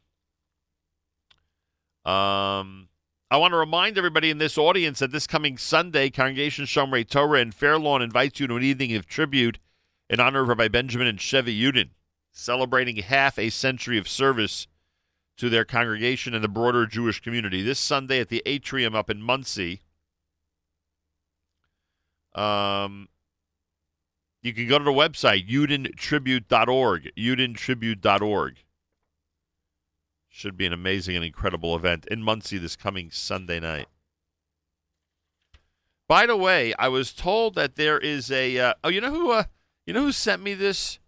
Um, 2.04 2.88
I 3.32 3.38
want 3.38 3.52
to 3.52 3.56
remind 3.56 3.96
everybody 3.96 4.28
in 4.28 4.36
this 4.36 4.58
audience 4.58 4.98
that 4.98 5.10
this 5.10 5.26
coming 5.26 5.56
Sunday, 5.56 6.10
Congregation 6.10 6.66
Shomrei 6.66 7.08
Torah 7.08 7.40
in 7.40 7.50
Fairlawn 7.50 8.02
invites 8.02 8.38
you 8.38 8.46
to 8.46 8.56
an 8.56 8.62
evening 8.62 8.94
of 8.94 9.06
tribute 9.06 9.58
in 10.10 10.20
honor 10.20 10.42
of 10.42 10.48
Rabbi 10.48 10.68
Benjamin 10.68 11.06
and 11.06 11.18
Chevy 11.18 11.58
Yudin, 11.58 11.88
celebrating 12.30 12.96
half 12.96 13.38
a 13.38 13.48
century 13.48 13.96
of 13.96 14.06
service 14.06 14.66
to 15.38 15.48
their 15.48 15.64
congregation 15.64 16.34
and 16.34 16.44
the 16.44 16.48
broader 16.48 16.84
Jewish 16.84 17.22
community. 17.22 17.62
This 17.62 17.78
Sunday 17.78 18.20
at 18.20 18.28
the 18.28 18.42
Atrium 18.44 18.94
up 18.94 19.08
in 19.08 19.22
Monsey. 19.22 19.80
Um, 22.34 23.08
you 24.42 24.52
can 24.52 24.68
go 24.68 24.76
to 24.76 24.84
the 24.84 24.90
website, 24.90 25.48
udintribute.org, 25.48 27.12
udintribute.org. 27.16 28.56
Should 30.34 30.56
be 30.56 30.64
an 30.64 30.72
amazing 30.72 31.14
and 31.14 31.24
incredible 31.24 31.76
event 31.76 32.06
in 32.10 32.22
Monsey 32.22 32.56
this 32.56 32.74
coming 32.74 33.10
Sunday 33.10 33.60
night. 33.60 33.86
By 36.08 36.24
the 36.24 36.38
way, 36.38 36.72
I 36.78 36.88
was 36.88 37.12
told 37.12 37.54
that 37.56 37.76
there 37.76 37.98
is 37.98 38.30
a 38.30 38.58
uh, 38.58 38.74
oh, 38.82 38.88
you 38.88 39.02
know 39.02 39.10
who 39.10 39.30
uh, 39.30 39.44
you 39.86 39.92
know 39.92 40.04
who 40.04 40.10
sent 40.10 40.42
me 40.42 40.54
this? 40.54 40.98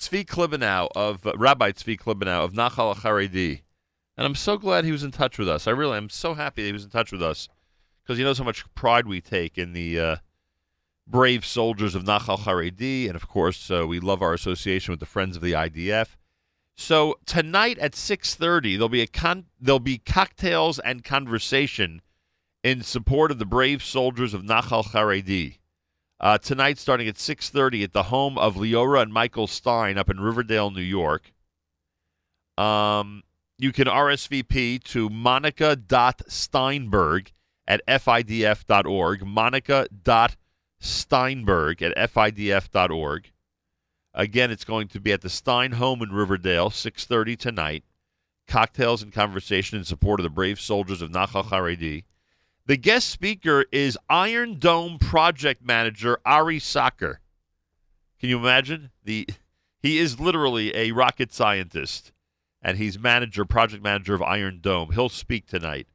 Tzvi 0.00 0.26
Klibanow 0.26 0.88
of 0.96 1.24
uh, 1.28 1.32
Rabbi 1.36 1.70
Tzvi 1.70 1.96
Klibanow 1.96 2.44
of 2.44 2.52
Nachal 2.54 2.96
Haredi, 2.96 3.62
and 4.16 4.26
I'm 4.26 4.34
so 4.34 4.58
glad 4.58 4.84
he 4.84 4.92
was 4.92 5.04
in 5.04 5.12
touch 5.12 5.38
with 5.38 5.48
us. 5.48 5.68
I 5.68 5.70
really 5.70 5.96
am 5.96 6.10
so 6.10 6.34
happy 6.34 6.62
that 6.62 6.68
he 6.68 6.72
was 6.72 6.84
in 6.84 6.90
touch 6.90 7.12
with 7.12 7.22
us 7.22 7.48
because 8.02 8.18
he 8.18 8.24
knows 8.24 8.38
how 8.38 8.44
much 8.44 8.64
pride 8.74 9.06
we 9.06 9.20
take 9.20 9.56
in 9.56 9.74
the 9.74 10.00
uh, 10.00 10.16
brave 11.06 11.46
soldiers 11.46 11.94
of 11.94 12.02
Nachal 12.02 12.40
Haredi, 12.40 13.06
and 13.06 13.14
of 13.14 13.28
course, 13.28 13.70
uh, 13.70 13.86
we 13.86 14.00
love 14.00 14.22
our 14.22 14.34
association 14.34 14.90
with 14.90 14.98
the 14.98 15.06
Friends 15.06 15.36
of 15.36 15.42
the 15.42 15.52
IDF. 15.52 16.16
So 16.80 17.18
tonight 17.26 17.76
at 17.78 17.96
6:30 17.96 18.76
there'll 18.76 18.88
be 18.88 19.02
a 19.02 19.08
con- 19.08 19.46
there'll 19.60 19.80
be 19.80 19.98
cocktails 19.98 20.78
and 20.78 21.02
conversation 21.02 22.02
in 22.62 22.84
support 22.84 23.32
of 23.32 23.40
the 23.40 23.44
brave 23.44 23.82
soldiers 23.82 24.32
of 24.32 24.42
Nachal 24.42 24.84
Haredi. 24.84 25.58
Uh, 26.20 26.38
tonight 26.38 26.78
starting 26.78 27.08
at 27.08 27.18
6:30 27.18 27.82
at 27.82 27.92
the 27.92 28.04
home 28.04 28.38
of 28.38 28.54
Leora 28.54 29.02
and 29.02 29.12
Michael 29.12 29.48
Stein 29.48 29.98
up 29.98 30.08
in 30.08 30.20
Riverdale, 30.20 30.70
New 30.70 30.80
York. 30.80 31.32
Um, 32.56 33.24
you 33.58 33.72
can 33.72 33.88
RSVP 33.88 34.78
to 34.84 35.10
monica.steinberg 35.10 37.32
at 37.66 37.84
fidf.org. 37.88 39.26
Monica.steinberg 39.26 41.82
at 41.82 42.12
fidf.org. 42.12 43.32
Again, 44.18 44.50
it's 44.50 44.64
going 44.64 44.88
to 44.88 45.00
be 45.00 45.12
at 45.12 45.20
the 45.20 45.30
Stein 45.30 45.72
Home 45.72 46.02
in 46.02 46.10
Riverdale, 46.10 46.70
6:30 46.70 47.38
tonight. 47.38 47.84
Cocktails 48.48 49.00
and 49.00 49.12
conversation 49.12 49.78
in 49.78 49.84
support 49.84 50.18
of 50.18 50.24
the 50.24 50.30
brave 50.30 50.60
soldiers 50.60 51.00
of 51.00 51.12
Nachal 51.12 51.44
Haredi. 51.44 52.02
The 52.66 52.76
guest 52.76 53.10
speaker 53.10 53.64
is 53.70 53.96
Iron 54.10 54.58
Dome 54.58 54.98
project 54.98 55.64
manager 55.64 56.18
Ari 56.24 56.58
Sacher. 56.58 57.20
Can 58.18 58.28
you 58.28 58.38
imagine? 58.38 58.90
The 59.04 59.28
he 59.80 59.98
is 59.98 60.18
literally 60.18 60.74
a 60.74 60.90
rocket 60.90 61.32
scientist, 61.32 62.10
and 62.60 62.76
he's 62.76 62.98
manager, 62.98 63.44
project 63.44 63.84
manager 63.84 64.14
of 64.14 64.22
Iron 64.22 64.58
Dome. 64.60 64.90
He'll 64.90 65.08
speak 65.08 65.46
tonight, 65.46 65.86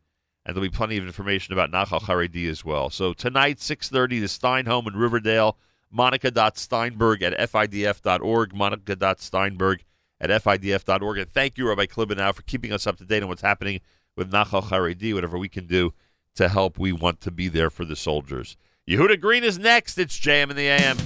and 0.46 0.56
there'll 0.56 0.70
be 0.70 0.74
plenty 0.74 0.96
of 0.98 1.06
information 1.06 1.52
about 1.52 1.72
Nachal 1.72 2.04
Haredi 2.04 2.50
as 2.50 2.64
well. 2.64 2.90
So 2.90 3.12
tonight, 3.12 3.60
6:30, 3.60 4.22
the 4.22 4.30
Stein 4.30 4.66
Home 4.66 4.88
in 4.88 4.96
Riverdale. 4.96 5.58
Monica.Steinberg 5.94 7.22
at 7.22 7.38
FIDF.org. 7.52 8.54
Monica.Steinberg 8.54 9.80
at 10.20 10.30
FIDF.org. 10.30 11.18
And 11.18 11.32
thank 11.32 11.58
you, 11.58 11.70
Rabbi 11.70 11.86
Klibanow, 11.86 12.34
for 12.34 12.42
keeping 12.42 12.74
us 12.74 12.88
up 12.88 12.98
to 12.98 13.06
date 13.06 13.24
on 13.24 13.30
what's 13.30 13.42
happening 13.42 13.82
with 14.16 14.32
Nachal 14.32 14.64
Haredi. 14.64 15.14
Whatever 15.14 15.38
we 15.38 15.50
can 15.50 15.68
do 15.68 15.94
to 16.36 16.50
help, 16.50 16.80
we 16.80 16.92
want 16.92 17.22
to 17.22 17.32
be 17.32 17.48
there 17.48 17.70
for 17.70 17.86
the 17.86 17.96
soldiers. 17.96 18.58
Yehuda 18.90 19.22
Green 19.22 19.44
is 19.44 19.60
next. 19.60 19.98
It's 19.98 20.20
JM 20.20 20.50
in 20.50 20.56
the 20.56 20.68
AM. 20.68 20.98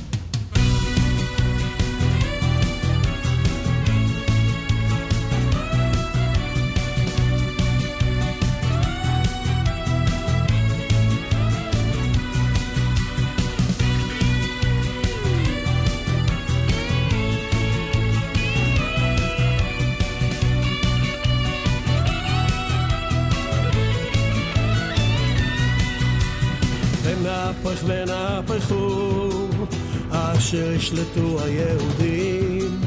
אשר 30.48 30.72
ישלטו 30.72 31.38
היהודים, 31.44 32.82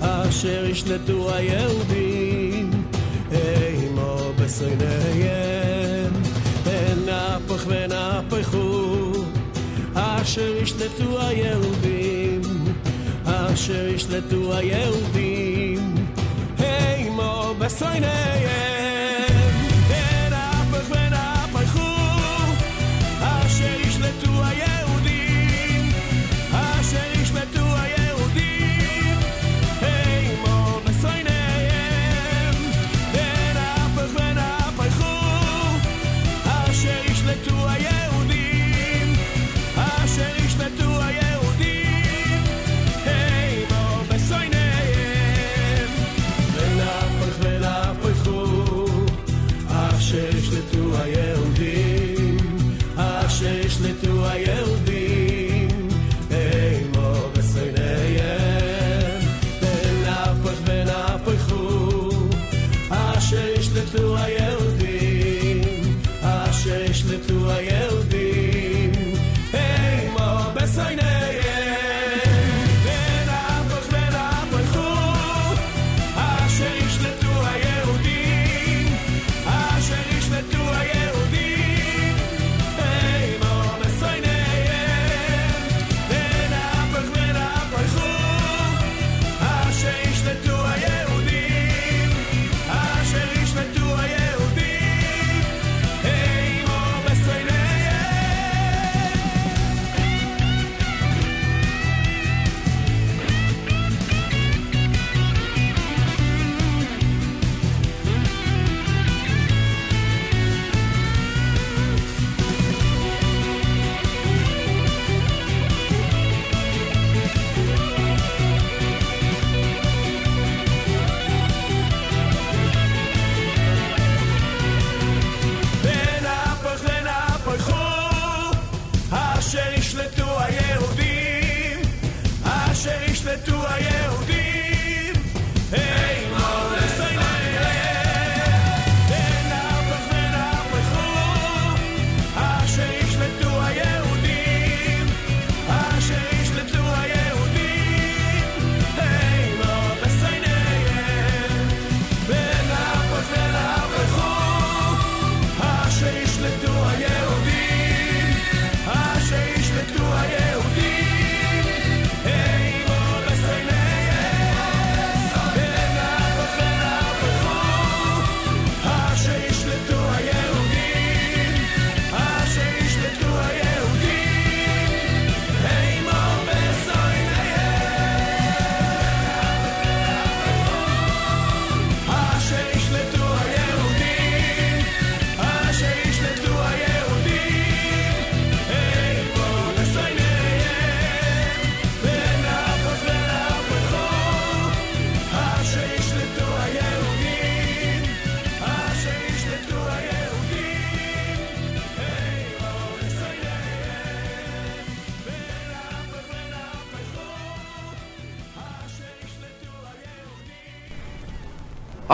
אשר 0.00 0.66
ישלטו 0.66 1.34
היהודים, 1.34 2.70
אימו 3.32 4.16
בשונאיהם. 4.38 6.12
ונפח 6.64 7.66
ונפחו, 7.66 9.12
אשר 9.94 10.56
ישלטו 10.62 11.20
היהודים, 11.20 12.42
אשר 13.24 13.88
ישלטו 13.88 14.56
היהודים, 14.56 15.94
אימו 16.58 17.54
בשונאיהם. 17.58 19.15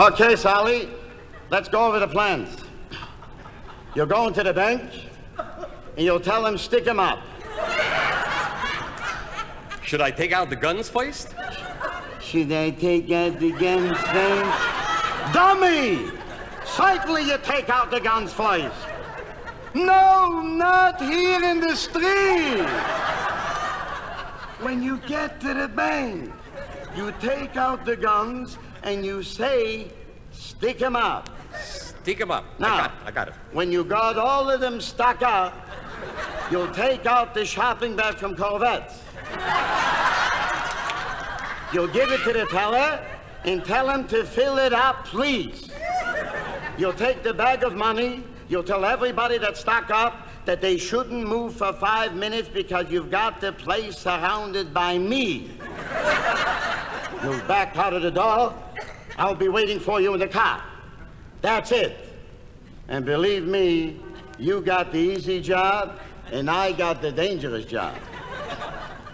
Okay, 0.03 0.35
Sally, 0.35 0.89
let's 1.49 1.69
go 1.69 1.85
over 1.85 1.97
the 1.97 2.09
plans. 2.09 2.57
You're 3.95 4.05
going 4.05 4.33
to 4.33 4.43
the 4.43 4.51
bank, 4.51 4.81
and 5.37 6.05
you'll 6.05 6.19
tell 6.19 6.43
them 6.43 6.57
stick 6.57 6.85
'em 6.85 6.99
up. 6.99 7.19
Should 9.81 10.01
I 10.01 10.11
take 10.11 10.33
out 10.33 10.49
the 10.49 10.57
guns 10.57 10.89
first? 10.89 11.33
Should 12.19 12.51
I 12.51 12.71
take 12.71 13.11
out 13.11 13.39
the 13.39 13.51
guns 13.51 13.97
first? 13.97 15.33
Dummy! 15.33 16.11
Certainly 16.65 17.21
you 17.21 17.37
take 17.37 17.69
out 17.69 17.89
the 17.89 18.01
guns 18.01 18.33
first. 18.33 18.75
No, 19.73 20.41
not 20.41 21.01
here 21.01 21.41
in 21.41 21.61
the 21.61 21.77
street. 21.77 22.67
When 24.59 24.83
you 24.83 24.97
get 25.07 25.39
to 25.39 25.53
the 25.53 25.69
bank, 25.69 26.33
you 26.93 27.13
take 27.21 27.55
out 27.55 27.85
the 27.85 27.95
guns 27.95 28.57
and 28.83 29.05
you 29.05 29.23
say, 29.23 29.87
stick 30.31 30.81
'em 30.81 30.95
up. 30.95 31.29
Stick 31.63 32.21
'em 32.21 32.31
up. 32.31 32.45
Now, 32.59 32.75
I 32.75 32.77
got 32.77 32.85
it. 32.85 32.95
I 33.05 33.11
got 33.11 33.27
it. 33.29 33.33
When 33.53 33.71
you 33.71 33.83
got 33.83 34.17
all 34.17 34.49
of 34.49 34.59
them 34.59 34.81
stuck 34.81 35.21
up, 35.21 35.53
you'll 36.51 36.71
take 36.73 37.05
out 37.05 37.33
the 37.33 37.45
shopping 37.45 37.95
bag 37.95 38.15
from 38.15 38.35
Korvettes. 38.35 38.93
You'll 41.73 41.87
give 41.87 42.11
it 42.11 42.21
to 42.23 42.33
the 42.33 42.45
teller 42.45 42.99
and 43.45 43.63
tell 43.65 43.89
him 43.89 44.07
to 44.09 44.23
fill 44.23 44.57
it 44.57 44.73
up, 44.73 45.05
please. 45.05 45.69
You'll 46.77 46.93
take 46.93 47.23
the 47.23 47.33
bag 47.33 47.63
of 47.63 47.75
money. 47.75 48.23
You'll 48.49 48.63
tell 48.63 48.85
everybody 48.85 49.37
that's 49.37 49.61
stuck 49.61 49.89
up 49.89 50.27
that 50.45 50.61
they 50.61 50.77
shouldn't 50.77 51.25
move 51.25 51.55
for 51.55 51.73
five 51.73 52.13
minutes 52.13 52.49
because 52.49 52.91
you've 52.91 53.09
got 53.09 53.39
the 53.39 53.53
place 53.53 53.97
surrounded 53.97 54.73
by 54.73 54.97
me. 54.97 55.51
You'll 57.23 57.39
back 57.47 57.77
out 57.77 57.93
of 57.93 58.01
the 58.01 58.11
door. 58.11 58.53
I'll 59.17 59.35
be 59.35 59.49
waiting 59.49 59.79
for 59.79 60.01
you 60.01 60.13
in 60.13 60.19
the 60.19 60.27
car. 60.27 60.63
That's 61.41 61.71
it. 61.71 61.97
And 62.87 63.05
believe 63.05 63.45
me, 63.45 63.99
you 64.39 64.61
got 64.61 64.91
the 64.91 64.97
easy 64.97 65.41
job, 65.41 65.99
and 66.31 66.49
I 66.49 66.71
got 66.71 67.01
the 67.01 67.11
dangerous 67.11 67.65
job. 67.65 67.95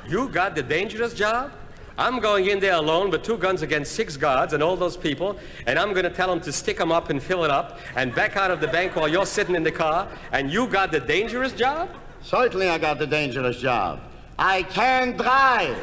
You 0.07 0.29
got 0.29 0.55
the 0.55 0.63
dangerous 0.63 1.13
job? 1.13 1.51
I'm 1.97 2.19
going 2.19 2.45
in 2.47 2.61
there 2.61 2.75
alone 2.75 3.09
with 3.09 3.23
two 3.23 3.37
guns 3.37 3.61
against 3.61 3.91
six 3.91 4.15
guards 4.15 4.53
and 4.53 4.63
all 4.63 4.77
those 4.77 4.95
people, 4.95 5.37
and 5.67 5.77
I'm 5.77 5.91
going 5.91 6.05
to 6.05 6.09
tell 6.09 6.29
them 6.29 6.39
to 6.41 6.51
stick 6.53 6.77
them 6.77 6.93
up 6.93 7.09
and 7.09 7.21
fill 7.21 7.43
it 7.43 7.51
up 7.51 7.77
and 7.97 8.15
back 8.15 8.37
out 8.37 8.51
of 8.51 8.61
the 8.61 8.69
bank 8.69 8.95
while 8.95 9.09
you're 9.09 9.25
sitting 9.25 9.53
in 9.53 9.63
the 9.63 9.71
car, 9.71 10.07
and 10.31 10.49
you 10.49 10.65
got 10.67 10.91
the 10.93 10.99
dangerous 11.01 11.51
job? 11.51 11.89
Certainly, 12.21 12.69
I 12.69 12.77
got 12.77 12.99
the 12.99 13.07
dangerous 13.07 13.57
job. 13.57 13.99
I 14.37 14.63
can 14.63 15.17
drive. 15.17 15.75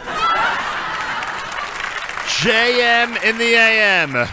JM 2.36 3.24
in 3.24 3.38
the 3.38 3.54
AM. 3.54 4.28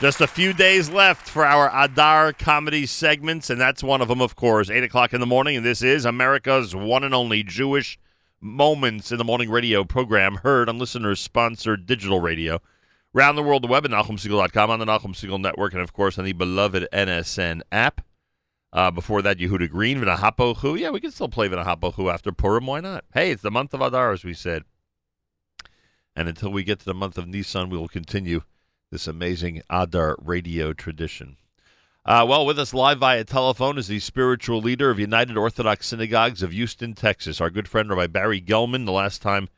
Just 0.00 0.22
a 0.22 0.26
few 0.26 0.54
days 0.54 0.88
left 0.88 1.28
for 1.28 1.44
our 1.44 1.70
Adar 1.84 2.32
comedy 2.32 2.86
segments, 2.86 3.50
and 3.50 3.60
that's 3.60 3.82
one 3.82 4.00
of 4.00 4.08
them, 4.08 4.22
of 4.22 4.34
course. 4.34 4.70
8 4.70 4.82
o'clock 4.82 5.12
in 5.12 5.20
the 5.20 5.26
morning, 5.26 5.56
and 5.56 5.64
this 5.64 5.82
is 5.82 6.06
America's 6.06 6.74
one 6.74 7.04
and 7.04 7.14
only 7.14 7.42
Jewish 7.42 7.98
Moments 8.40 9.12
in 9.12 9.18
the 9.18 9.24
Morning 9.24 9.50
radio 9.50 9.84
program, 9.84 10.36
heard 10.36 10.70
on 10.70 10.78
listeners 10.78 11.20
sponsored 11.20 11.84
digital 11.84 12.20
radio. 12.20 12.58
Round 13.12 13.36
the 13.36 13.42
world, 13.42 13.62
the 13.62 13.68
web 13.68 13.84
at 13.84 13.90
NachumSegal.com, 13.90 14.70
on 14.70 14.78
the 14.78 14.86
Nachum 14.86 15.14
Segal 15.14 15.38
Network, 15.38 15.74
and 15.74 15.82
of 15.82 15.92
course 15.92 16.18
on 16.18 16.24
the 16.24 16.32
beloved 16.32 16.88
NSN 16.90 17.60
app. 17.70 18.00
Uh, 18.72 18.90
before 18.90 19.20
that, 19.20 19.36
Yehuda 19.36 19.68
Green, 19.68 20.00
V'nahapochu. 20.00 20.80
Yeah, 20.80 20.88
we 20.88 21.00
can 21.00 21.10
still 21.10 21.28
play 21.28 21.50
V'nahapochu 21.50 22.10
after 22.10 22.32
Purim. 22.32 22.64
Why 22.64 22.80
not? 22.80 23.04
Hey, 23.12 23.30
it's 23.30 23.42
the 23.42 23.50
month 23.50 23.74
of 23.74 23.82
Adar, 23.82 24.10
as 24.12 24.24
we 24.24 24.32
said. 24.32 24.62
And 26.14 26.28
until 26.28 26.50
we 26.50 26.64
get 26.64 26.78
to 26.80 26.84
the 26.84 26.94
month 26.94 27.16
of 27.18 27.26
Nisan, 27.26 27.70
we 27.70 27.78
will 27.78 27.88
continue 27.88 28.42
this 28.90 29.06
amazing 29.06 29.62
Adar 29.70 30.16
radio 30.20 30.72
tradition. 30.72 31.36
Uh, 32.04 32.26
well, 32.28 32.44
with 32.44 32.58
us 32.58 32.74
live 32.74 32.98
via 32.98 33.24
telephone 33.24 33.78
is 33.78 33.86
the 33.86 34.00
spiritual 34.00 34.60
leader 34.60 34.90
of 34.90 34.98
United 34.98 35.36
Orthodox 35.36 35.86
Synagogues 35.86 36.42
of 36.42 36.50
Houston, 36.50 36.94
Texas, 36.94 37.40
our 37.40 37.48
good 37.48 37.68
friend 37.68 37.88
Rabbi 37.88 38.08
Barry 38.08 38.40
Gelman. 38.40 38.84
The 38.84 38.92
last 38.92 39.22
time 39.22 39.48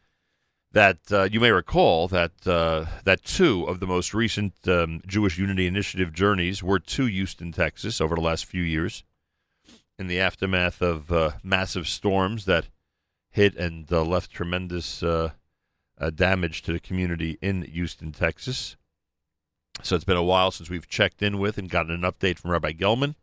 that 0.72 0.98
uh, 1.10 1.22
you 1.22 1.40
may 1.40 1.50
recall 1.50 2.06
that 2.08 2.46
uh, 2.46 2.84
that 3.04 3.24
two 3.24 3.64
of 3.64 3.80
the 3.80 3.86
most 3.86 4.12
recent 4.12 4.52
um, 4.68 5.00
Jewish 5.06 5.38
Unity 5.38 5.66
Initiative 5.66 6.12
journeys 6.12 6.62
were 6.62 6.80
to 6.80 7.06
Houston, 7.06 7.50
Texas, 7.50 8.00
over 8.00 8.14
the 8.14 8.20
last 8.20 8.44
few 8.44 8.62
years, 8.62 9.04
in 9.98 10.06
the 10.06 10.20
aftermath 10.20 10.82
of 10.82 11.10
uh, 11.10 11.30
massive 11.42 11.88
storms 11.88 12.44
that 12.44 12.68
hit 13.30 13.56
and 13.56 13.90
uh, 13.90 14.04
left 14.04 14.30
tremendous 14.30 15.02
uh, 15.98 16.10
damage 16.10 16.62
to 16.62 16.72
the 16.72 16.80
community 16.80 17.38
in 17.40 17.62
Houston, 17.62 18.12
Texas. 18.12 18.76
So 19.82 19.96
it's 19.96 20.04
been 20.04 20.16
a 20.16 20.22
while 20.22 20.50
since 20.50 20.70
we've 20.70 20.88
checked 20.88 21.22
in 21.22 21.38
with 21.38 21.58
and 21.58 21.68
gotten 21.68 21.92
an 21.92 22.02
update 22.02 22.38
from 22.38 22.50
Rabbi 22.50 22.72
Gelman. 22.72 23.16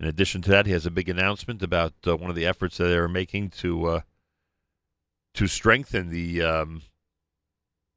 In 0.00 0.06
addition 0.06 0.42
to 0.42 0.50
that, 0.50 0.66
he 0.66 0.72
has 0.72 0.86
a 0.86 0.90
big 0.90 1.08
announcement 1.08 1.62
about 1.62 1.94
uh, 2.06 2.16
one 2.16 2.30
of 2.30 2.36
the 2.36 2.46
efforts 2.46 2.76
that 2.76 2.84
they're 2.84 3.08
making 3.08 3.50
to 3.50 3.86
uh, 3.86 4.00
to 5.34 5.46
strengthen 5.46 6.10
the 6.10 6.42
um, 6.42 6.82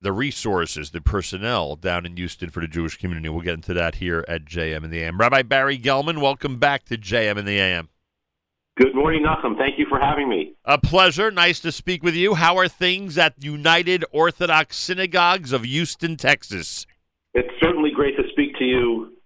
the 0.01 0.11
resources, 0.11 0.89
the 0.89 1.01
personnel 1.01 1.75
down 1.75 2.05
in 2.05 2.17
Houston 2.17 2.49
for 2.49 2.59
the 2.59 2.67
Jewish 2.67 2.97
community. 2.97 3.29
We'll 3.29 3.41
get 3.41 3.53
into 3.53 3.75
that 3.75 3.95
here 3.95 4.25
at 4.27 4.45
JM 4.45 4.83
in 4.83 4.89
the 4.89 5.03
AM. 5.03 5.19
Rabbi 5.19 5.43
Barry 5.43 5.77
Gelman, 5.77 6.21
welcome 6.21 6.57
back 6.57 6.85
to 6.85 6.97
JM 6.97 7.37
in 7.37 7.45
the 7.45 7.59
AM. 7.59 7.89
Good 8.81 8.95
morning, 8.95 9.23
Nachum. 9.23 9.59
Thank 9.59 9.77
you 9.77 9.85
for 9.87 9.99
having 9.99 10.27
me. 10.27 10.55
A 10.65 10.79
pleasure. 10.79 11.29
Nice 11.29 11.59
to 11.59 11.71
speak 11.71 12.01
with 12.01 12.15
you. 12.15 12.33
How 12.33 12.57
are 12.57 12.67
things 12.67 13.15
at 13.15 13.35
United 13.37 14.03
Orthodox 14.11 14.75
Synagogues 14.75 15.53
of 15.53 15.65
Houston, 15.65 16.17
Texas? 16.17 16.87
It's 17.35 17.53
certainly 17.59 17.91
great 17.91 18.17
to 18.17 18.23
speak 18.31 18.57
to 18.57 18.63
you 18.63 19.17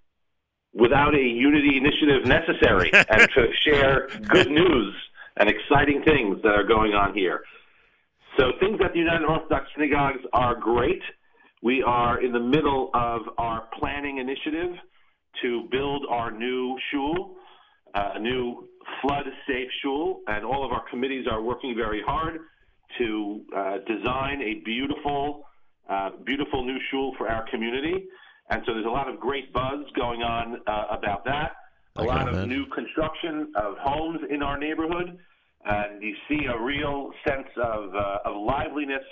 without 0.74 1.16
a 1.16 1.22
unity 1.22 1.78
initiative 1.78 2.26
necessary 2.26 2.92
and 2.94 3.30
to 3.34 3.48
share 3.64 4.10
good 4.28 4.52
news 4.52 4.94
and 5.38 5.50
exciting 5.50 6.04
things 6.04 6.42
that 6.44 6.52
are 6.52 6.68
going 6.68 6.92
on 6.92 7.14
here. 7.14 7.40
So 8.38 8.52
things 8.60 8.82
at 8.84 8.92
the 8.92 9.00
United 9.00 9.24
Orthodox 9.24 9.68
Synagogues 9.74 10.20
are 10.34 10.56
great. 10.56 11.02
We 11.64 11.82
are 11.82 12.22
in 12.22 12.34
the 12.34 12.42
middle 12.42 12.90
of 12.94 13.22
our 13.38 13.70
planning 13.80 14.18
initiative 14.18 14.76
to 15.44 15.66
build 15.72 16.08
our 16.10 16.30
new 16.30 16.78
shul, 16.92 17.38
uh, 17.94 18.16
a 18.16 18.20
new 18.86 18.94
flood-safe 19.02 19.70
shul, 19.82 20.22
and 20.28 20.46
all 20.46 20.66
of 20.66 20.72
our 20.72 20.84
committees 20.90 21.26
are 21.30 21.42
working 21.42 21.76
very 21.76 22.02
hard 22.06 22.40
to 22.98 23.42
uh, 23.56 23.78
design 23.88 24.42
a 24.42 24.62
beautiful, 24.64 25.46
uh, 25.90 26.12
beautiful 26.26 26.64
new 26.66 26.78
shul 26.92 27.14
for 27.18 27.28
our 27.30 27.46
community. 27.50 28.06
And 28.50 28.62
so 28.66 28.74
there's 28.74 28.86
a 28.86 28.90
lot 28.90 29.08
of 29.10 29.20
great 29.20 29.52
buzz 29.54 29.86
going 29.96 30.22
on 30.22 30.62
uh, 30.68 30.84
about 30.92 31.26
that. 31.26 31.54
A 31.98 32.04
lot 32.04 32.28
of 32.28 32.48
new 32.48 32.66
construction 32.68 33.54
of 33.56 33.78
homes 33.80 34.20
in 34.30 34.44
our 34.44 34.58
neighborhood, 34.58 35.18
and 35.66 36.04
you 36.04 36.16
see 36.28 36.46
a 36.46 36.62
real 36.62 37.12
sense 37.28 37.48
of, 37.58 37.96
uh, 37.96 38.18
of 38.26 38.36
liveliness 38.36 39.04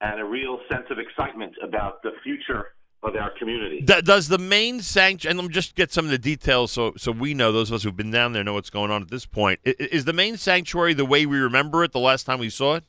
and 0.00 0.20
a 0.20 0.24
real 0.24 0.58
sense 0.70 0.86
of 0.90 0.98
excitement 0.98 1.52
about 1.62 2.02
the 2.02 2.12
future 2.22 2.74
of 3.02 3.16
our 3.16 3.30
community. 3.38 3.80
Does 3.80 4.28
the 4.28 4.38
main 4.38 4.80
sanctuary, 4.80 5.30
and 5.30 5.38
let 5.38 5.48
me 5.48 5.52
just 5.52 5.74
get 5.74 5.92
some 5.92 6.04
of 6.04 6.10
the 6.10 6.18
details 6.18 6.70
so, 6.70 6.92
so 6.96 7.10
we 7.10 7.34
know, 7.34 7.50
those 7.50 7.70
of 7.70 7.74
us 7.74 7.82
who've 7.82 7.96
been 7.96 8.10
down 8.10 8.32
there 8.32 8.44
know 8.44 8.54
what's 8.54 8.70
going 8.70 8.90
on 8.90 9.02
at 9.02 9.10
this 9.10 9.26
point. 9.26 9.60
Is 9.64 10.04
the 10.04 10.12
main 10.12 10.36
sanctuary 10.36 10.94
the 10.94 11.04
way 11.04 11.26
we 11.26 11.38
remember 11.38 11.82
it 11.82 11.92
the 11.92 11.98
last 11.98 12.24
time 12.24 12.38
we 12.38 12.50
saw 12.50 12.76
it? 12.76 12.84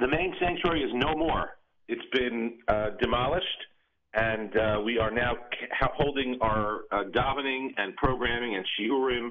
The 0.00 0.08
main 0.08 0.34
sanctuary 0.40 0.82
is 0.82 0.90
no 0.94 1.14
more. 1.14 1.58
It's 1.88 2.04
been 2.12 2.58
uh, 2.68 2.90
demolished, 3.00 3.46
and 4.14 4.56
uh, 4.56 4.80
we 4.84 4.98
are 4.98 5.10
now 5.10 5.34
holding 5.96 6.38
our 6.40 6.80
uh, 6.90 7.04
davening 7.04 7.68
and 7.76 7.96
programming 7.96 8.54
and 8.56 8.64
shiurim 8.78 9.30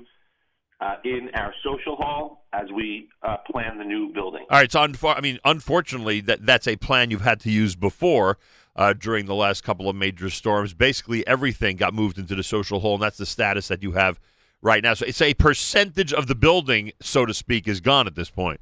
uh, 0.79 0.95
in 1.03 1.29
our 1.33 1.53
social 1.63 1.95
hall 1.95 2.45
as 2.53 2.65
we 2.75 3.09
uh, 3.23 3.37
plan 3.51 3.77
the 3.77 3.83
new 3.83 4.11
building. 4.13 4.45
All 4.49 4.59
right, 4.59 4.71
so 4.71 4.87
I 5.07 5.21
mean, 5.21 5.39
unfortunately, 5.43 6.21
that 6.21 6.45
that's 6.45 6.67
a 6.67 6.75
plan 6.75 7.09
you've 7.09 7.21
had 7.21 7.39
to 7.41 7.51
use 7.51 7.75
before 7.75 8.37
uh, 8.77 8.93
during 8.93 9.25
the 9.25 9.35
last 9.35 9.63
couple 9.63 9.89
of 9.89 9.95
major 9.95 10.29
storms. 10.29 10.73
Basically, 10.73 11.25
everything 11.25 11.75
got 11.75 11.93
moved 11.93 12.17
into 12.17 12.35
the 12.35 12.43
social 12.43 12.79
hall, 12.79 12.95
and 12.95 13.03
that's 13.03 13.17
the 13.17 13.25
status 13.25 13.67
that 13.67 13.81
you 13.81 13.93
have 13.93 14.19
right 14.61 14.83
now. 14.83 14.93
So 14.93 15.05
it's 15.05 15.21
a 15.21 15.33
percentage 15.33 16.13
of 16.13 16.27
the 16.27 16.35
building, 16.35 16.91
so 17.01 17.25
to 17.25 17.33
speak, 17.33 17.67
is 17.67 17.81
gone 17.81 18.07
at 18.07 18.15
this 18.15 18.29
point. 18.29 18.59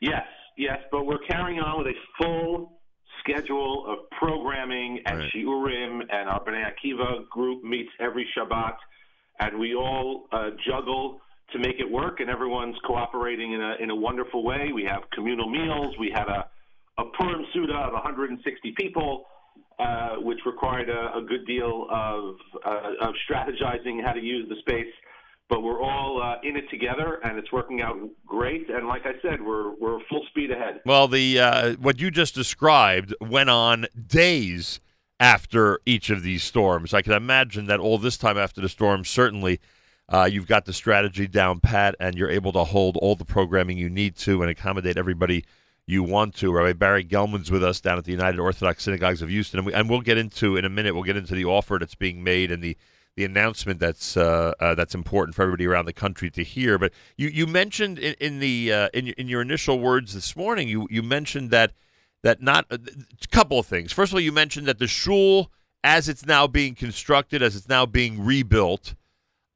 Yes, 0.00 0.26
yes, 0.58 0.78
but 0.90 1.04
we're 1.06 1.24
carrying 1.28 1.60
on 1.60 1.78
with 1.78 1.88
a 1.88 2.22
full 2.22 2.80
schedule 3.20 3.86
of 3.88 4.10
programming 4.18 5.00
and 5.06 5.22
shiurim, 5.32 6.00
and 6.10 6.28
our 6.28 6.44
Bnei 6.44 6.64
Akiva 6.70 7.28
group 7.30 7.64
meets 7.64 7.88
every 7.98 8.26
Shabbat, 8.36 8.76
and 9.40 9.58
we 9.58 9.74
all 9.74 10.26
uh, 10.32 10.50
juggle 10.68 11.20
to 11.52 11.58
make 11.58 11.76
it 11.78 11.90
work, 11.90 12.20
and 12.20 12.28
everyone's 12.28 12.76
cooperating 12.86 13.52
in 13.52 13.62
a 13.62 13.76
in 13.80 13.90
a 13.90 13.94
wonderful 13.94 14.44
way. 14.44 14.70
We 14.74 14.84
have 14.84 15.02
communal 15.14 15.48
meals. 15.48 15.94
We 15.98 16.10
had 16.14 16.28
a 16.28 16.46
a 16.98 17.04
Purim 17.18 17.44
Seudah 17.54 17.88
of 17.88 17.92
160 17.92 18.74
people, 18.76 19.24
uh, 19.78 20.16
which 20.20 20.38
required 20.46 20.88
a, 20.88 21.18
a 21.18 21.22
good 21.22 21.46
deal 21.46 21.86
of 21.90 22.36
uh, 22.64 23.08
of 23.08 23.14
strategizing 23.28 24.04
how 24.04 24.12
to 24.12 24.20
use 24.20 24.48
the 24.48 24.56
space 24.60 24.92
but 25.48 25.62
we're 25.62 25.82
all 25.82 26.22
uh, 26.22 26.36
in 26.42 26.56
it 26.56 26.68
together, 26.70 27.20
and 27.22 27.38
it's 27.38 27.52
working 27.52 27.82
out 27.82 27.96
great. 28.26 28.68
And 28.70 28.88
like 28.88 29.02
I 29.04 29.12
said, 29.22 29.42
we're 29.42 29.74
we're 29.74 29.98
full 30.08 30.24
speed 30.30 30.50
ahead. 30.50 30.80
Well, 30.86 31.06
the 31.06 31.38
uh, 31.38 31.72
what 31.74 32.00
you 32.00 32.10
just 32.10 32.34
described 32.34 33.14
went 33.20 33.50
on 33.50 33.86
days 34.06 34.80
after 35.20 35.80
each 35.86 36.10
of 36.10 36.22
these 36.22 36.42
storms. 36.42 36.94
I 36.94 37.02
can 37.02 37.12
imagine 37.12 37.66
that 37.66 37.78
all 37.78 37.98
this 37.98 38.16
time 38.16 38.38
after 38.38 38.60
the 38.60 38.68
storm, 38.68 39.04
certainly 39.04 39.60
uh, 40.08 40.28
you've 40.30 40.46
got 40.46 40.64
the 40.64 40.72
strategy 40.72 41.26
down 41.26 41.60
pat 41.60 41.94
and 42.00 42.16
you're 42.16 42.30
able 42.30 42.52
to 42.52 42.64
hold 42.64 42.96
all 42.96 43.14
the 43.14 43.24
programming 43.24 43.78
you 43.78 43.88
need 43.88 44.16
to 44.16 44.42
and 44.42 44.50
accommodate 44.50 44.96
everybody 44.96 45.44
you 45.86 46.02
want 46.02 46.34
to. 46.36 46.52
Rabbi 46.52 46.72
Barry 46.72 47.04
Gelman's 47.04 47.50
with 47.50 47.62
us 47.62 47.80
down 47.80 47.98
at 47.98 48.04
the 48.04 48.12
United 48.12 48.40
Orthodox 48.40 48.84
Synagogues 48.84 49.22
of 49.22 49.28
Houston, 49.28 49.58
and, 49.58 49.66
we, 49.66 49.74
and 49.74 49.90
we'll 49.90 50.00
get 50.00 50.18
into 50.18 50.56
in 50.56 50.64
a 50.64 50.70
minute. 50.70 50.94
We'll 50.94 51.04
get 51.04 51.16
into 51.16 51.34
the 51.34 51.44
offer 51.44 51.78
that's 51.78 51.94
being 51.94 52.22
made 52.22 52.50
and 52.50 52.62
the 52.62 52.76
the 53.16 53.24
announcement 53.24 53.78
that's 53.78 54.16
uh, 54.16 54.52
uh, 54.58 54.74
that's 54.74 54.94
important 54.94 55.36
for 55.36 55.42
everybody 55.42 55.66
around 55.66 55.84
the 55.84 55.92
country 55.92 56.30
to 56.30 56.42
hear. 56.42 56.78
But 56.78 56.92
you 57.16 57.28
you 57.28 57.46
mentioned 57.46 57.98
in, 57.98 58.14
in 58.20 58.40
the 58.40 58.72
uh, 58.72 58.88
in, 58.92 59.08
in 59.08 59.28
your 59.28 59.42
initial 59.42 59.78
words 59.78 60.14
this 60.14 60.34
morning, 60.34 60.68
you 60.68 60.88
you 60.90 61.02
mentioned 61.02 61.50
that 61.50 61.72
that 62.22 62.42
not 62.42 62.66
a 62.70 62.80
couple 63.30 63.58
of 63.58 63.66
things. 63.66 63.92
First 63.92 64.12
of 64.12 64.14
all, 64.14 64.20
you 64.20 64.32
mentioned 64.32 64.66
that 64.66 64.78
the 64.78 64.88
shul, 64.88 65.50
as 65.84 66.08
it's 66.08 66.26
now 66.26 66.46
being 66.46 66.74
constructed, 66.74 67.42
as 67.42 67.54
it's 67.54 67.68
now 67.68 67.86
being 67.86 68.24
rebuilt, 68.24 68.94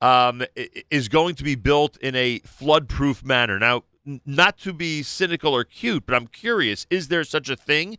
um, 0.01 0.45
is 0.91 1.09
going 1.09 1.35
to 1.37 1.45
be 1.45 1.55
built 1.55 1.97
in 1.97 2.15
a 2.15 2.39
flood-proof 2.41 3.25
manner. 3.25 3.59
Now, 3.59 3.85
not 4.25 4.59
to 4.59 4.73
be 4.73 5.03
cynical 5.03 5.55
or 5.55 5.65
cute, 5.65 6.07
but 6.07 6.15
I'm 6.15 6.27
curious: 6.27 6.87
is 6.91 7.09
there 7.09 7.25
such 7.25 7.49
a 7.49 7.57
thing 7.57 7.99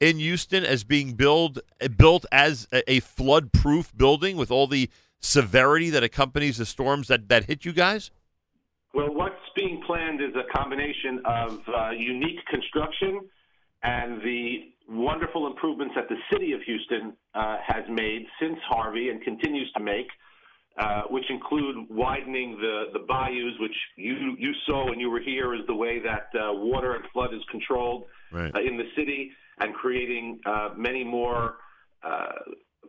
in 0.00 0.18
Houston 0.18 0.64
as 0.64 0.84
being 0.84 1.14
build 1.14 1.60
built 1.96 2.26
as 2.32 2.66
a, 2.72 2.90
a 2.90 3.00
flood-proof 3.00 3.96
building 3.96 4.36
with 4.36 4.50
all 4.50 4.66
the 4.66 4.90
severity 5.20 5.90
that 5.90 6.02
accompanies 6.02 6.58
the 6.58 6.66
storms 6.66 7.08
that 7.08 7.28
that 7.28 7.44
hit 7.44 7.64
you 7.64 7.72
guys? 7.72 8.10
Well, 8.92 9.12
what's 9.12 9.34
being 9.56 9.82
planned 9.86 10.20
is 10.20 10.34
a 10.36 10.56
combination 10.56 11.20
of 11.24 11.58
uh, 11.68 11.90
unique 11.90 12.44
construction 12.50 13.20
and 13.82 14.20
the 14.22 14.72
wonderful 14.88 15.46
improvements 15.46 15.94
that 15.96 16.08
the 16.08 16.16
city 16.32 16.52
of 16.52 16.60
Houston 16.62 17.14
uh, 17.34 17.56
has 17.66 17.84
made 17.88 18.26
since 18.40 18.58
Harvey 18.68 19.08
and 19.08 19.22
continues 19.22 19.70
to 19.76 19.82
make, 19.82 20.06
uh, 20.78 21.02
which 21.10 21.24
include 21.30 21.86
widening 21.90 22.58
the, 22.60 22.84
the 22.92 23.00
bayous, 23.06 23.54
which 23.60 23.76
you, 23.96 24.36
you 24.38 24.52
saw 24.66 24.88
when 24.88 24.98
you 24.98 25.10
were 25.10 25.20
here, 25.20 25.54
is 25.54 25.60
the 25.66 25.74
way 25.74 26.00
that 26.00 26.28
uh, 26.34 26.52
water 26.52 26.94
and 26.94 27.04
flood 27.12 27.32
is 27.32 27.42
controlled 27.50 28.04
Right. 28.32 28.52
uh, 28.54 28.60
in 28.60 28.76
the 28.76 28.88
city, 28.96 29.30
and 29.60 29.72
creating 29.74 30.40
uh, 30.44 30.70
many 30.76 31.04
more 31.04 31.58
uh, 32.02 32.32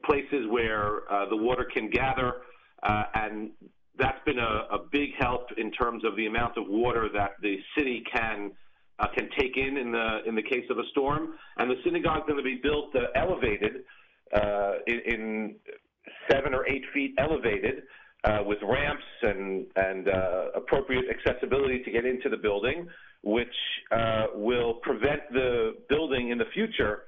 places 0.04 0.48
where 0.50 1.12
uh, 1.12 1.30
the 1.30 1.38
water 1.38 1.68
can 1.72 1.90
gather. 1.92 2.34
Uh, 2.82 3.04
and 3.14 3.52
that's 3.98 4.18
been 4.26 4.40
a, 4.40 4.68
a 4.72 4.80
big 4.92 5.10
help 5.20 5.48
in 5.58 5.72
terms 5.72 6.04
of 6.04 6.16
the 6.16 6.26
amount 6.26 6.58
of 6.58 6.64
water 6.68 7.08
that 7.14 7.32
the 7.42 7.58
city 7.78 8.04
can 8.12 8.52
uh, 8.98 9.08
can 9.16 9.30
take 9.38 9.58
in 9.58 9.78
in 9.78 9.92
the 9.92 10.20
in 10.26 10.36
the 10.36 10.42
case 10.42 10.66
of 10.70 10.80
a 10.80 10.84
storm. 10.92 11.36
And 11.58 11.70
the 11.70 11.76
synagogue 11.84 12.20
is 12.20 12.24
going 12.28 12.38
to 12.38 12.44
be 12.44 12.60
built 12.62 12.96
uh, 12.96 13.02
elevated 13.16 13.84
uh, 14.34 14.74
in, 14.88 15.00
in 15.06 15.56
seven 16.30 16.54
or 16.54 16.68
eight 16.68 16.84
feet 16.94 17.14
elevated. 17.18 17.84
Uh, 18.24 18.40
with 18.44 18.58
ramps 18.64 19.04
and 19.22 19.68
and 19.76 20.10
uh, 20.10 20.46
appropriate 20.56 21.06
accessibility 21.12 21.84
to 21.84 21.92
get 21.92 22.06
into 22.08 22.28
the 22.28 22.38
building, 22.38 22.88
which 23.22 23.48
uh, 23.92 24.26
will 24.34 24.76
prevent 24.82 25.22
the 25.32 25.74
building 25.90 26.30
in 26.30 26.40
the 26.40 26.46
future 26.52 27.04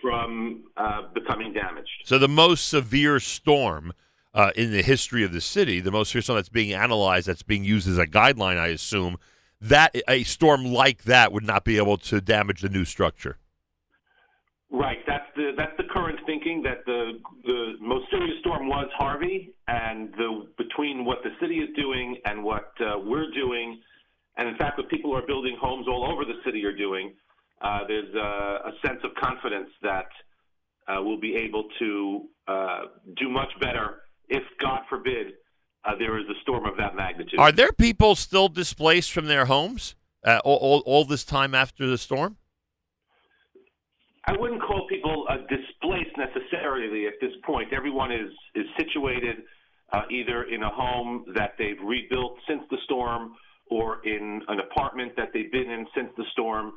from 0.00 0.64
uh, 0.76 1.02
becoming 1.12 1.52
damaged. 1.52 1.88
So 2.04 2.18
the 2.18 2.28
most 2.28 2.68
severe 2.68 3.18
storm 3.18 3.92
uh, 4.32 4.52
in 4.54 4.70
the 4.70 4.82
history 4.82 5.24
of 5.24 5.32
the 5.32 5.40
city, 5.40 5.80
the 5.80 5.90
most 5.90 6.10
severe 6.10 6.22
storm 6.22 6.36
that's 6.36 6.48
being 6.48 6.72
analyzed, 6.72 7.26
that's 7.26 7.42
being 7.42 7.64
used 7.64 7.88
as 7.88 7.98
a 7.98 8.06
guideline, 8.06 8.56
I 8.56 8.68
assume, 8.68 9.16
that 9.60 9.94
a 10.08 10.22
storm 10.22 10.64
like 10.64 11.02
that 11.04 11.32
would 11.32 11.44
not 11.44 11.64
be 11.64 11.78
able 11.78 11.98
to 11.98 12.20
damage 12.20 12.60
the 12.60 12.68
new 12.68 12.84
structure. 12.84 13.38
Right. 14.72 14.98
That's 15.06 15.26
the 15.34 15.52
that's 15.56 15.76
the 15.76 15.84
current 15.84 16.20
thinking 16.26 16.62
that 16.62 16.84
the 16.86 17.18
the 17.44 17.74
most 17.80 18.08
serious 18.10 18.38
storm 18.40 18.68
was 18.68 18.88
Harvey, 18.96 19.52
and 19.66 20.12
the 20.12 20.46
between 20.56 21.04
what 21.04 21.24
the 21.24 21.30
city 21.40 21.56
is 21.56 21.68
doing 21.74 22.18
and 22.24 22.44
what 22.44 22.72
uh, 22.80 22.98
we're 22.98 23.30
doing, 23.32 23.80
and 24.36 24.48
in 24.48 24.56
fact 24.56 24.78
what 24.78 24.88
people 24.88 25.10
who 25.10 25.16
are 25.16 25.26
building 25.26 25.56
homes 25.60 25.88
all 25.88 26.10
over 26.10 26.24
the 26.24 26.40
city 26.44 26.64
are 26.64 26.76
doing, 26.76 27.14
uh, 27.62 27.80
there's 27.88 28.14
a, 28.14 28.70
a 28.70 28.72
sense 28.86 29.00
of 29.02 29.10
confidence 29.16 29.70
that 29.82 30.06
uh, 30.86 31.02
we'll 31.02 31.20
be 31.20 31.34
able 31.34 31.64
to 31.80 32.28
uh, 32.46 32.80
do 33.16 33.28
much 33.28 33.50
better 33.60 34.02
if, 34.30 34.44
God 34.58 34.82
forbid, 34.88 35.34
uh, 35.84 35.96
there 35.96 36.18
is 36.18 36.24
a 36.28 36.40
storm 36.42 36.64
of 36.64 36.76
that 36.78 36.94
magnitude. 36.94 37.38
Are 37.38 37.52
there 37.52 37.72
people 37.72 38.14
still 38.14 38.48
displaced 38.48 39.12
from 39.12 39.26
their 39.26 39.46
homes 39.46 39.96
uh, 40.24 40.40
all, 40.44 40.56
all, 40.56 40.82
all 40.86 41.04
this 41.04 41.24
time 41.24 41.54
after 41.54 41.86
the 41.86 41.98
storm? 41.98 42.36
I 44.26 44.32
wouldn't 44.38 44.62
call 44.62 44.86
people 44.88 45.26
uh, 45.28 45.38
displaced 45.48 46.16
necessarily 46.16 47.06
at 47.06 47.14
this 47.20 47.32
point. 47.44 47.72
Everyone 47.72 48.12
is 48.12 48.30
is 48.54 48.66
situated 48.78 49.36
uh, 49.92 50.02
either 50.10 50.44
in 50.44 50.62
a 50.62 50.70
home 50.70 51.24
that 51.34 51.54
they've 51.58 51.80
rebuilt 51.82 52.36
since 52.46 52.62
the 52.70 52.76
storm, 52.84 53.34
or 53.70 54.04
in 54.04 54.42
an 54.48 54.60
apartment 54.60 55.12
that 55.16 55.28
they've 55.32 55.50
been 55.50 55.70
in 55.70 55.86
since 55.96 56.10
the 56.16 56.24
storm. 56.32 56.72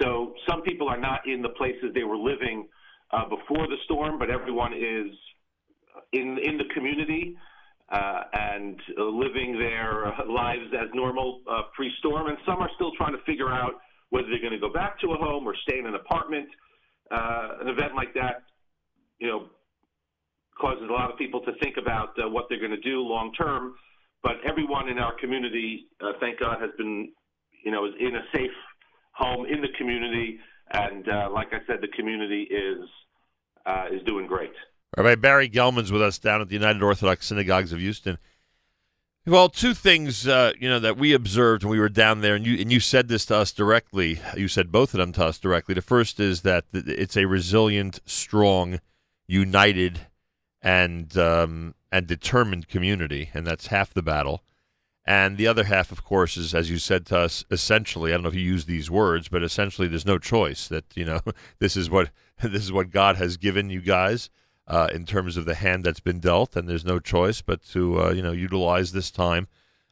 So 0.00 0.34
some 0.48 0.62
people 0.62 0.88
are 0.88 1.00
not 1.00 1.26
in 1.26 1.40
the 1.40 1.48
places 1.50 1.92
they 1.94 2.04
were 2.04 2.18
living 2.18 2.68
uh, 3.10 3.24
before 3.24 3.66
the 3.66 3.76
storm, 3.84 4.18
but 4.18 4.30
everyone 4.30 4.72
is 4.74 5.12
in 6.12 6.38
in 6.42 6.58
the 6.58 6.64
community 6.74 7.36
uh, 7.90 8.22
and 8.32 8.78
uh, 8.98 9.04
living 9.04 9.58
their 9.58 10.12
lives 10.28 10.66
as 10.74 10.88
normal 10.92 11.40
uh, 11.50 11.62
pre-storm. 11.74 12.26
And 12.26 12.36
some 12.44 12.58
are 12.58 12.70
still 12.74 12.92
trying 12.96 13.12
to 13.12 13.22
figure 13.24 13.50
out 13.50 13.74
whether 14.10 14.28
they're 14.28 14.40
going 14.40 14.52
to 14.52 14.58
go 14.58 14.72
back 14.72 15.00
to 15.00 15.12
a 15.12 15.16
home 15.16 15.46
or 15.46 15.54
stay 15.66 15.78
in 15.78 15.86
an 15.86 15.94
apartment. 15.94 16.48
Uh, 17.10 17.48
an 17.60 17.68
event 17.68 17.94
like 17.94 18.12
that, 18.14 18.42
you 19.18 19.28
know, 19.28 19.46
causes 20.60 20.84
a 20.88 20.92
lot 20.92 21.10
of 21.10 21.18
people 21.18 21.40
to 21.40 21.52
think 21.62 21.76
about 21.76 22.10
uh, 22.18 22.28
what 22.28 22.46
they're 22.48 22.58
going 22.58 22.70
to 22.70 22.80
do 22.80 23.00
long 23.00 23.32
term. 23.34 23.74
But 24.22 24.36
everyone 24.48 24.88
in 24.88 24.98
our 24.98 25.14
community, 25.20 25.86
uh, 26.00 26.12
thank 26.20 26.40
God, 26.40 26.60
has 26.60 26.70
been, 26.76 27.12
you 27.64 27.70
know, 27.70 27.86
is 27.86 27.92
in 28.00 28.16
a 28.16 28.22
safe 28.34 28.50
home 29.12 29.46
in 29.46 29.60
the 29.60 29.68
community, 29.78 30.38
and 30.72 31.08
uh, 31.08 31.28
like 31.32 31.48
I 31.52 31.58
said, 31.66 31.80
the 31.80 31.88
community 31.88 32.42
is 32.42 32.88
uh, 33.64 33.86
is 33.92 34.02
doing 34.04 34.26
great. 34.26 34.52
Rabbi 34.96 35.14
Barry 35.16 35.48
Gelman's 35.48 35.92
with 35.92 36.02
us 36.02 36.18
down 36.18 36.40
at 36.40 36.48
the 36.48 36.54
United 36.54 36.82
Orthodox 36.82 37.26
Synagogues 37.26 37.72
of 37.72 37.80
Houston. 37.80 38.18
Well, 39.28 39.48
two 39.48 39.74
things 39.74 40.28
uh, 40.28 40.52
you 40.56 40.68
know 40.68 40.78
that 40.78 40.96
we 40.96 41.12
observed 41.12 41.64
when 41.64 41.72
we 41.72 41.80
were 41.80 41.88
down 41.88 42.20
there, 42.20 42.36
and 42.36 42.46
you 42.46 42.60
and 42.60 42.70
you 42.70 42.78
said 42.78 43.08
this 43.08 43.26
to 43.26 43.36
us 43.36 43.50
directly. 43.50 44.20
You 44.36 44.46
said 44.46 44.70
both 44.70 44.94
of 44.94 44.98
them 44.98 45.10
to 45.14 45.24
us 45.24 45.40
directly. 45.40 45.74
The 45.74 45.82
first 45.82 46.20
is 46.20 46.42
that 46.42 46.64
it's 46.72 47.16
a 47.16 47.24
resilient, 47.24 47.98
strong, 48.06 48.78
united, 49.26 50.06
and 50.62 51.16
um, 51.18 51.74
and 51.90 52.06
determined 52.06 52.68
community, 52.68 53.30
and 53.34 53.44
that's 53.44 53.66
half 53.66 53.92
the 53.92 54.02
battle. 54.02 54.44
And 55.04 55.36
the 55.36 55.48
other 55.48 55.64
half, 55.64 55.90
of 55.90 56.04
course, 56.04 56.36
is 56.36 56.54
as 56.54 56.70
you 56.70 56.78
said 56.78 57.04
to 57.06 57.18
us. 57.18 57.44
Essentially, 57.50 58.12
I 58.12 58.14
don't 58.14 58.22
know 58.22 58.28
if 58.28 58.34
you 58.36 58.42
use 58.42 58.66
these 58.66 58.92
words, 58.92 59.28
but 59.28 59.42
essentially, 59.42 59.88
there's 59.88 60.06
no 60.06 60.18
choice. 60.18 60.68
That 60.68 60.84
you 60.94 61.04
know, 61.04 61.20
this 61.58 61.76
is 61.76 61.90
what 61.90 62.10
this 62.44 62.62
is 62.62 62.70
what 62.70 62.90
God 62.90 63.16
has 63.16 63.36
given 63.36 63.70
you 63.70 63.80
guys 63.80 64.30
uh, 64.68 64.88
in 64.92 65.04
terms 65.04 65.36
of 65.36 65.44
the 65.44 65.54
hand 65.54 65.84
that's 65.84 66.00
been 66.00 66.18
dealt, 66.18 66.56
and 66.56 66.68
there's 66.68 66.84
no 66.84 66.98
choice 66.98 67.40
but 67.40 67.62
to 67.70 68.00
uh, 68.00 68.10
you 68.10 68.22
know 68.22 68.32
utilize 68.32 68.92
this 68.92 69.10
time 69.10 69.48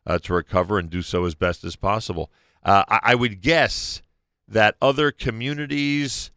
uh, 0.06 0.18
to 0.18 0.34
recover 0.34 0.78
and 0.78 0.90
do 0.90 1.02
so 1.02 1.24
as 1.24 1.34
best 1.34 1.64
as 1.64 1.76
possible. 1.76 2.30
Uh, 2.62 2.84
I, 2.88 3.00
I 3.02 3.14
would 3.14 3.40
guess 3.40 4.02
that 4.48 4.76
other 4.80 5.10
communities, 5.10 6.30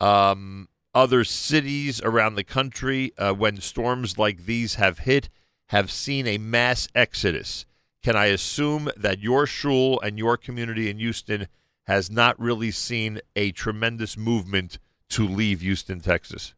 um, 0.00 0.68
other 0.94 1.24
cities 1.24 2.00
around 2.02 2.34
the 2.34 2.44
country, 2.44 3.12
uh, 3.18 3.32
when 3.32 3.60
storms 3.60 4.18
like 4.18 4.44
these 4.46 4.74
have 4.74 5.00
hit, 5.00 5.28
have 5.68 5.90
seen 5.90 6.26
a 6.26 6.38
mass 6.38 6.88
exodus. 6.94 7.64
Can 8.02 8.16
I 8.16 8.26
assume 8.26 8.90
that 8.96 9.20
your 9.20 9.46
shul 9.46 10.00
and 10.00 10.18
your 10.18 10.36
community 10.36 10.90
in 10.90 10.98
Houston 10.98 11.48
has 11.86 12.10
not 12.10 12.38
really 12.38 12.70
seen 12.70 13.20
a 13.34 13.52
tremendous 13.52 14.16
movement 14.16 14.78
to 15.10 15.26
leave 15.26 15.60
Houston, 15.60 16.00
Texas? 16.00 16.54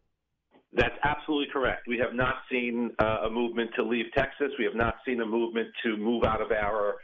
That's 0.72 0.94
absolutely 1.04 1.52
correct. 1.52 1.86
We 1.86 1.98
have 1.98 2.14
not 2.14 2.34
seen 2.50 2.90
uh, 2.98 3.26
a 3.26 3.30
movement 3.30 3.70
to 3.76 3.82
leave 3.82 4.06
Texas. 4.16 4.48
We 4.58 4.64
have 4.64 4.74
not 4.74 4.96
seen 5.06 5.20
a 5.20 5.26
movement 5.26 5.68
to 5.84 5.96
move 5.96 6.24
out 6.24 6.40
of 6.40 6.50
our 6.50 6.96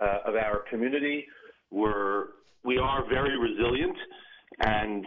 uh, 0.00 0.18
of 0.26 0.34
our 0.34 0.64
community. 0.70 1.26
We're 1.70 2.26
we 2.64 2.78
are 2.78 3.04
very 3.08 3.38
resilient, 3.38 3.96
and 4.60 5.04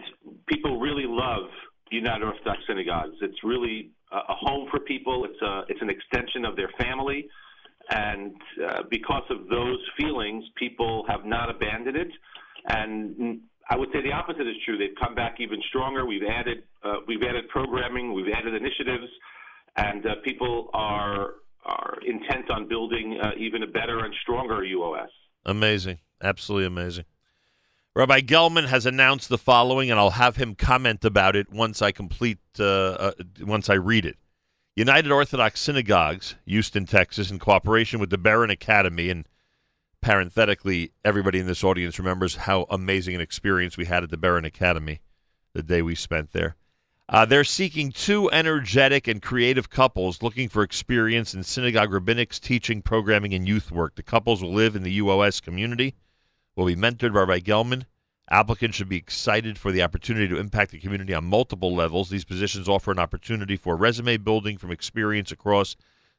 people 0.48 0.78
really 0.80 1.04
love 1.06 1.48
United 1.90 2.24
Orthodox 2.24 2.58
synagogues. 2.66 3.16
It's 3.20 3.42
really 3.44 3.90
a 4.12 4.34
home 4.34 4.68
for 4.70 4.80
people. 4.80 5.24
It's 5.24 5.42
a 5.42 5.62
it's 5.68 5.82
an 5.82 5.90
extension 5.90 6.44
of 6.44 6.56
their 6.56 6.70
family, 6.78 7.28
and 7.90 8.34
uh, 8.66 8.82
because 8.90 9.24
of 9.30 9.48
those 9.48 9.78
feelings, 9.98 10.44
people 10.56 11.04
have 11.08 11.24
not 11.24 11.50
abandoned 11.50 11.96
it. 11.96 12.12
And 12.68 13.40
I 13.68 13.76
would 13.76 13.88
say 13.92 14.00
the 14.00 14.12
opposite 14.12 14.46
is 14.46 14.56
true. 14.64 14.78
They've 14.78 14.96
come 14.98 15.14
back 15.14 15.36
even 15.40 15.60
stronger. 15.68 16.06
We've 16.06 16.22
added 16.28 16.64
uh, 16.84 16.96
we've 17.06 17.22
added 17.22 17.48
programming, 17.48 18.12
we've 18.12 18.32
added 18.32 18.54
initiatives, 18.54 19.10
and 19.76 20.06
uh, 20.06 20.14
people 20.24 20.70
are 20.72 21.34
are 21.64 21.98
intent 22.06 22.50
on 22.50 22.68
building 22.68 23.18
uh, 23.20 23.30
even 23.36 23.62
a 23.62 23.66
better 23.66 24.04
and 24.04 24.14
stronger 24.22 24.62
UOS. 24.62 25.08
Amazing. 25.44 25.98
Absolutely 26.22 26.66
amazing. 26.66 27.04
Rabbi 27.94 28.20
Gelman 28.20 28.66
has 28.66 28.84
announced 28.84 29.30
the 29.30 29.38
following, 29.38 29.90
and 29.90 29.98
I'll 29.98 30.10
have 30.10 30.36
him 30.36 30.54
comment 30.54 31.04
about 31.04 31.34
it 31.34 31.50
once 31.50 31.80
I 31.80 31.92
complete, 31.92 32.38
uh, 32.58 32.64
uh, 32.64 33.12
once 33.40 33.70
I 33.70 33.74
read 33.74 34.04
it. 34.04 34.16
United 34.76 35.10
Orthodox 35.10 35.60
Synagogues, 35.60 36.34
Houston, 36.44 36.84
Texas, 36.84 37.30
in 37.30 37.38
cooperation 37.38 37.98
with 37.98 38.10
the 38.10 38.18
Beren 38.18 38.52
Academy, 38.52 39.08
and 39.08 39.26
parenthetically, 40.00 40.92
everybody 41.04 41.38
in 41.38 41.46
this 41.46 41.64
audience 41.64 41.98
remembers 41.98 42.36
how 42.36 42.66
amazing 42.70 43.14
an 43.14 43.20
experience 43.20 43.76
we 43.76 43.86
had 43.86 44.02
at 44.02 44.10
the 44.10 44.16
Beren 44.16 44.46
Academy 44.46 45.00
the 45.52 45.62
day 45.62 45.82
we 45.82 45.94
spent 45.94 46.32
there. 46.32 46.56
Uh, 47.08 47.24
they're 47.24 47.44
seeking 47.44 47.92
two 47.92 48.28
energetic 48.32 49.06
and 49.06 49.22
creative 49.22 49.70
couples 49.70 50.22
looking 50.22 50.48
for 50.48 50.62
experience 50.62 51.34
in 51.34 51.42
synagogue 51.44 51.90
rabbinics, 51.90 52.40
teaching, 52.40 52.82
programming, 52.82 53.32
and 53.32 53.46
youth 53.46 53.70
work. 53.70 53.94
The 53.94 54.02
couples 54.02 54.42
will 54.42 54.52
live 54.52 54.74
in 54.74 54.82
the 54.82 54.98
UOS 54.98 55.40
community, 55.40 55.94
will 56.56 56.66
be 56.66 56.74
mentored 56.74 57.14
by 57.14 57.20
Rabbi 57.20 57.38
Gelman. 57.38 57.84
Applicants 58.28 58.76
should 58.76 58.88
be 58.88 58.96
excited 58.96 59.56
for 59.56 59.70
the 59.70 59.84
opportunity 59.84 60.26
to 60.26 60.38
impact 60.38 60.72
the 60.72 60.80
community 60.80 61.14
on 61.14 61.24
multiple 61.24 61.72
levels. 61.72 62.10
These 62.10 62.24
positions 62.24 62.68
offer 62.68 62.90
an 62.90 62.98
opportunity 62.98 63.56
for 63.56 63.76
resume 63.76 64.16
building 64.16 64.58
from 64.58 64.72
experience 64.72 65.30
across 65.30 65.76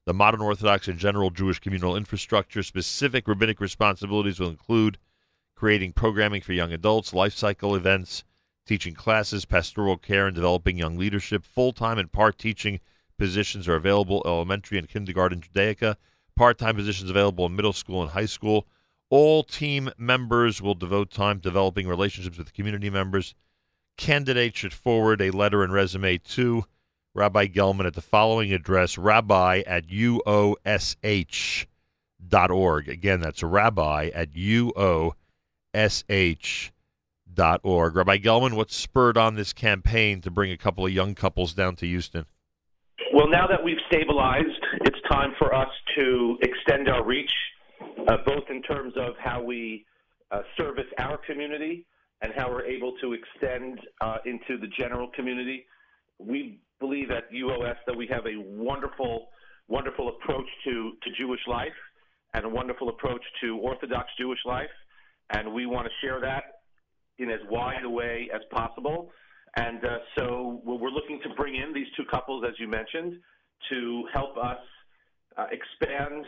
the 0.07 0.13
modern 0.13 0.39
Orthodox 0.39 0.87
and 0.87 0.97
general 0.97 1.29
Jewish 1.29 1.59
communal 1.59 1.97
infrastructure. 1.97 2.63
Specific 2.63 3.27
rabbinic 3.27 3.59
responsibilities 3.59 4.39
will 4.39 4.47
include 4.47 4.97
creating 5.53 5.91
programming 5.91 6.39
for 6.41 6.53
young 6.53 6.71
adults, 6.71 7.13
life 7.13 7.33
cycle 7.33 7.75
events, 7.75 8.23
teaching 8.65 8.93
classes, 8.93 9.43
pastoral 9.43 9.97
care, 9.97 10.25
and 10.25 10.33
developing 10.33 10.77
young 10.77 10.97
leadership. 10.97 11.43
Full 11.43 11.73
time 11.73 11.97
and 11.97 12.09
part 12.09 12.37
teaching 12.37 12.79
positions 13.17 13.67
are 13.67 13.75
available 13.75 14.23
elementary 14.25 14.77
and 14.77 14.87
kindergarten 14.87 15.41
Judaica. 15.41 15.97
Part 16.37 16.57
time 16.57 16.77
positions 16.77 17.09
available 17.09 17.45
in 17.45 17.57
middle 17.57 17.73
school 17.73 18.01
and 18.01 18.11
high 18.11 18.27
school. 18.27 18.65
All 19.09 19.43
team 19.43 19.89
members 19.97 20.61
will 20.61 20.75
devote 20.75 21.11
time 21.11 21.39
developing 21.39 21.85
relationships 21.85 22.37
with 22.37 22.53
community 22.53 22.89
members. 22.89 23.35
Candidates 23.97 24.57
should 24.57 24.73
forward 24.73 25.21
a 25.21 25.31
letter 25.31 25.63
and 25.63 25.73
resume 25.73 26.17
to 26.19 26.63
Rabbi 27.17 27.47
Gelman 27.47 27.87
at 27.87 27.95
the 27.95 28.01
following 28.01 28.53
address 28.53 28.95
rabbi 28.95 29.63
at 29.65 29.87
uosh.org. 29.87 31.67
Again, 32.89 33.19
that's 33.19 33.41
rabbi 33.41 34.09
at 34.13 34.33
uosh.org. 34.33 35.15
Rabbi 37.95 38.17
Gelman, 38.19 38.53
what 38.53 38.71
spurred 38.71 39.17
on 39.17 39.33
this 39.33 39.51
campaign 39.51 40.21
to 40.21 40.29
bring 40.29 40.51
a 40.51 40.57
couple 40.57 40.85
of 40.85 40.91
young 40.91 41.15
couples 41.15 41.55
down 41.55 41.75
to 41.77 41.87
Houston? 41.87 42.27
Well, 43.13 43.27
now 43.27 43.47
that 43.47 43.63
we've 43.63 43.77
stabilized, 43.87 44.63
it's 44.81 44.99
time 45.09 45.33
for 45.39 45.55
us 45.55 45.69
to 45.97 46.37
extend 46.43 46.87
our 46.87 47.03
reach, 47.03 47.31
uh, 48.07 48.17
both 48.27 48.43
in 48.51 48.61
terms 48.61 48.93
of 48.95 49.13
how 49.17 49.41
we 49.41 49.85
uh, 50.29 50.41
service 50.55 50.85
our 50.99 51.17
community 51.25 51.87
and 52.21 52.31
how 52.35 52.51
we're 52.51 52.65
able 52.65 52.93
to 53.01 53.13
extend 53.13 53.79
uh, 54.01 54.17
into 54.25 54.59
the 54.59 54.67
general 54.77 55.09
community. 55.15 55.65
We 56.19 56.59
believe 56.79 57.11
at 57.11 57.31
UOS 57.31 57.75
that 57.85 57.95
we 57.95 58.07
have 58.07 58.25
a 58.25 58.37
wonderful, 58.37 59.27
wonderful 59.67 60.09
approach 60.09 60.47
to, 60.65 60.91
to 61.03 61.09
Jewish 61.17 61.41
life 61.47 61.67
and 62.33 62.45
a 62.45 62.49
wonderful 62.49 62.89
approach 62.89 63.21
to 63.41 63.57
Orthodox 63.57 64.09
Jewish 64.19 64.39
life, 64.45 64.69
and 65.31 65.53
we 65.53 65.65
want 65.65 65.87
to 65.87 65.91
share 66.05 66.19
that 66.21 66.43
in 67.19 67.29
as 67.29 67.39
wide 67.49 67.83
a 67.83 67.89
way 67.89 68.29
as 68.33 68.41
possible. 68.51 69.11
And 69.55 69.83
uh, 69.83 69.97
so 70.17 70.61
we're 70.63 70.89
looking 70.89 71.19
to 71.23 71.29
bring 71.35 71.55
in 71.55 71.73
these 71.73 71.87
two 71.95 72.03
couples, 72.11 72.43
as 72.47 72.53
you 72.59 72.67
mentioned, 72.67 73.13
to 73.71 74.03
help 74.13 74.37
us 74.37 74.59
uh, 75.37 75.45
expand 75.51 76.25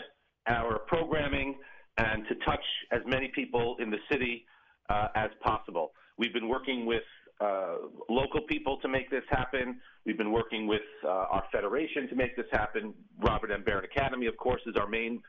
our 0.48 0.80
programming 0.88 1.58
and 1.98 2.24
to 2.28 2.36
touch 2.46 2.64
as 2.92 3.02
many 3.06 3.32
people 3.36 3.76
in 3.80 3.92
the 3.92 3.98
city 4.12 4.46
uh, 4.90 5.10
as 5.16 5.30
possible. 5.44 5.92
We've 6.18 6.34
been 6.34 6.48
working 6.48 6.86
with 6.86 7.04
uh, 7.40 7.76
local 8.10 8.42
people 8.42 8.78
to 8.82 8.88
make 8.88 9.10
this 9.10 9.24
happen. 9.30 9.80
We've 10.06 10.18
been 10.18 10.32
working 10.32 10.68
with 10.68 10.82
uh, 11.06 11.08
our 11.08 11.44
federation 11.52 12.08
to 12.10 12.16
make 12.16 12.36
this 12.36 12.48
happen. 12.52 12.94
Robert 13.20 13.52
M. 13.52 13.64
Beren 13.64 13.86
Academy, 13.86 14.28
of 14.28 14.36
course, 14.38 14.62
is 14.66 14.76
our 14.76 14.88
main 14.88 15.22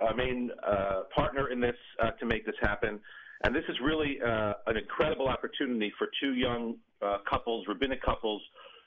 our 0.00 0.14
main 0.14 0.50
uh, 0.66 1.02
partner 1.14 1.50
in 1.50 1.60
this 1.60 1.76
uh, 2.02 2.10
to 2.12 2.24
make 2.24 2.46
this 2.46 2.54
happen. 2.62 2.98
And 3.44 3.54
this 3.54 3.64
is 3.68 3.76
really 3.82 4.18
uh, 4.20 4.54
an 4.66 4.76
incredible 4.76 5.28
opportunity 5.28 5.92
for 5.98 6.08
two 6.22 6.34
young 6.34 6.76
uh, 7.02 7.18
couples, 7.28 7.66
rabbinic 7.68 8.02
couples, 8.02 8.42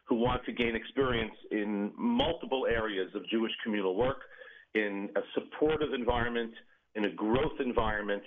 who 0.06 0.16
want 0.16 0.44
to 0.46 0.52
gain 0.52 0.76
experience 0.76 1.34
in 1.52 1.92
multiple 1.98 2.66
areas 2.70 3.10
of 3.16 3.28
Jewish 3.30 3.52
communal 3.64 3.96
work, 3.96 4.22
in 4.76 5.10
a 5.16 5.22
supportive 5.34 5.94
environment, 5.94 6.52
in 6.96 7.06
a 7.06 7.10
growth 7.10 7.60
environment, 7.60 8.24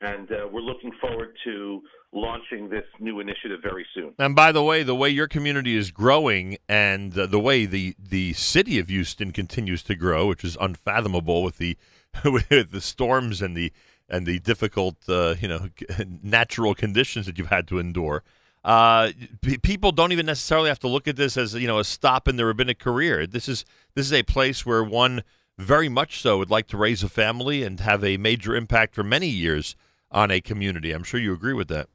and 0.00 0.30
uh, 0.30 0.48
we're 0.50 0.60
looking 0.60 0.92
forward 1.00 1.36
to 1.44 1.82
launching 2.12 2.68
this 2.68 2.84
new 3.00 3.20
initiative 3.20 3.60
very 3.62 3.86
soon. 3.94 4.14
And 4.18 4.34
by 4.34 4.52
the 4.52 4.62
way, 4.62 4.82
the 4.82 4.94
way 4.94 5.08
your 5.08 5.28
community 5.28 5.76
is 5.76 5.90
growing 5.90 6.58
and 6.68 7.16
uh, 7.16 7.26
the 7.26 7.40
way 7.40 7.66
the, 7.66 7.94
the 7.98 8.32
city 8.34 8.78
of 8.78 8.88
Houston 8.88 9.32
continues 9.32 9.82
to 9.84 9.94
grow, 9.94 10.26
which 10.26 10.44
is 10.44 10.56
unfathomable 10.60 11.42
with 11.42 11.58
the 11.58 11.76
with 12.24 12.70
the 12.70 12.80
storms 12.80 13.42
and 13.42 13.56
the 13.56 13.72
and 14.08 14.26
the 14.26 14.38
difficult 14.38 14.96
uh, 15.08 15.34
you 15.40 15.48
know 15.48 15.68
natural 16.22 16.74
conditions 16.74 17.26
that 17.26 17.38
you've 17.38 17.48
had 17.48 17.66
to 17.68 17.78
endure. 17.78 18.22
Uh, 18.64 19.12
p- 19.42 19.58
people 19.58 19.92
don't 19.92 20.12
even 20.12 20.26
necessarily 20.26 20.68
have 20.68 20.78
to 20.80 20.88
look 20.88 21.06
at 21.06 21.16
this 21.16 21.36
as 21.36 21.54
you 21.54 21.66
know 21.66 21.78
a 21.78 21.84
stop 21.84 22.26
in 22.26 22.36
their 22.36 22.46
rabbinic 22.46 22.78
career. 22.78 23.26
This 23.26 23.48
is 23.48 23.64
this 23.94 24.06
is 24.06 24.12
a 24.12 24.22
place 24.22 24.64
where 24.64 24.82
one 24.82 25.22
very 25.58 25.88
much 25.88 26.20
so 26.20 26.38
would 26.38 26.50
like 26.50 26.66
to 26.68 26.76
raise 26.76 27.02
a 27.02 27.08
family 27.08 27.62
and 27.62 27.80
have 27.80 28.04
a 28.04 28.16
major 28.16 28.54
impact 28.54 28.94
for 28.94 29.02
many 29.02 29.28
years 29.28 29.74
on 30.10 30.30
a 30.30 30.40
community. 30.40 30.92
I'm 30.92 31.04
sure 31.04 31.20
you 31.20 31.32
agree 31.32 31.54
with 31.54 31.68
that. 31.68 31.88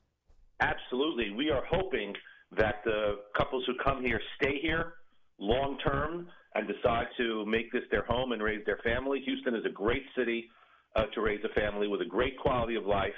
Absolutely. 0.60 1.32
We 1.32 1.50
are 1.50 1.64
hoping 1.70 2.14
that 2.58 2.84
the 2.86 3.20
couples 3.38 3.64
who 3.66 3.74
come 3.84 4.04
here 4.04 4.22
stay 4.42 4.60
here 4.62 4.94
long 5.40 5.78
term 5.80 6.28
and 6.56 6.68
decide 6.68 7.08
to 7.18 7.46
make 7.46 7.72
this 7.72 7.84
their 7.90 8.04
home 8.06 8.34
and 8.34 8.44
raise 8.44 8.64
their 8.66 8.80
family. 8.84 9.22
Houston 9.26 9.56
is 9.56 9.66
a 9.66 9.70
great 9.70 10.04
city 10.18 10.50
uh, 10.96 11.06
to 11.16 11.22
raise 11.22 11.40
a 11.46 11.60
family 11.60 11.88
with 11.88 12.02
a 12.02 12.06
great 12.06 12.38
quality 12.38 12.76
of 12.76 12.86
life, 12.86 13.14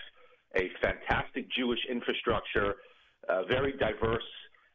a 0.55 0.69
fantastic 0.81 1.51
Jewish 1.51 1.79
infrastructure, 1.89 2.75
uh, 3.27 3.43
very 3.45 3.73
diverse, 3.73 4.23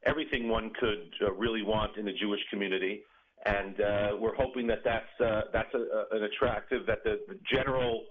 everything 0.05 0.49
one 0.49 0.71
could 0.79 1.09
uh, 1.23 1.33
really 1.33 1.63
want 1.63 1.97
in 1.97 2.09
a 2.09 2.13
Jewish 2.13 2.41
community. 2.51 3.03
And 3.47 3.81
uh, 3.81 4.09
we're 4.19 4.35
hoping 4.35 4.67
that 4.67 4.81
that's, 4.85 5.21
uh, 5.21 5.43
that's 5.53 5.73
a, 5.73 5.79
a, 5.79 6.17
an 6.17 6.25
attractive, 6.25 6.87
that 6.87 7.05
the, 7.05 7.21
the 7.29 7.39
general 7.51 8.05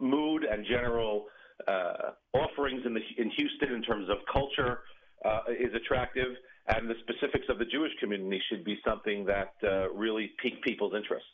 mood 0.00 0.44
and 0.44 0.66
general 0.66 1.26
uh, 1.68 2.10
offerings 2.34 2.82
in, 2.84 2.94
the, 2.94 3.00
in 3.18 3.30
Houston 3.30 3.72
in 3.74 3.82
terms 3.82 4.08
of 4.08 4.18
culture 4.32 4.80
uh, 5.24 5.40
is 5.48 5.72
attractive, 5.74 6.34
and 6.68 6.88
the 6.88 6.94
specifics 7.02 7.46
of 7.48 7.58
the 7.58 7.64
Jewish 7.64 7.92
community 8.00 8.42
should 8.48 8.64
be 8.64 8.78
something 8.86 9.24
that 9.26 9.52
uh, 9.62 9.90
really 9.92 10.32
pique 10.42 10.62
people's 10.62 10.94
interest. 10.94 11.24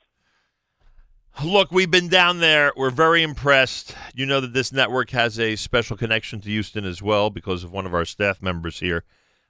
Look, 1.45 1.71
we've 1.71 1.91
been 1.91 2.09
down 2.09 2.41
there. 2.41 2.73
We're 2.77 2.91
very 2.91 3.23
impressed. 3.23 3.95
You 4.15 4.27
know 4.27 4.41
that 4.41 4.53
this 4.53 4.73
network 4.73 5.11
has 5.11 5.39
a 5.39 5.57
special 5.57 5.97
connection 5.97 6.41
to 6.41 6.49
Houston 6.49 6.85
as 6.85 7.01
well 7.01 7.31
because 7.31 7.63
of 7.63 7.73
one 7.73 7.87
of 7.87 7.95
our 7.95 8.05
staff 8.05 8.43
members 8.43 8.81
here 8.81 9.05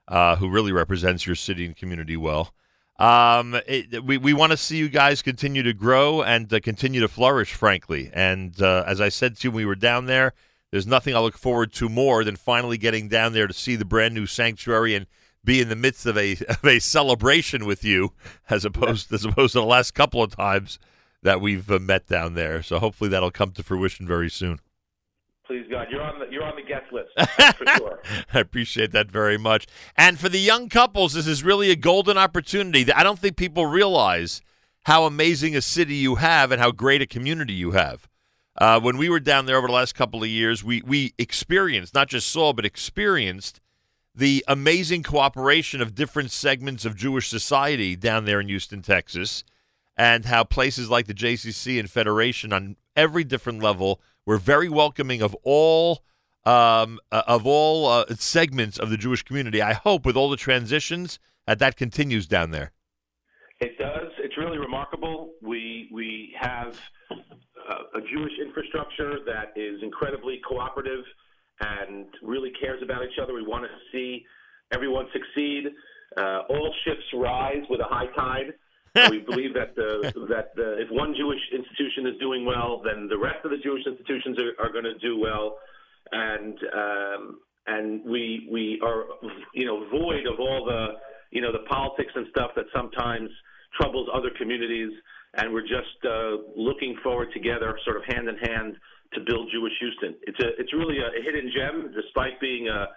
uh, 0.07 0.37
who 0.37 0.51
really 0.51 0.73
represents 0.73 1.27
your 1.27 1.37
city 1.37 1.65
and 1.65 1.77
community 1.77 2.17
well. 2.17 2.53
Um, 2.99 3.55
it, 3.67 4.05
we 4.05 4.19
we 4.19 4.33
want 4.33 4.51
to 4.51 4.57
see 4.57 4.77
you 4.77 4.89
guys 4.89 5.23
continue 5.23 5.63
to 5.63 5.73
grow 5.73 6.23
and 6.23 6.53
uh, 6.53 6.59
continue 6.61 7.01
to 7.01 7.09
flourish, 7.09 7.55
frankly. 7.55 8.11
And 8.13 8.61
uh, 8.61 8.85
as 8.87 9.01
I 9.01 9.09
said 9.09 9.37
to 9.37 9.49
you 9.49 9.51
when 9.53 9.59
we 9.59 9.67
were 9.67 9.77
down 9.77 10.07
there, 10.07 10.33
there's 10.73 10.87
nothing 10.87 11.15
I 11.15 11.21
look 11.21 11.39
forward 11.39 11.73
to 11.75 11.89
more 11.89 12.25
than 12.25 12.35
finally 12.37 12.77
getting 12.77 13.09
down 13.09 13.33
there 13.33 13.47
to 13.47 13.55
see 13.55 13.77
the 13.77 13.85
brand 13.85 14.15
new 14.15 14.27
sanctuary 14.27 14.95
and 14.95 15.07
be 15.45 15.61
in 15.61 15.69
the 15.69 15.77
midst 15.77 16.07
of 16.07 16.19
a 16.19 16.33
of 16.49 16.65
a 16.65 16.81
celebration 16.81 17.67
with 17.67 17.85
you, 17.85 18.15
as 18.51 18.65
opposed 18.65 19.13
as 19.13 19.25
opposed 19.25 19.53
to 19.53 19.61
the 19.61 19.67
last 19.67 19.93
couple 19.93 20.23
of 20.23 20.35
times 20.35 20.81
that 21.23 21.41
we've 21.41 21.71
uh, 21.71 21.79
met 21.79 22.07
down 22.07 22.35
there. 22.35 22.63
So 22.63 22.79
hopefully 22.79 23.11
that'll 23.11 23.31
come 23.31 23.53
to 23.53 23.63
fruition 23.63 24.07
very 24.07 24.31
soon. 24.31 24.61
Please 25.49 25.65
God, 25.71 25.87
you're 25.91 26.03
on 26.03 26.19
the 26.19 26.27
you're 26.31 26.45
on 26.45 26.57
the 26.57 26.63
guest 26.63 26.93
list 26.93 27.09
for 27.57 27.67
sure. 27.79 28.01
I 28.35 28.41
appreciate 28.41 28.93
that 28.93 29.11
very 29.11 29.39
much. 29.39 29.67
And 29.97 30.21
for 30.21 30.29
the 30.29 30.39
young 30.39 30.69
couples, 30.69 31.15
this 31.15 31.27
is 31.27 31.43
really 31.43 31.71
a 31.71 31.77
golden 31.77 32.19
opportunity. 32.19 32.93
I 32.93 33.03
don't 33.03 33.19
think 33.19 33.39
people 33.39 33.65
realize 33.65 34.43
how 34.83 35.05
amazing 35.05 35.57
a 35.57 35.63
city 35.63 35.95
you 35.95 36.17
have 36.17 36.53
and 36.53 36.61
how 36.61 36.71
great 36.71 37.01
a 37.01 37.07
community 37.07 37.55
you 37.55 37.71
have. 37.71 38.07
Uh, 38.59 38.79
when 38.79 38.99
we 38.99 39.09
were 39.09 39.21
down 39.21 39.47
there 39.47 39.57
over 39.57 39.69
the 39.69 39.73
last 39.73 39.95
couple 39.95 40.23
of 40.23 40.29
years, 40.29 40.63
we 40.63 40.83
we 40.83 41.15
experienced 41.17 41.95
not 41.95 42.09
just 42.09 42.29
saw 42.29 42.53
but 42.53 42.67
experienced 42.67 43.59
the 44.15 44.45
amazing 44.47 45.03
cooperation 45.03 45.81
of 45.81 45.95
different 45.95 46.31
segments 46.31 46.85
of 46.85 46.95
Jewish 46.95 47.29
society 47.29 47.97
down 47.97 48.27
there 48.27 48.41
in 48.41 48.49
Houston, 48.49 48.83
Texas, 48.83 49.45
and 49.97 50.27
how 50.27 50.45
places 50.45 50.91
like 50.91 51.07
the 51.07 51.15
JCC 51.15 51.81
and 51.81 51.91
Federation 51.91 52.53
on 52.53 52.77
every 52.95 53.25
different 53.25 53.63
level 53.63 54.03
were 54.29 54.37
very 54.37 54.69
welcoming 54.69 55.23
of 55.23 55.35
all 55.43 56.05
um, 56.45 56.99
uh, 57.11 57.23
of 57.27 57.47
all 57.47 57.87
uh, 57.87 58.05
segments 58.17 58.79
of 58.79 58.91
the 58.91 58.99
Jewish 58.99 59.23
community. 59.23 59.63
I 59.63 59.73
hope 59.73 60.05
with 60.05 60.17
all 60.17 60.29
the 60.29 60.37
transitions 60.37 61.19
that 61.47 61.59
that 61.61 61.77
continues 61.77 62.27
down 62.27 62.51
there. 62.51 62.73
It 63.61 63.79
does. 63.79 64.11
It's 64.19 64.37
really 64.37 64.59
remarkable. 64.59 65.31
We 65.41 65.89
we 65.91 66.35
have 66.39 66.79
uh, 67.11 67.99
a 67.99 68.01
Jewish 68.03 68.33
infrastructure 68.39 69.17
that 69.25 69.55
is 69.57 69.83
incredibly 69.83 70.41
cooperative 70.47 71.05
and 71.61 72.07
really 72.23 72.53
cares 72.61 72.83
about 72.83 73.03
each 73.05 73.19
other. 73.21 73.33
We 73.33 73.47
want 73.47 73.65
to 73.65 73.71
see 73.93 74.27
everyone 74.75 75.07
succeed. 75.11 75.69
Uh, 76.19 76.41
all 76.51 76.75
ships 76.85 77.05
rise 77.15 77.65
with 77.71 77.81
a 77.81 77.89
high 77.89 78.13
tide. 78.15 78.53
We 79.11 79.19
believe 79.19 79.55
that 79.55 79.75
the, 79.77 80.13
that 80.29 80.55
the, 80.57 80.81
if 80.81 80.91
one 80.91 81.15
Jewish 81.17 81.41
institution 81.53 82.07
is 82.07 82.19
doing 82.21 82.45
well, 82.45 82.83
then 82.85 83.09
the 83.09 83.19
rest 83.19 83.45
of 83.45 83.51
the 83.51 83.59
Jewish 83.59 83.87
institutions 83.87 84.39
are, 84.39 84.65
are 84.65 84.73
going 84.73 84.85
to 84.85 84.99
do 84.99 85.19
well, 85.19 85.59
and 86.13 86.59
um, 86.75 87.41
and 87.67 88.05
we 88.05 88.49
we 88.51 88.81
are 88.83 89.05
you 89.55 89.67
know 89.67 89.89
void 89.91 90.27
of 90.27 90.41
all 90.41 90.65
the 90.65 90.99
you 91.31 91.41
know 91.41 91.53
the 91.53 91.65
politics 91.69 92.13
and 92.15 92.27
stuff 92.31 92.51
that 92.57 92.67
sometimes 92.75 93.31
troubles 93.81 94.09
other 94.13 94.31
communities, 94.39 94.91
and 95.35 95.53
we're 95.53 95.63
just 95.63 95.99
uh, 96.05 96.37
looking 96.57 96.97
forward 97.03 97.29
together, 97.33 97.79
sort 97.85 97.97
of 97.97 98.05
hand 98.07 98.29
in 98.29 98.37
hand, 98.39 98.77
to 99.15 99.21
build 99.27 99.51
Jewish 99.53 99.75
Houston. 99.81 100.15
It's 100.23 100.41
a 100.41 100.49
it's 100.59 100.73
really 100.73 100.99
a, 100.99 101.23
hidden 101.23 101.51
gem, 101.55 101.93
despite 101.95 102.41
being 102.41 102.69
a, 102.69 102.89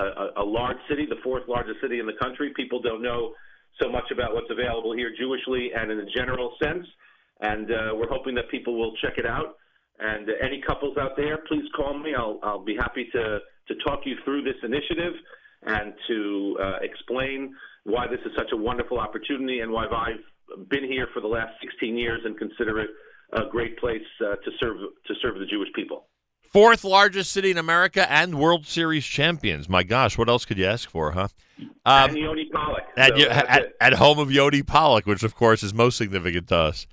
a 0.00 0.42
a 0.42 0.44
large 0.44 0.78
city, 0.88 1.06
the 1.06 1.20
fourth 1.22 1.48
largest 1.48 1.80
city 1.80 1.98
in 1.98 2.06
the 2.06 2.18
country. 2.20 2.52
People 2.56 2.80
don't 2.80 3.02
know 3.02 3.34
so 3.80 3.90
much 3.90 4.10
about 4.12 4.34
what's 4.34 4.50
available 4.50 4.94
here 4.94 5.12
Jewishly 5.18 5.68
and 5.76 5.90
in 5.90 6.00
a 6.00 6.06
general 6.16 6.54
sense, 6.62 6.86
and 7.40 7.70
uh, 7.70 7.94
we're 7.94 8.08
hoping 8.08 8.34
that 8.34 8.50
people 8.50 8.78
will 8.78 8.94
check 8.96 9.14
it 9.16 9.26
out. 9.26 9.56
And 9.98 10.28
uh, 10.28 10.32
any 10.42 10.62
couples 10.66 10.96
out 10.98 11.16
there, 11.16 11.38
please 11.48 11.64
call 11.76 11.98
me. 11.98 12.14
I'll 12.14 12.38
I'll 12.42 12.64
be 12.64 12.76
happy 12.76 13.08
to 13.12 13.38
to 13.68 13.74
talk 13.86 14.00
you 14.04 14.16
through 14.24 14.42
this 14.42 14.56
initiative 14.62 15.14
and 15.66 15.92
to 16.08 16.58
uh, 16.60 16.78
explain 16.82 17.54
why 17.84 18.06
this 18.06 18.20
is 18.24 18.32
such 18.36 18.50
a 18.52 18.56
wonderful 18.56 18.98
opportunity 18.98 19.60
and 19.60 19.70
why 19.70 19.86
I've 19.86 20.68
been 20.68 20.84
here 20.84 21.06
for 21.14 21.20
the 21.20 21.28
last 21.28 21.52
16 21.62 21.96
years 21.96 22.20
and 22.24 22.36
consider 22.38 22.80
it 22.80 22.90
a 23.32 23.42
great 23.50 23.78
place 23.78 24.02
uh, 24.20 24.36
to 24.36 24.50
serve 24.60 24.76
to 24.78 25.14
serve 25.22 25.38
the 25.38 25.46
Jewish 25.46 25.68
people. 25.74 26.06
Fourth 26.50 26.82
largest 26.82 27.30
city 27.30 27.52
in 27.52 27.58
America 27.58 28.10
and 28.10 28.34
World 28.34 28.66
Series 28.66 29.04
champions. 29.06 29.68
My 29.68 29.84
gosh, 29.84 30.18
what 30.18 30.28
else 30.28 30.44
could 30.44 30.58
you 30.58 30.66
ask 30.66 30.90
for, 30.90 31.12
huh? 31.12 31.28
and 31.86 32.16
Yoni 32.16 32.46
Pollock. 32.52 32.82
At, 32.96 33.16
So 33.16 33.28
at, 33.28 33.72
at 33.80 33.92
home 33.94 34.18
of 34.18 34.28
Yodi 34.28 34.66
Pollock, 34.66 35.06
which 35.06 35.22
of 35.22 35.36
course 35.36 35.62
is 35.62 35.72
most 35.72 35.96
significant 35.96 36.48
to 36.48 36.56
us. 36.56 36.86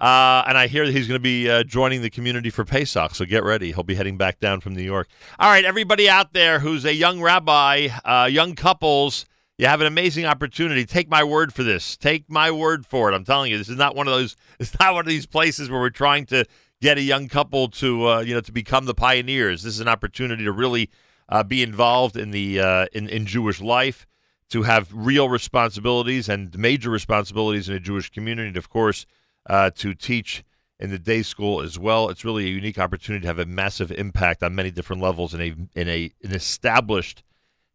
Uh, 0.00 0.42
and 0.48 0.56
I 0.56 0.66
hear 0.66 0.86
that 0.86 0.92
he's 0.92 1.06
going 1.06 1.18
to 1.18 1.22
be 1.22 1.48
uh, 1.48 1.62
joining 1.62 2.00
the 2.00 2.08
community 2.08 2.48
for 2.48 2.64
Pesach, 2.64 3.14
so 3.14 3.26
get 3.26 3.44
ready. 3.44 3.70
He'll 3.72 3.84
be 3.84 3.94
heading 3.94 4.16
back 4.16 4.40
down 4.40 4.60
from 4.60 4.74
New 4.74 4.82
York. 4.82 5.08
All 5.38 5.50
right, 5.50 5.64
everybody 5.64 6.08
out 6.08 6.32
there 6.32 6.60
who's 6.60 6.84
a 6.86 6.94
young 6.94 7.20
rabbi, 7.20 7.88
uh, 8.04 8.28
young 8.32 8.54
couples, 8.54 9.26
you 9.58 9.66
have 9.66 9.80
an 9.82 9.86
amazing 9.86 10.24
opportunity. 10.24 10.86
Take 10.86 11.08
my 11.08 11.22
word 11.22 11.52
for 11.52 11.62
this. 11.62 11.96
Take 11.96 12.28
my 12.28 12.50
word 12.50 12.86
for 12.86 13.12
it. 13.12 13.14
I'm 13.14 13.24
telling 13.24 13.52
you, 13.52 13.58
this 13.58 13.68
is 13.68 13.76
not 13.76 13.94
one 13.94 14.08
of 14.08 14.14
those. 14.14 14.36
It's 14.58 14.78
not 14.80 14.94
one 14.94 15.04
of 15.04 15.08
these 15.08 15.26
places 15.26 15.70
where 15.70 15.80
we're 15.80 15.90
trying 15.90 16.24
to 16.26 16.44
get 16.82 16.98
a 16.98 17.02
young 17.02 17.28
couple 17.28 17.68
to 17.68 18.06
uh, 18.08 18.20
you 18.20 18.34
know 18.34 18.40
to 18.42 18.52
become 18.52 18.84
the 18.84 18.94
pioneers. 18.94 19.62
This 19.62 19.74
is 19.74 19.80
an 19.80 19.88
opportunity 19.88 20.44
to 20.44 20.52
really 20.52 20.90
uh, 21.28 21.42
be 21.42 21.62
involved 21.62 22.16
in 22.16 22.32
the 22.32 22.60
uh, 22.60 22.86
in, 22.92 23.08
in 23.08 23.24
Jewish 23.24 23.62
life 23.62 24.06
to 24.50 24.64
have 24.64 24.90
real 24.92 25.30
responsibilities 25.30 26.28
and 26.28 26.58
major 26.58 26.90
responsibilities 26.90 27.70
in 27.70 27.74
a 27.74 27.80
Jewish 27.80 28.10
community, 28.10 28.48
and 28.48 28.56
of 28.58 28.68
course, 28.68 29.06
uh, 29.48 29.70
to 29.76 29.94
teach 29.94 30.44
in 30.78 30.90
the 30.90 30.98
day 30.98 31.22
school 31.22 31.62
as 31.62 31.78
well. 31.78 32.10
It's 32.10 32.24
really 32.24 32.44
a 32.44 32.50
unique 32.50 32.78
opportunity 32.78 33.22
to 33.22 33.28
have 33.28 33.38
a 33.38 33.46
massive 33.46 33.92
impact 33.92 34.42
on 34.42 34.54
many 34.54 34.70
different 34.70 35.00
levels 35.00 35.32
in 35.32 35.40
a 35.40 35.54
in 35.74 35.88
a 35.88 36.12
an 36.24 36.32
established, 36.32 37.22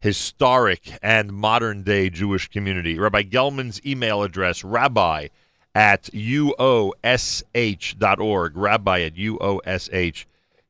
historic, 0.02 0.92
and 1.02 1.32
modern 1.32 1.82
day 1.82 2.10
Jewish 2.10 2.50
community. 2.50 3.00
Rabbi 3.00 3.24
Gelman's 3.24 3.84
email 3.86 4.22
address: 4.22 4.66
rabbi 4.66 5.30
at 5.78 6.04
uosh.org. 6.06 6.58
Rabbi 8.58 9.02
at 9.02 9.14
uosh 9.14 10.26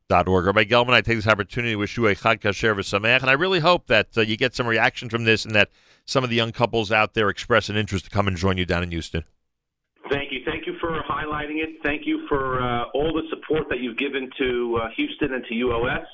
dot 0.09 0.27
org. 0.27 0.45
Rabbi 0.45 0.65
Gelman, 0.65 0.89
I 0.89 0.99
take 0.99 1.15
this 1.17 1.27
opportunity 1.27 1.71
to 1.73 1.77
wish 1.77 1.95
you 1.95 2.07
a 2.07 2.15
Chag 2.15 2.41
Kasher 2.41 2.75
v'Sameach, 2.75 3.21
and 3.21 3.29
I 3.29 3.33
really 3.33 3.61
hope 3.61 3.87
that 3.87 4.17
uh, 4.17 4.21
you 4.21 4.35
get 4.35 4.53
some 4.53 4.67
reaction 4.67 5.09
from 5.09 5.23
this 5.23 5.45
and 5.45 5.55
that 5.55 5.69
some 6.03 6.25
of 6.25 6.29
the 6.29 6.35
young 6.35 6.51
couples 6.51 6.91
out 6.91 7.13
there 7.13 7.29
express 7.29 7.69
an 7.69 7.77
interest 7.77 8.03
to 8.05 8.11
come 8.11 8.27
and 8.27 8.35
join 8.35 8.57
you 8.57 8.65
down 8.65 8.83
in 8.83 8.91
Houston. 8.91 9.23
Thank 10.11 10.33
you. 10.33 10.41
Thank 10.45 10.67
you 10.67 10.77
for 10.79 11.01
highlighting 11.09 11.63
it. 11.63 11.77
Thank 11.83 12.05
you 12.05 12.27
for 12.27 12.61
uh, 12.61 12.83
all 12.93 13.13
the 13.13 13.23
support 13.29 13.69
that 13.69 13.79
you've 13.79 13.97
given 13.97 14.29
to 14.37 14.79
uh, 14.81 14.89
Houston 14.97 15.33
and 15.33 15.45
to 15.45 15.53
UOS. 15.53 16.05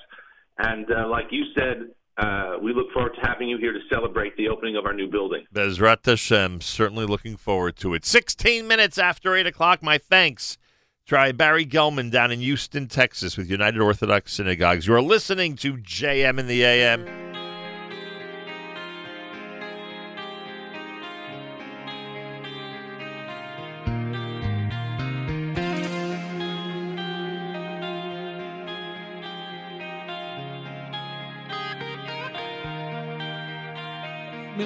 And 0.60 0.86
uh, 0.92 1.08
like 1.08 1.26
you 1.32 1.46
said, 1.56 1.90
uh, 2.18 2.58
we 2.62 2.74
look 2.74 2.92
forward 2.92 3.16
to 3.16 3.22
having 3.28 3.50
you 3.50 3.58
here 3.58 3.74
to 3.74 3.80
celebrate 3.92 4.38
the 4.38 4.48
opening 4.50 4.76
of 4.76 4.86
our 4.86 4.94
new 4.94 5.10
building. 5.10 5.46
Bezrat 5.54 6.06
Hashem, 6.06 6.62
certainly 6.62 7.06
looking 7.06 7.38
forward 7.38 7.76
to 7.78 7.94
it. 7.94 8.06
16 8.06 8.68
minutes 8.68 8.98
after 8.98 9.36
8 9.36 9.48
o'clock, 9.48 9.82
my 9.82 9.98
thanks. 9.98 10.58
Try 11.06 11.32
Barry 11.32 11.66
Gelman 11.66 12.12
down 12.12 12.32
in 12.32 12.40
Houston, 12.40 12.88
Texas 12.88 13.36
with 13.36 13.50
United 13.50 13.82
Orthodox 13.82 14.34
Synagogues. 14.34 14.88
You 14.88 14.94
are 14.94 15.02
listening 15.02 15.56
to 15.58 15.74
JM 15.74 16.40
in 16.40 16.48
the 16.48 16.64
AM. 16.64 17.23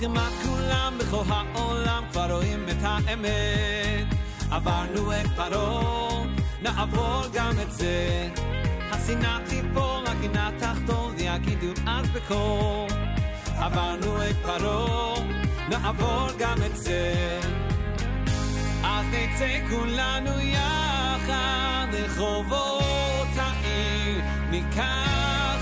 וכמעט 0.00 0.32
כולם 0.42 0.98
בכל 0.98 1.22
העולם 1.28 2.04
כבר 2.10 2.32
רואים 2.32 2.66
את 2.70 2.76
האמת. 2.82 4.06
עברנו 4.50 5.12
את 5.12 5.26
פרעה, 5.36 6.24
נעבור 6.61 7.21
גם 7.33 7.51
את 7.61 7.71
זה. 7.71 8.27
השנאה 8.91 9.37
תיפול, 9.49 10.03
הקנאה 10.07 10.49
תחתול, 10.59 11.13
ויגידו 11.17 11.67
אז 11.87 12.09
בקול. 12.09 12.87
עברנו 13.57 14.29
את 14.29 14.35
פרעה, 14.43 15.19
נעבור 15.69 16.27
גם 16.39 16.57
את 16.65 16.77
זה. 16.77 17.39
אז 18.83 19.05
נצא 19.11 19.59
כולנו 19.69 20.39
יחד 20.39 21.87
לרחובות 21.93 23.27
העיר, 23.37 24.21
ניקח 24.49 25.54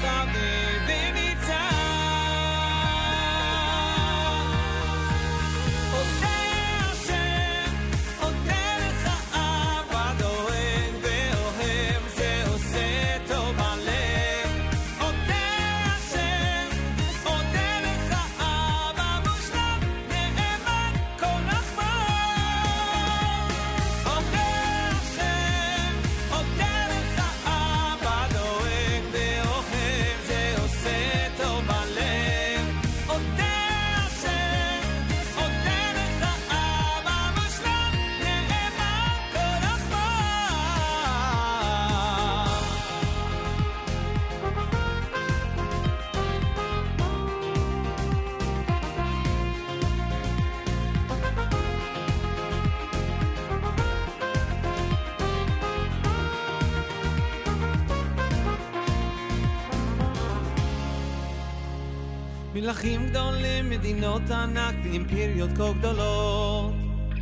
מלכים 62.63 63.09
גדולים, 63.09 63.69
מדינות 63.69 64.31
ענק, 64.31 64.75
אימפריות 64.85 65.49
כה 65.57 65.71
גדולות. 65.79 66.73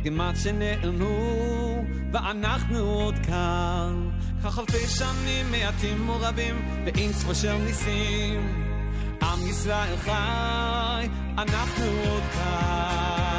כמעט 0.04 0.36
שנעלמו, 0.36 1.84
ואנחנו 2.12 2.78
עוד 2.78 3.14
כאן. 3.26 4.10
כך 4.44 4.58
אלפי 4.58 4.86
שנים 4.86 5.50
מעטים 5.50 6.08
ורבים, 6.10 6.82
ואין 6.86 7.12
ספור 7.12 7.34
של 7.34 7.54
ניסים. 7.54 8.64
עם 9.22 9.46
ישראל 9.50 9.96
חי, 9.96 11.08
אנחנו 11.38 11.84
עוד 11.84 12.22
כאן. 12.32 13.31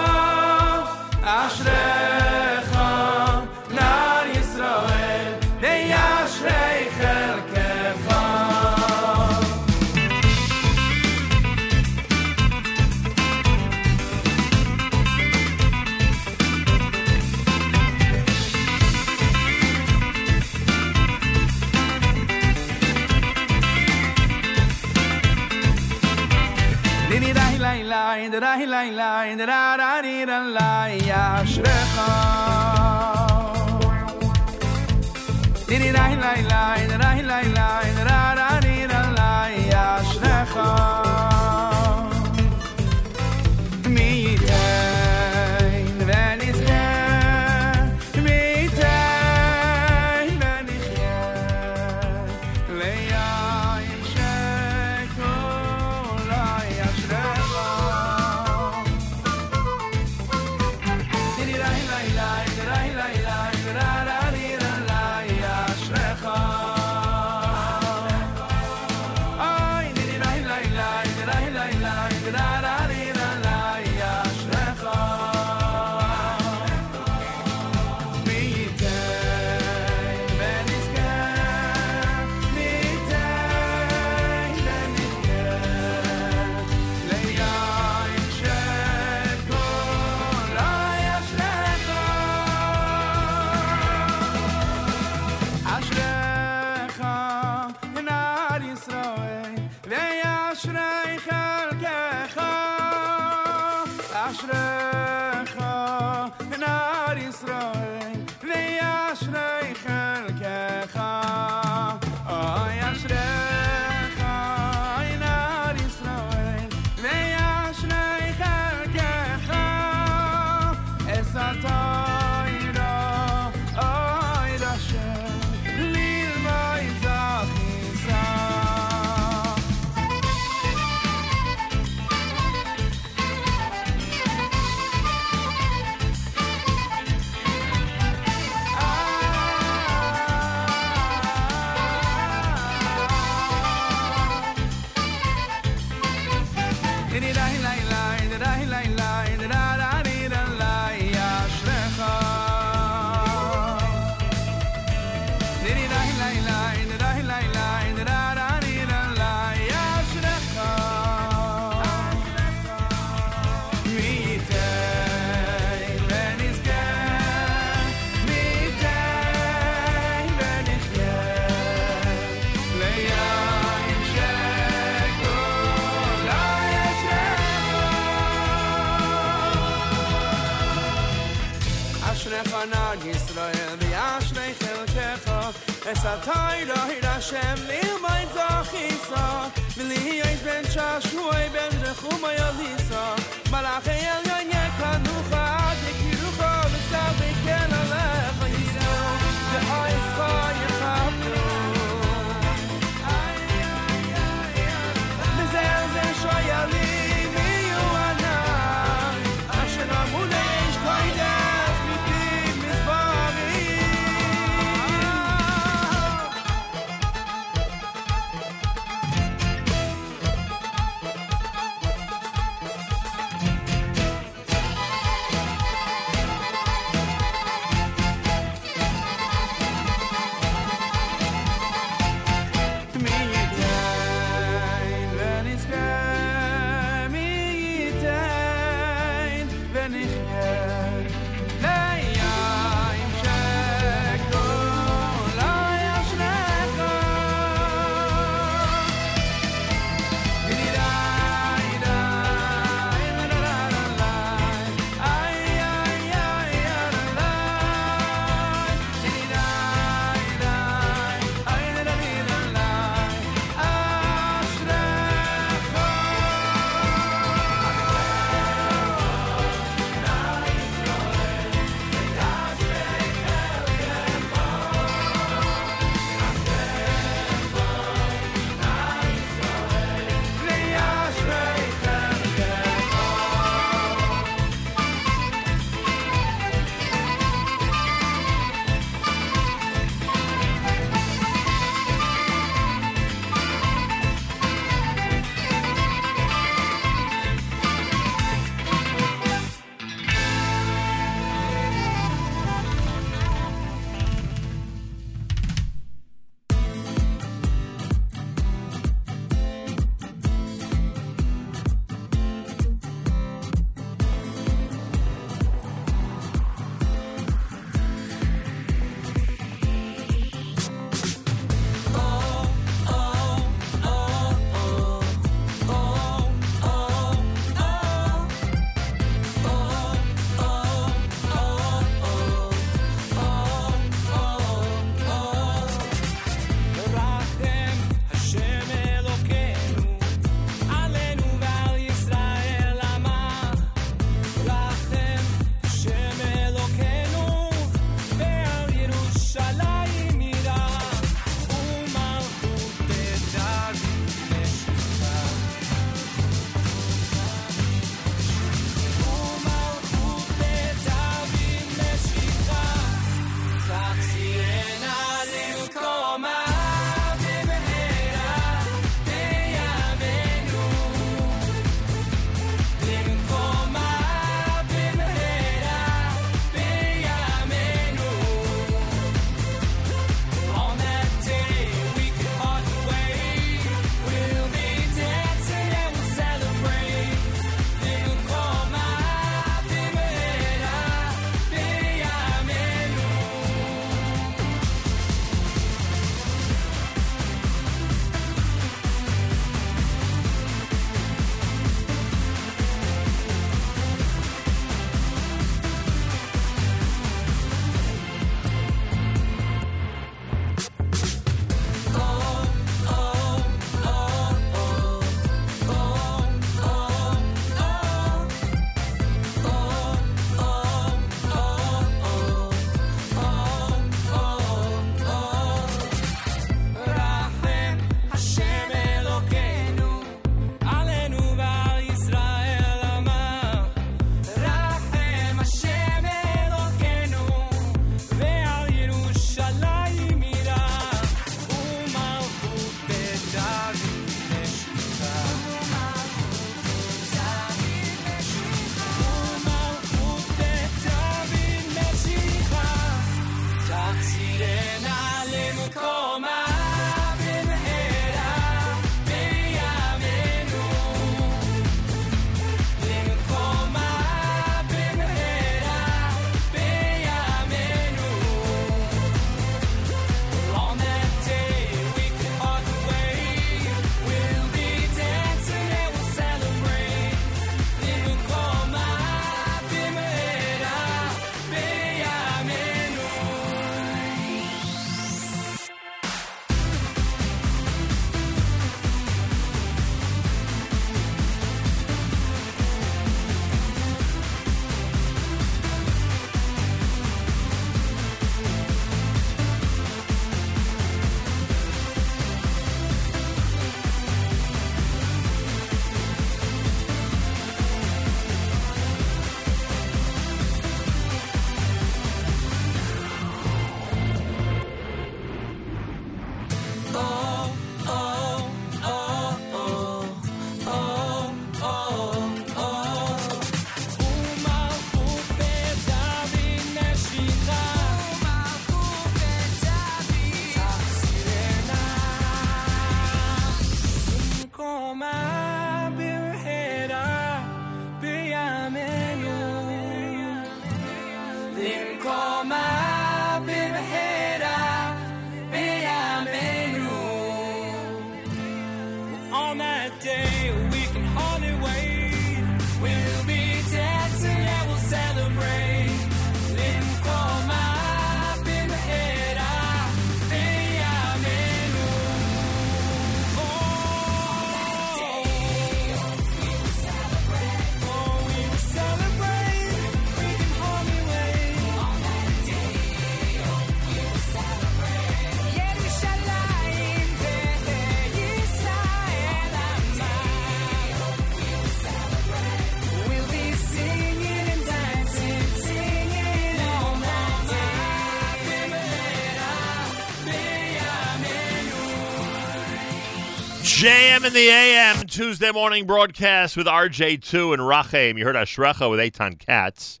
JM 594.10 594.26
in 594.26 594.32
the 594.32 594.48
AM 594.48 595.06
Tuesday 595.06 595.52
morning 595.52 595.86
broadcast 595.86 596.56
with 596.56 596.66
RJ2 596.66 597.54
and 597.54 597.62
Rachem. 597.62 598.18
You 598.18 598.24
heard 598.24 598.34
Ashrecha 598.34 598.90
with 598.90 598.98
Eitan 598.98 599.38
Katz. 599.38 600.00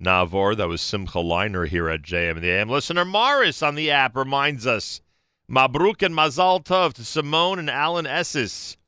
Navor, 0.00 0.56
that 0.56 0.66
was 0.66 0.80
Simcha 0.80 1.18
Leiner 1.18 1.68
here 1.68 1.90
at 1.90 2.00
JM 2.00 2.36
in 2.36 2.42
the 2.42 2.48
AM. 2.48 2.70
Listener 2.70 3.04
Morris 3.04 3.62
on 3.62 3.74
the 3.74 3.90
app 3.90 4.16
reminds 4.16 4.66
us 4.66 5.02
Mabruk 5.46 6.02
and 6.02 6.14
Mazal 6.14 6.64
Tov 6.64 6.94
to 6.94 7.04
Simone 7.04 7.58
and 7.58 7.68
Alan 7.68 8.06
Esses. 8.06 8.78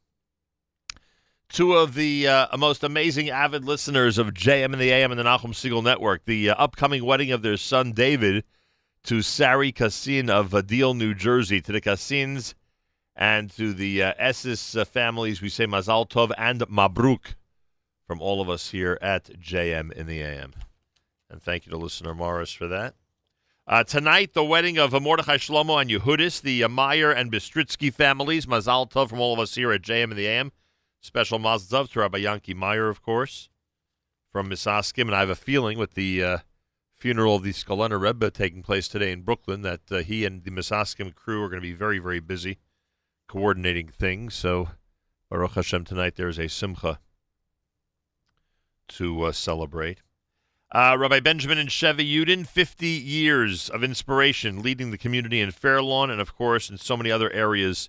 Two 1.51 1.75
of 1.75 1.93
the 1.93 2.27
uh, 2.27 2.57
most 2.57 2.83
amazing 2.83 3.29
avid 3.29 3.63
listeners 3.63 4.17
of 4.17 4.29
JM 4.29 4.73
in 4.73 4.79
the 4.79 4.91
AM 4.91 5.11
and 5.11 5.21
the 5.21 5.25
Nachum 5.25 5.53
Segal 5.53 5.85
Network. 5.85 6.25
The 6.25 6.49
uh, 6.49 6.55
upcoming 6.55 7.05
wedding 7.05 7.31
of 7.31 7.43
their 7.43 7.59
son 7.59 7.93
David 7.93 8.43
to 9.03 9.21
Sari 9.21 9.71
Kassin 9.71 10.31
of 10.31 10.53
Adil, 10.53 10.97
New 10.97 11.13
Jersey. 11.13 11.61
To 11.61 11.73
the 11.73 11.81
Kassins 11.83 12.55
and 13.17 13.51
to 13.53 13.73
the 13.73 14.03
uh, 14.03 14.13
Esses 14.19 14.77
uh, 14.77 14.85
families, 14.85 15.41
we 15.41 15.49
say 15.49 15.67
Mazal 15.67 16.09
Tov 16.09 16.33
and 16.37 16.61
Mabruk 16.63 17.35
from 18.07 18.21
all 18.21 18.43
of 18.43 18.51
us 18.51 18.71
here 18.71 18.99
at 19.01 19.41
JM 19.41 19.91
in 19.93 20.07
the 20.07 20.21
AM. 20.21 20.53
And 21.31 21.43
thank 21.43 21.67
you 21.67 21.71
to 21.71 21.79
listener 21.79 22.15
Morris 22.15 22.53
for 22.53 22.69
that. 22.69 22.95
Uh, 23.67 23.83
tonight, 23.83 24.33
the 24.35 24.45
wedding 24.45 24.79
of 24.79 24.93
Mordechai 24.93 25.39
Shlomo 25.39 25.81
and 25.81 25.91
Yehudis, 25.91 26.41
the 26.41 26.63
uh, 26.63 26.69
Meyer 26.69 27.11
and 27.11 27.33
Bistritsky 27.33 27.93
families. 27.93 28.47
Mazal 28.47 28.89
Tov 28.89 29.09
from 29.09 29.19
all 29.19 29.33
of 29.33 29.41
us 29.41 29.55
here 29.55 29.73
at 29.73 29.83
JM 29.83 30.11
in 30.11 30.17
the 30.17 30.27
AM. 30.27 30.53
Special 31.01 31.39
Mazal 31.39 31.69
Tov 31.69 31.91
to 31.93 32.01
Rabbi 32.01 32.19
Yankee 32.19 32.55
Meyer, 32.55 32.89
of 32.89 33.03
course, 33.03 33.49
from 34.31 34.51
Misaskim. 34.51 35.03
And 35.03 35.15
I 35.17 35.21
have 35.21 35.31
a 35.31 35.35
feeling 35.35 35.79
with 35.79 35.95
the 35.95 36.23
uh, 36.23 36.39
funeral 36.95 37.37
of 37.37 37.43
the 37.43 37.53
Skulener 37.53 38.01
Rebbe 38.01 38.31
taking 38.31 38.63
place 38.63 38.87
today 38.87 39.11
in 39.11 39.23
Brooklyn 39.23 39.63
that 39.63 39.81
uh, 39.91 39.99
he 39.99 40.25
and 40.25 40.45
the 40.45 40.51
Misaskim 40.51 41.15
crew 41.15 41.43
are 41.43 41.49
going 41.49 41.61
to 41.61 41.69
be 41.69 41.73
very, 41.73 41.99
very 41.99 42.21
busy 42.21 42.59
coordinating 43.29 43.89
things. 43.89 44.35
So, 44.35 44.71
Baruch 45.31 45.53
Hashem, 45.53 45.85
tonight 45.85 46.17
there 46.17 46.29
is 46.29 46.39
a 46.39 46.49
simcha 46.49 46.99
to 48.89 49.25
uh, 49.25 49.33
celebrate. 49.33 49.99
Uh, 50.73 50.97
Rabbi 50.99 51.21
Benjamin 51.21 51.59
and 51.59 51.71
Chevy 51.71 52.05
Yudin, 52.05 52.45
50 52.47 52.87
years 52.87 53.69
of 53.71 53.85
inspiration 53.85 54.63
leading 54.63 54.91
the 54.91 54.99
community 54.99 55.41
in 55.41 55.53
Fairlawn 55.53 56.11
and, 56.11 56.21
of 56.21 56.35
course, 56.35 56.69
in 56.69 56.77
so 56.77 56.97
many 56.97 57.09
other 57.11 57.33
areas 57.33 57.89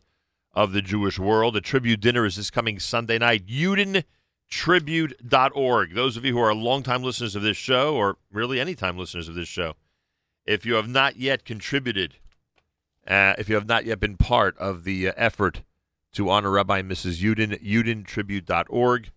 of 0.54 0.72
the 0.74 0.82
Jewish 0.82 1.20
world. 1.20 1.58
A 1.58 1.62
tribute 1.62 2.02
dinner 2.02 2.26
is 2.26 2.36
this 2.36 2.50
coming 2.50 2.80
Sunday 2.80 3.18
night. 3.18 3.48
YudinTribute.org. 3.48 5.96
Those 5.96 6.18
of 6.18 6.26
you 6.26 6.34
who 6.34 6.40
are 6.40 6.54
longtime 6.54 7.04
listeners 7.04 7.36
of 7.36 7.42
this 7.42 7.58
show, 7.58 7.96
or 7.96 8.18
really 8.32 8.60
anytime 8.60 8.98
listeners 8.98 9.28
of 9.28 9.36
this 9.36 9.48
show, 9.48 9.76
if 10.46 10.66
you 10.66 10.76
have 10.76 10.88
not 10.88 11.18
yet 11.18 11.46
contributed, 11.46 12.16
uh, 13.08 13.34
if 13.38 13.50
you 13.50 13.56
have 13.56 13.68
not 13.68 13.86
yet 13.86 14.00
been 14.00 14.18
part 14.18 14.58
of 14.58 14.84
the 14.84 15.10
uh, 15.10 15.14
effort 15.16 15.64
to 16.14 16.30
honor 16.30 16.52
Rabbi 16.52 16.82
Mrs. 16.82 17.22
Yudin, 17.22 17.62
YudinTribute.org. 17.64 19.12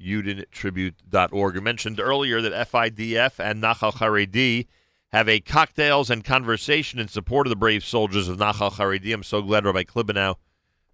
YudinTribute.org. 0.00 1.56
I 1.56 1.60
mentioned 1.60 2.00
earlier 2.00 2.40
that 2.40 2.70
FIDF 2.70 3.38
and 3.38 3.62
Nachal 3.62 3.94
Haredi 3.94 4.66
have 5.12 5.28
a 5.28 5.40
cocktails 5.40 6.10
and 6.10 6.24
conversation 6.24 6.98
in 6.98 7.08
support 7.08 7.46
of 7.46 7.50
the 7.50 7.56
brave 7.56 7.84
soldiers 7.84 8.28
of 8.28 8.38
Nachal 8.38 8.72
Haredi. 8.72 9.12
I'm 9.12 9.22
so 9.22 9.42
glad 9.42 9.64
Rabbi 9.64 9.82
Klibanow 9.84 10.36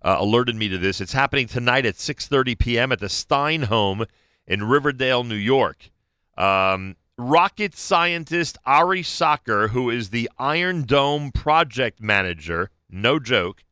uh, 0.02 0.16
alerted 0.18 0.56
me 0.56 0.68
to 0.68 0.78
this. 0.78 1.00
It's 1.00 1.12
happening 1.12 1.46
tonight 1.46 1.86
at 1.86 1.96
6:30 1.96 2.58
p.m. 2.58 2.92
at 2.92 3.00
the 3.00 3.08
Stein 3.08 3.64
Home 3.64 4.04
in 4.46 4.64
Riverdale, 4.64 5.24
New 5.24 5.34
York. 5.34 5.90
Um, 6.36 6.96
rocket 7.18 7.76
scientist 7.76 8.58
Ari 8.64 9.02
Sacher, 9.02 9.68
who 9.68 9.90
is 9.90 10.10
the 10.10 10.30
Iron 10.38 10.84
Dome 10.84 11.32
project 11.32 12.00
manager, 12.00 12.70
no 12.90 13.18
joke, 13.18 13.64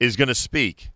is 0.00 0.16
going 0.16 0.28
to 0.28 0.34
speak. 0.34 0.90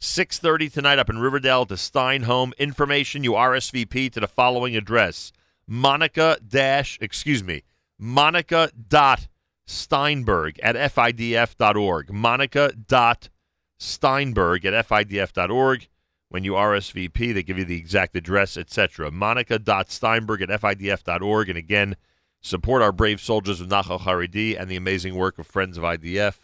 6.30 0.00 0.70
tonight 0.70 0.98
up 0.98 1.08
in 1.08 1.18
Riverdale 1.18 1.64
to 1.64 1.74
the 1.74 1.78
Stein 1.78 2.24
Home. 2.24 2.52
Information, 2.58 3.24
you 3.24 3.32
RSVP 3.32 4.12
to 4.12 4.20
the 4.20 4.28
following 4.28 4.76
address. 4.76 5.32
Monica 5.66 6.36
dash, 6.46 6.98
excuse 7.00 7.42
me, 7.42 7.62
Monica 7.98 8.70
dot 8.88 9.28
Steinberg 9.66 10.58
at 10.60 10.76
FIDF.org. 10.76 12.12
Monica 12.12 12.72
dot 12.72 13.30
Steinberg 13.78 14.66
at 14.66 14.86
FIDF.org. 14.86 15.88
When 16.34 16.42
you 16.42 16.54
RSVP, 16.54 17.32
they 17.32 17.44
give 17.44 17.58
you 17.58 17.64
the 17.64 17.78
exact 17.78 18.16
address, 18.16 18.56
etc. 18.56 19.12
Monica 19.12 19.56
dot 19.56 19.88
Steinberg 19.88 20.42
at 20.42 20.48
FIDF.org. 20.48 21.48
And 21.48 21.56
again, 21.56 21.94
support 22.40 22.82
our 22.82 22.90
brave 22.90 23.20
soldiers 23.20 23.60
of 23.60 23.68
Nachal 23.68 24.00
Haredi 24.00 24.60
and 24.60 24.68
the 24.68 24.74
amazing 24.74 25.14
work 25.14 25.38
of 25.38 25.46
Friends 25.46 25.78
of 25.78 25.84
IDF. 25.84 26.38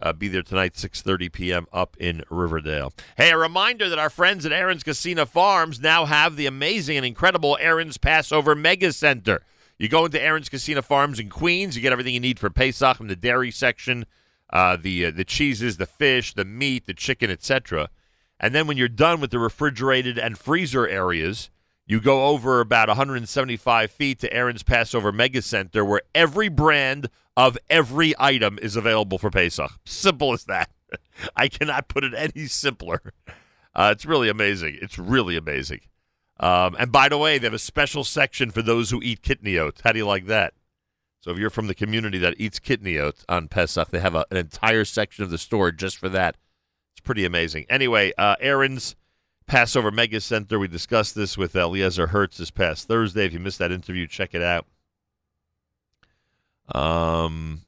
Uh, 0.00 0.14
be 0.14 0.28
there 0.28 0.40
tonight, 0.40 0.72
6.30 0.72 1.30
p.m. 1.30 1.66
up 1.70 1.98
in 2.00 2.22
Riverdale. 2.30 2.94
Hey, 3.18 3.30
a 3.30 3.36
reminder 3.36 3.90
that 3.90 3.98
our 3.98 4.08
friends 4.08 4.46
at 4.46 4.52
Aron's 4.52 4.82
Kissena 4.82 5.28
Farms 5.28 5.80
now 5.80 6.06
have 6.06 6.36
the 6.36 6.46
amazing 6.46 6.96
and 6.96 7.04
incredible 7.04 7.58
Aron's 7.60 7.98
Passover 7.98 8.54
Mega 8.54 8.90
Center. 8.90 9.42
You 9.76 9.90
go 9.90 10.06
into 10.06 10.18
Aron's 10.18 10.48
Kissena 10.48 10.82
Farms 10.82 11.20
in 11.20 11.28
Queens, 11.28 11.76
you 11.76 11.82
get 11.82 11.92
everything 11.92 12.14
you 12.14 12.20
need 12.20 12.38
for 12.38 12.48
Pesach 12.48 12.98
in 13.00 13.08
the 13.08 13.16
dairy 13.16 13.50
section, 13.50 14.06
uh, 14.48 14.78
the 14.80 15.04
uh, 15.04 15.10
the 15.10 15.24
cheeses, 15.24 15.76
the 15.76 15.84
fish, 15.84 16.32
the 16.32 16.46
meat, 16.46 16.86
the 16.86 16.94
chicken, 16.94 17.30
etc. 17.30 17.90
And 18.40 18.54
then 18.54 18.66
when 18.66 18.76
you're 18.76 18.88
done 18.88 19.20
with 19.20 19.30
the 19.30 19.38
refrigerated 19.38 20.18
and 20.18 20.36
freezer 20.38 20.86
areas, 20.86 21.50
you 21.86 22.00
go 22.00 22.26
over 22.26 22.60
about 22.60 22.88
175 22.88 23.90
feet 23.90 24.18
to 24.20 24.34
Aron's 24.34 24.62
Passover 24.62 25.12
Mega 25.12 25.42
Center, 25.42 25.84
where 25.84 26.02
every 26.14 26.48
brand 26.48 27.10
of 27.36 27.58
every 27.68 28.14
item 28.18 28.58
is 28.60 28.76
available 28.76 29.18
for 29.18 29.30
Pesach. 29.30 29.72
Simple 29.84 30.32
as 30.32 30.44
that. 30.44 30.70
I 31.36 31.48
cannot 31.48 31.88
put 31.88 32.04
it 32.04 32.14
any 32.14 32.46
simpler. 32.46 33.12
Uh, 33.74 33.90
it's 33.92 34.06
really 34.06 34.28
amazing. 34.28 34.78
It's 34.80 34.98
really 34.98 35.36
amazing. 35.36 35.80
Um, 36.40 36.76
and 36.78 36.90
by 36.90 37.08
the 37.08 37.18
way, 37.18 37.38
they 37.38 37.46
have 37.46 37.54
a 37.54 37.58
special 37.58 38.04
section 38.04 38.50
for 38.50 38.62
those 38.62 38.90
who 38.90 39.02
eat 39.02 39.22
kitniyot. 39.22 39.82
How 39.82 39.92
do 39.92 39.98
you 39.98 40.06
like 40.06 40.26
that? 40.26 40.54
So 41.20 41.30
if 41.30 41.38
you're 41.38 41.50
from 41.50 41.68
the 41.68 41.74
community 41.74 42.18
that 42.18 42.34
eats 42.38 42.60
kitniyot 42.60 43.24
on 43.28 43.48
Pesach, 43.48 43.88
they 43.88 44.00
have 44.00 44.14
a, 44.14 44.26
an 44.30 44.36
entire 44.36 44.84
section 44.84 45.24
of 45.24 45.30
the 45.30 45.38
store 45.38 45.72
just 45.72 45.96
for 45.96 46.08
that. 46.10 46.36
Pretty 47.04 47.26
amazing. 47.26 47.66
Anyway, 47.68 48.12
uh, 48.16 48.36
Aron's 48.40 48.96
Passover 49.46 49.90
Mega 49.90 50.20
Center. 50.20 50.58
We 50.58 50.68
discussed 50.68 51.14
this 51.14 51.36
with 51.36 51.54
Eliezer 51.54 52.08
Hertz 52.08 52.38
this 52.38 52.50
past 52.50 52.88
Thursday. 52.88 53.26
If 53.26 53.34
you 53.34 53.40
missed 53.40 53.58
that 53.58 53.70
interview, 53.70 54.06
check 54.06 54.34
it 54.34 54.42
out. 54.42 54.66
Um, 56.74 57.60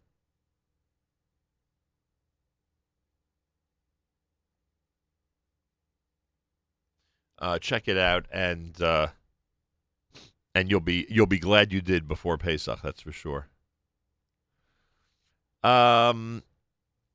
uh, 7.38 7.58
check 7.58 7.88
it 7.88 7.98
out, 7.98 8.24
and 8.32 8.80
uh, 8.80 9.08
and 10.54 10.70
you'll 10.70 10.80
be 10.80 11.06
you'll 11.10 11.26
be 11.26 11.38
glad 11.38 11.72
you 11.74 11.82
did 11.82 12.08
before 12.08 12.38
Pesach. 12.38 12.80
That's 12.82 13.02
for 13.02 13.12
sure. 13.12 13.48
Um, 15.62 16.42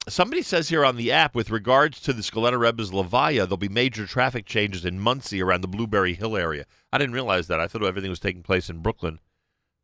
somebody 0.07 0.41
says 0.41 0.69
here 0.69 0.85
on 0.85 0.95
the 0.95 1.11
app 1.11 1.35
with 1.35 1.49
regards 1.49 1.99
to 2.01 2.13
the 2.13 2.21
Skulener 2.21 2.59
Rebbe's 2.59 2.91
Levaya, 2.91 3.43
there'll 3.43 3.57
be 3.57 3.69
major 3.69 4.05
traffic 4.05 4.45
changes 4.45 4.85
in 4.85 4.99
Monsey 4.99 5.41
around 5.41 5.61
the 5.61 5.67
Blueberry 5.67 6.13
Hill 6.13 6.35
area. 6.35 6.65
I 6.91 6.97
didn't 6.97 7.13
realize 7.13 7.47
that. 7.47 7.59
I 7.59 7.67
thought 7.67 7.83
everything 7.83 8.09
was 8.09 8.19
taking 8.19 8.43
place 8.43 8.69
in 8.69 8.79
Brooklyn, 8.79 9.19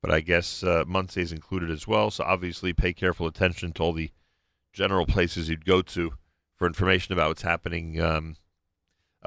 but 0.01 0.11
I 0.11 0.21
guess 0.21 0.63
uh, 0.63 0.83
Monsey 0.87 1.21
is 1.21 1.31
included 1.31 1.69
as 1.69 1.87
well. 1.87 2.11
So 2.11 2.23
obviously, 2.23 2.73
pay 2.73 2.93
careful 2.93 3.27
attention 3.27 3.73
to 3.73 3.83
all 3.83 3.93
the 3.93 4.11
general 4.73 5.05
places 5.05 5.49
you'd 5.49 5.65
go 5.65 5.81
to 5.81 6.13
for 6.55 6.67
information 6.67 7.13
about 7.13 7.29
what's 7.29 7.41
happening 7.43 8.01
um, 8.01 8.35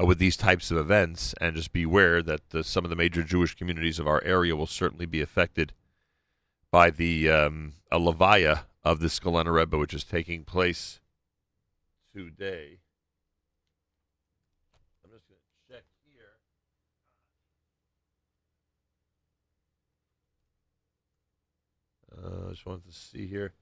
uh, 0.00 0.04
with 0.04 0.18
these 0.18 0.36
types 0.36 0.70
of 0.70 0.76
events, 0.76 1.34
and 1.40 1.56
just 1.56 1.72
beware 1.72 2.22
that 2.22 2.54
uh, 2.54 2.62
some 2.62 2.84
of 2.84 2.90
the 2.90 2.96
major 2.96 3.22
Jewish 3.22 3.54
communities 3.54 3.98
of 3.98 4.06
our 4.06 4.22
area 4.24 4.56
will 4.56 4.66
certainly 4.66 5.06
be 5.06 5.20
affected 5.20 5.72
by 6.70 6.90
the 6.90 7.30
um, 7.30 7.74
a 7.90 7.98
Levaya 7.98 8.64
of 8.82 9.00
the 9.00 9.08
Skulener 9.08 9.54
Rebbe, 9.54 9.76
which 9.76 9.94
is 9.94 10.04
taking 10.04 10.44
place 10.44 11.00
today. 12.14 12.78
I'm 15.04 15.10
just 15.10 15.28
going 15.28 15.40
to 15.40 15.74
check 15.74 15.84
here. 16.04 16.38
Uh, 22.16 22.48
I 22.48 22.50
just 22.50 22.66
wanted 22.66 22.86
to 22.86 22.92
see 22.92 23.26
here 23.26 23.52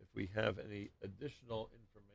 if 0.00 0.08
we 0.14 0.30
have 0.34 0.58
any 0.58 0.90
additional 1.02 1.70
information. 1.74 2.14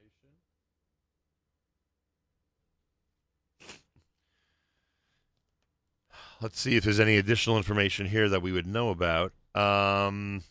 Let's 6.42 6.60
see 6.60 6.78
if 6.78 6.86
there's 6.86 7.02
any 7.02 7.18
additional 7.18 7.58
information 7.58 8.06
here 8.06 8.30
that 8.30 8.42
we 8.42 8.54
would 8.54 8.66
know 8.66 8.92
about. 8.92 9.34
Um, 9.54 10.44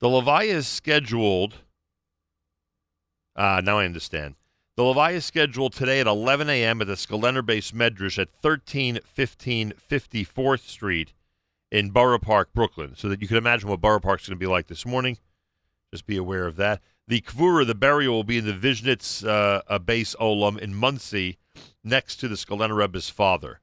the 0.00 0.08
Levi 0.08 0.44
is 0.44 0.66
scheduled. 0.66 1.56
Uh, 3.36 3.60
now 3.64 3.78
I 3.78 3.84
understand. 3.84 4.34
The 4.76 4.84
Levi 4.84 5.12
is 5.12 5.24
scheduled 5.24 5.72
today 5.72 6.00
at 6.00 6.06
11 6.06 6.48
a.m. 6.48 6.80
at 6.80 6.86
the 6.86 6.94
Skulener 6.94 7.42
Beis 7.42 7.72
Medrash 7.72 8.18
at 8.18 8.28
1315 8.40 9.72
54th 9.90 10.66
Street 10.66 11.12
in 11.70 11.90
Borough 11.90 12.18
Park, 12.18 12.52
Brooklyn. 12.54 12.94
So 12.96 13.08
that 13.08 13.20
you 13.20 13.28
can 13.28 13.36
imagine 13.36 13.68
what 13.68 13.80
Borough 13.80 14.00
Park's 14.00 14.26
going 14.26 14.38
to 14.38 14.42
be 14.42 14.50
like 14.50 14.68
this 14.68 14.86
morning. 14.86 15.18
Just 15.92 16.06
be 16.06 16.16
aware 16.16 16.46
of 16.46 16.56
that. 16.56 16.80
The 17.08 17.20
Kvura, 17.20 17.66
the 17.66 17.74
burial, 17.74 18.14
will 18.14 18.24
be 18.24 18.38
in 18.38 18.46
the 18.46 18.52
Vishnitz 18.52 19.26
uh, 19.26 19.78
Beis 19.80 20.16
Olam 20.16 20.56
in 20.58 20.74
Monsey, 20.74 21.38
next 21.82 22.16
to 22.16 22.28
the 22.28 22.36
Skulener 22.36 22.76
Rebbe's 22.76 23.10
father. 23.10 23.60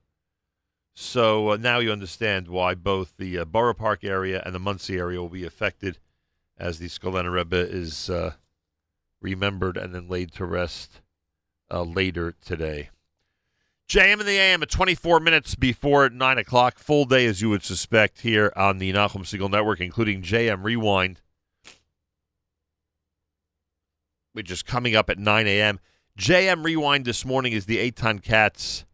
So 0.94 1.52
uh, 1.52 1.58
now 1.58 1.80
you 1.80 1.92
understand 1.92 2.48
why 2.48 2.76
both 2.76 3.14
the 3.18 3.40
uh, 3.40 3.46
Borough 3.46 3.74
Park 3.74 4.04
area 4.04 4.42
and 4.46 4.54
the 4.54 4.60
Monsey 4.60 4.98
area 4.98 5.22
will 5.22 5.30
be 5.30 5.46
affected 5.46 6.00
as 6.58 6.80
the 6.80 6.88
Skulener 6.88 7.32
Rebbe 7.32 7.58
is 7.58 8.10
uh, 8.10 8.34
remembered 9.22 9.78
and 9.78 9.94
then 9.94 10.08
laid 10.08 10.32
to 10.34 10.46
rest 10.46 11.02
uh, 11.72 11.84
later 11.84 12.34
today. 12.44 12.90
JM 13.88 14.20
in 14.20 14.26
the 14.26 14.38
AM 14.38 14.62
at 14.62 14.70
24 14.70 15.22
minutes 15.22 15.56
before 15.56 16.10
9 16.10 16.38
o'clock. 16.38 16.78
Full 16.78 17.06
day, 17.06 17.26
as 17.26 17.42
you 17.42 17.50
would 17.50 17.64
suspect, 17.64 18.22
here 18.22 18.52
on 18.56 18.80
the 18.80 18.92
Nachum 18.92 19.22
Segal 19.22 19.50
Network, 19.50 19.80
including 19.80 20.22
JM 20.22 20.64
Rewind, 20.64 21.22
which 24.34 24.52
is 24.52 24.62
coming 24.62 24.94
up 24.94 25.10
at 25.10 25.18
9 25.18 25.48
a.m. 25.48 25.80
JM 26.20 26.66
Rewind 26.66 27.06
this 27.06 27.24
morning 27.24 27.54
is 27.54 27.66
the 27.66 27.78
Eitan 27.78 28.22
Katz, 28.22 28.86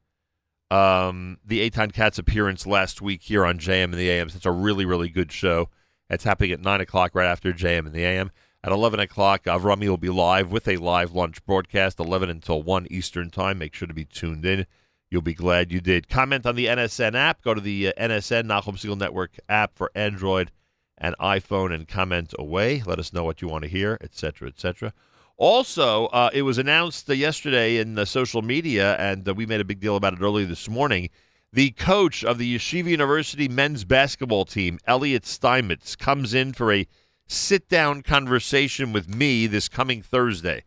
um, 0.69 1.39
the 1.43 1.67
Eitan 1.67 1.91
Katz 1.91 2.19
appearance 2.19 2.67
last 2.67 3.01
week 3.01 3.23
here 3.23 3.45
on 3.45 3.57
JM 3.57 3.85
in 3.85 3.91
the 3.91 4.09
AM. 4.11 4.27
It's 4.27 4.45
a 4.45 4.51
really, 4.51 4.85
really 4.85 5.09
good 5.09 5.31
show. 5.31 5.69
It's 6.13 6.23
happening 6.23 6.51
at 6.51 6.61
9 6.61 6.81
o'clock 6.81 7.11
right 7.13 7.27
after 7.27 7.51
JM 7.51 7.87
in 7.87 7.91
the 7.91 8.05
AM. 8.05 8.31
At 8.63 8.71
11 8.71 8.99
o'clock, 8.99 9.43
Avrami 9.43 9.89
will 9.89 9.97
be 9.97 10.09
live 10.09 10.51
with 10.51 10.67
a 10.67 10.77
live 10.77 11.13
lunch 11.13 11.43
broadcast, 11.45 11.99
11 11.99 12.29
until 12.29 12.61
1 12.61 12.87
Eastern 12.89 13.29
Time. 13.29 13.57
Make 13.57 13.73
sure 13.73 13.87
to 13.87 13.93
be 13.93 14.05
tuned 14.05 14.45
in. 14.45 14.65
You'll 15.09 15.21
be 15.21 15.33
glad 15.33 15.71
you 15.71 15.81
did. 15.81 16.07
Comment 16.07 16.45
on 16.45 16.55
the 16.55 16.67
NSN 16.67 17.13
app. 17.13 17.41
Go 17.41 17.53
to 17.53 17.61
the 17.61 17.89
uh, 17.89 17.93
NSN, 17.99 18.43
Nachum 18.43 18.77
Segal 18.77 18.97
Network 18.97 19.37
app 19.49 19.75
for 19.75 19.91
Android 19.93 20.51
and 20.97 21.15
iPhone 21.19 21.73
and 21.73 21.87
comment 21.87 22.33
away. 22.39 22.81
Let 22.85 22.99
us 22.99 23.11
know 23.11 23.23
what 23.23 23.41
you 23.41 23.47
want 23.47 23.63
to 23.63 23.69
hear, 23.69 23.97
etc., 24.01 24.47
etc. 24.47 24.93
Also, 25.37 26.05
uh, 26.07 26.29
it 26.33 26.43
was 26.43 26.57
announced 26.57 27.09
uh, 27.09 27.13
yesterday 27.13 27.77
in 27.77 27.95
the 27.95 28.05
social 28.05 28.41
media, 28.41 28.95
and 28.95 29.27
uh, 29.27 29.33
we 29.33 29.45
made 29.45 29.59
a 29.59 29.65
big 29.65 29.79
deal 29.79 29.95
about 29.95 30.13
it 30.13 30.21
earlier 30.21 30.45
this 30.45 30.69
morning. 30.69 31.09
The 31.53 31.69
coach 31.69 32.23
of 32.23 32.39
the 32.39 32.55
Yeshiva 32.55 32.89
University 32.89 33.47
men's 33.47 33.83
basketball 33.83 34.43
team, 34.43 34.79
Elliot 34.87 35.23
Steinmetz, 35.23 35.95
comes 35.95 36.33
in 36.33 36.51
for 36.51 36.73
a 36.73 36.87
sit 37.27 37.69
down 37.69 38.01
conversation 38.01 38.91
with 38.91 39.07
me 39.07 39.45
this 39.45 39.69
coming 39.69 40.01
Thursday. 40.01 40.63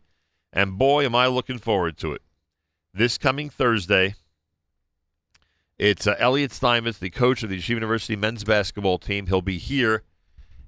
And 0.53 0.77
boy, 0.77 1.03
am 1.03 1.13
I 1.13 1.27
looking 1.27 1.57
forward 1.57 1.97
to 1.97 2.13
it. 2.13 2.21
This 2.93 3.17
coming 3.17 3.49
Thursday, 3.49 4.15
it's 5.77 6.07
uh, 6.07 6.15
Elliot 6.19 6.53
Steinmetz, 6.53 6.99
the 6.99 7.09
coach 7.09 7.43
of 7.43 7.49
the 7.49 7.57
Yeshiva 7.57 7.69
University 7.71 8.15
men's 8.15 8.45
basketball 8.45 8.97
team. 8.97 9.27
He'll 9.27 9.41
be 9.41 9.57
here 9.57 10.03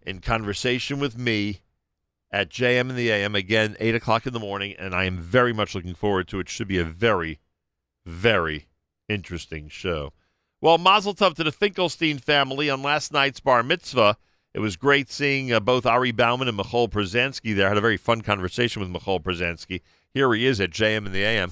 in 0.05 0.19
conversation 0.19 0.99
with 0.99 1.17
me 1.17 1.61
at 2.29 2.49
JM 2.49 2.89
in 2.89 2.97
the 2.97 3.09
AM 3.09 3.35
again, 3.35 3.77
8 3.79 3.95
o'clock 3.95 4.27
in 4.27 4.33
the 4.33 4.39
morning, 4.39 4.75
and 4.77 4.93
I 4.93 5.05
am 5.05 5.17
very 5.17 5.53
much 5.53 5.75
looking 5.75 5.95
forward 5.95 6.27
to 6.27 6.41
it. 6.41 6.49
Should 6.49 6.67
be 6.67 6.77
a 6.77 6.83
very, 6.83 7.39
very 8.05 8.67
interesting 9.09 9.67
show. 9.67 10.13
Well, 10.61 10.77
Mazel 10.77 11.15
Tov 11.15 11.35
to 11.35 11.43
the 11.43 11.51
Finkelstein 11.51 12.19
family 12.19 12.69
on 12.69 12.81
last 12.81 13.11
night's 13.11 13.39
bar 13.39 13.63
mitzvah. 13.63 14.17
It 14.53 14.59
was 14.59 14.77
great 14.77 15.09
seeing 15.09 15.51
uh, 15.51 15.59
both 15.59 15.85
Ari 15.85 16.11
Bauman 16.11 16.47
and 16.47 16.57
Michal 16.57 16.87
Pruzansky 16.87 17.55
there. 17.55 17.67
I 17.67 17.69
had 17.69 17.77
a 17.77 17.81
very 17.81 17.97
fun 17.97 18.21
conversation 18.21 18.81
with 18.81 18.89
Michal 18.89 19.19
Pruzansky. 19.19 19.81
Here 20.13 20.33
he 20.33 20.45
is 20.45 20.59
at 20.59 20.71
JM 20.71 21.05
in 21.05 21.11
the 21.11 21.23
AM. 21.23 21.51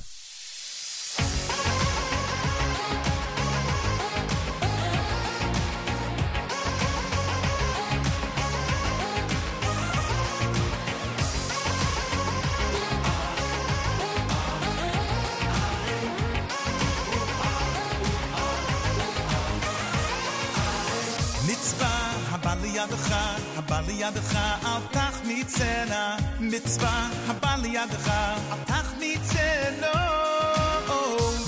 מצווה 26.57 27.09
הבא 27.27 27.57
לידך, 27.63 28.09
אל 28.53 28.59
תחמיצנו. 28.67 29.87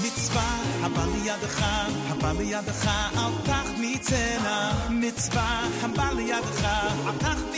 מצווה 0.04 0.62
הבא 0.82 1.04
לידך, 1.14 1.64
הבא 2.08 2.32
לידך, 2.32 2.90
אל 3.16 3.32
תחמיצנה. 3.44 4.86
מצווה 4.90 5.60
הבא 5.82 6.10
לידך, 6.16 6.64
אל 7.06 7.12
תחמיצנו. 7.18 7.57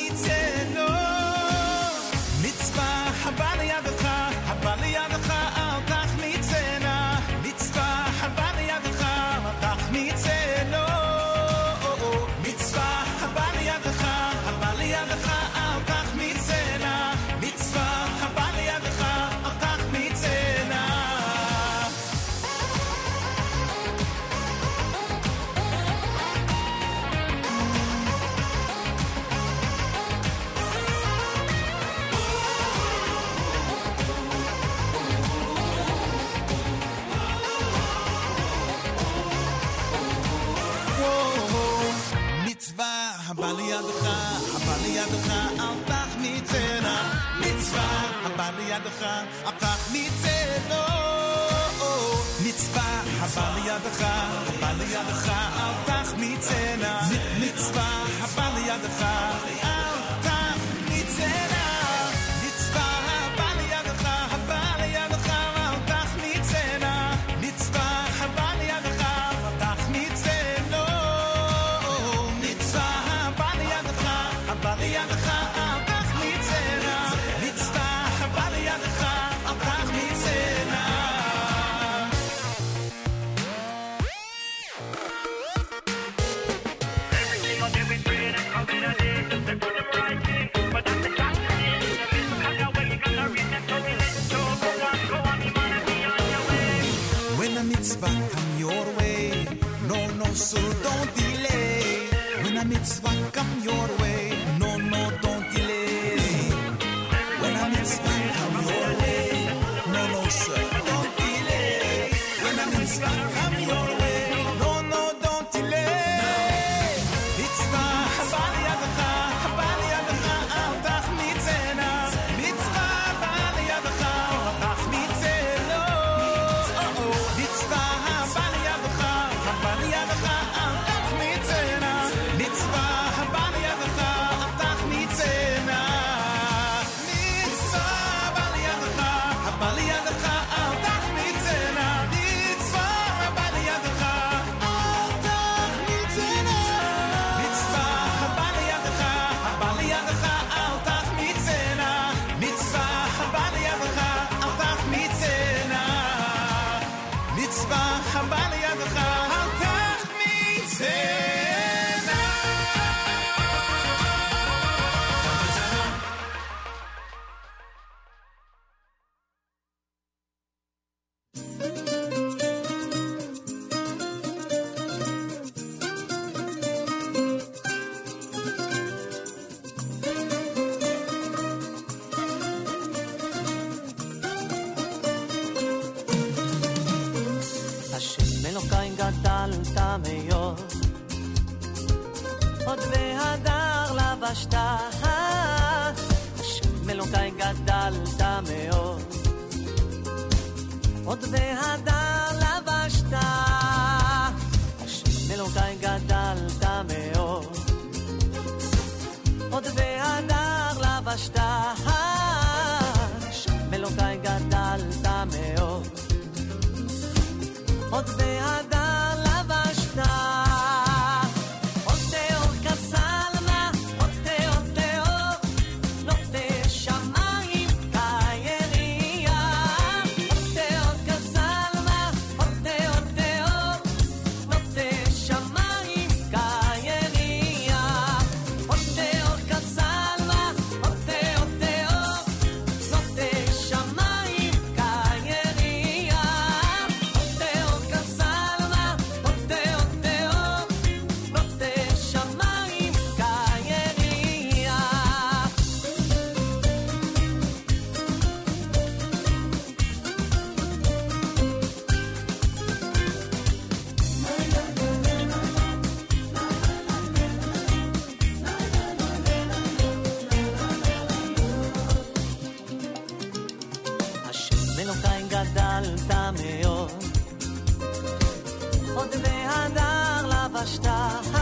afastar. 280.62 281.41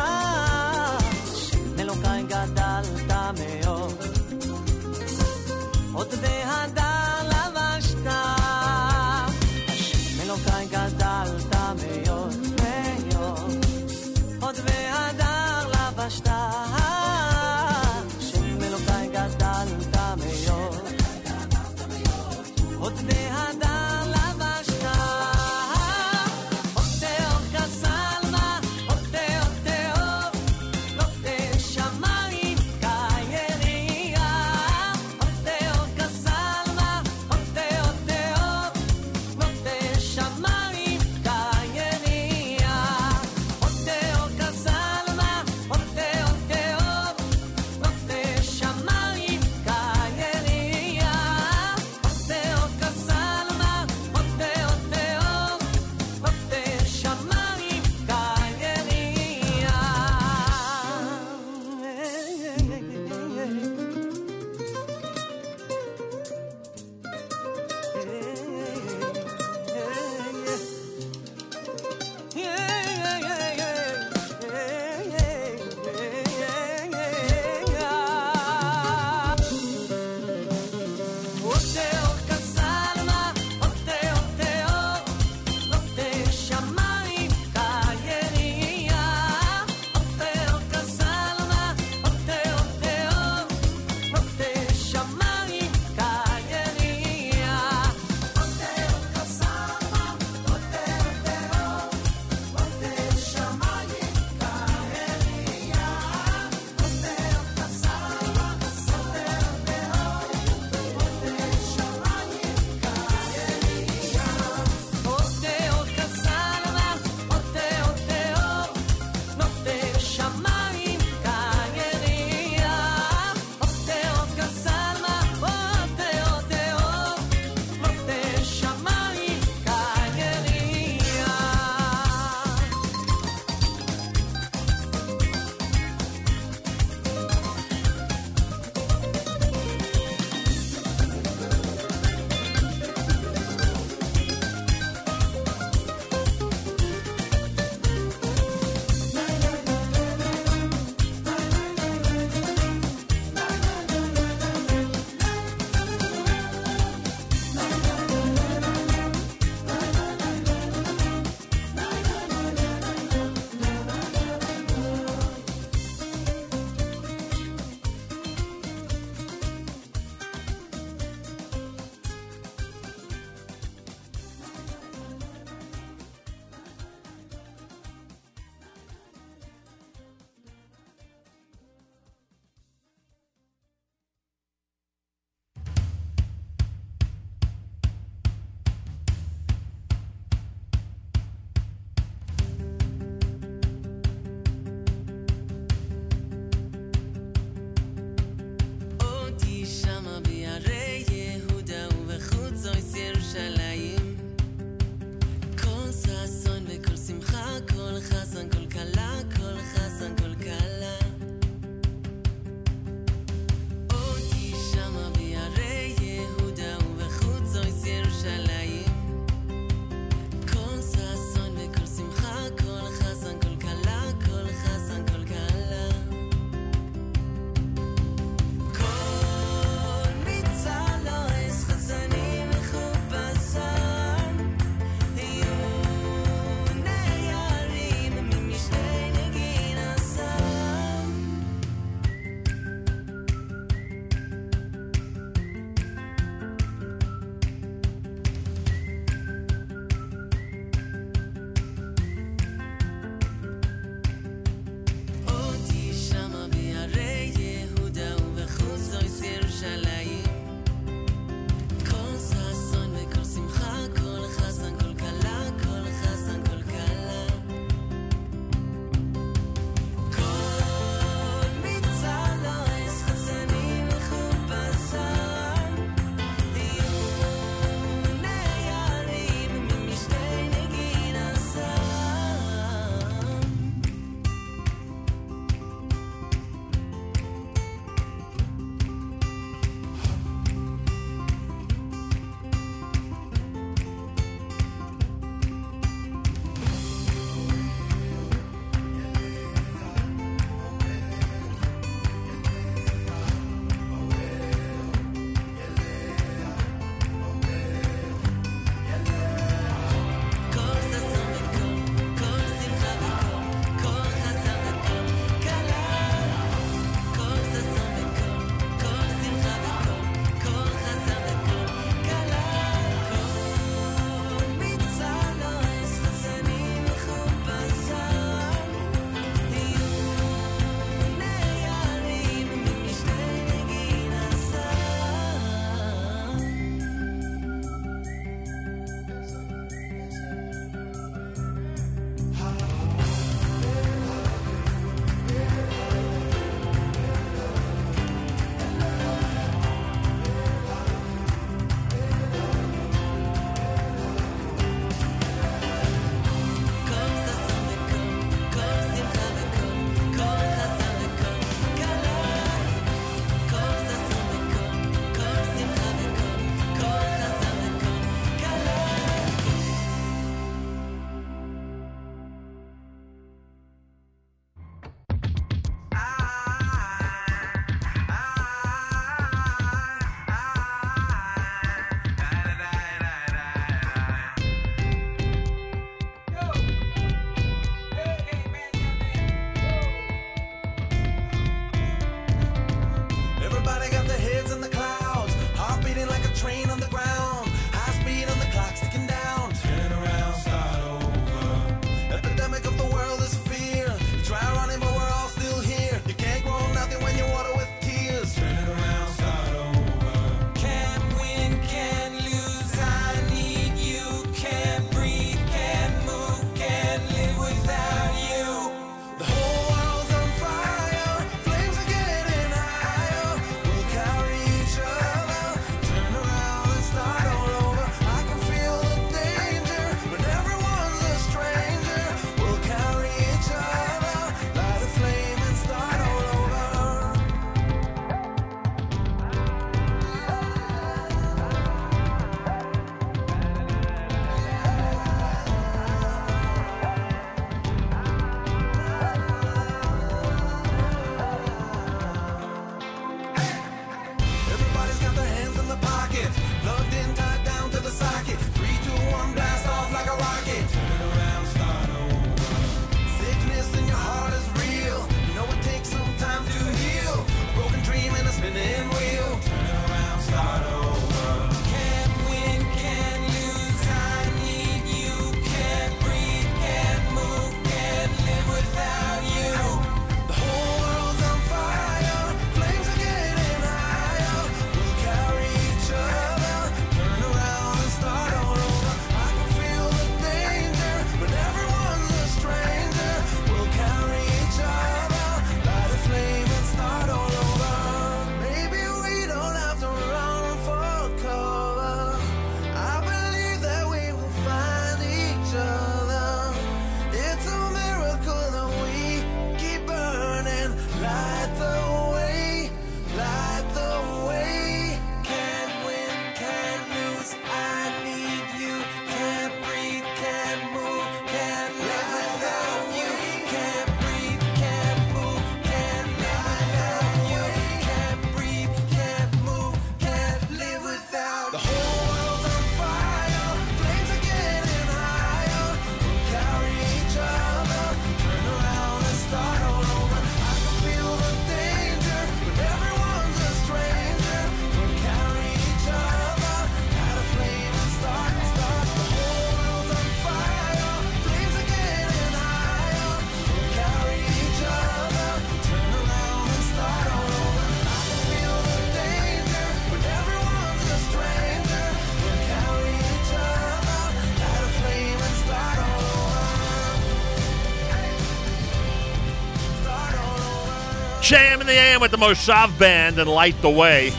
JM 571.30 571.62
in 571.62 571.68
the 571.68 571.74
AM 571.74 572.02
with 572.02 572.10
the 572.10 572.18
Moshav 572.18 572.76
Band 572.80 573.20
and 573.20 573.30
Light 573.30 573.62
the 573.62 573.70
Way. 573.70 574.10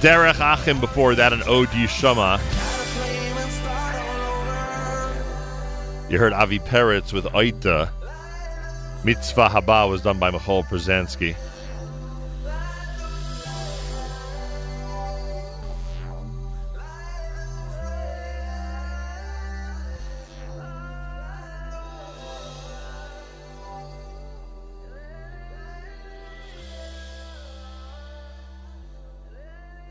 Derek 0.00 0.40
Achim 0.40 0.80
before 0.80 1.14
that, 1.16 1.34
an 1.34 1.42
Ode 1.46 1.68
Yishama. 1.68 2.38
You 6.10 6.18
heard 6.18 6.32
Avi 6.32 6.58
Peretz 6.60 7.12
with 7.12 7.26
Oita. 7.26 7.90
Mitzvah 9.04 9.50
Haba 9.50 9.90
was 9.90 10.00
done 10.00 10.18
by 10.18 10.30
Michal 10.30 10.62
Pruzansky. 10.62 11.36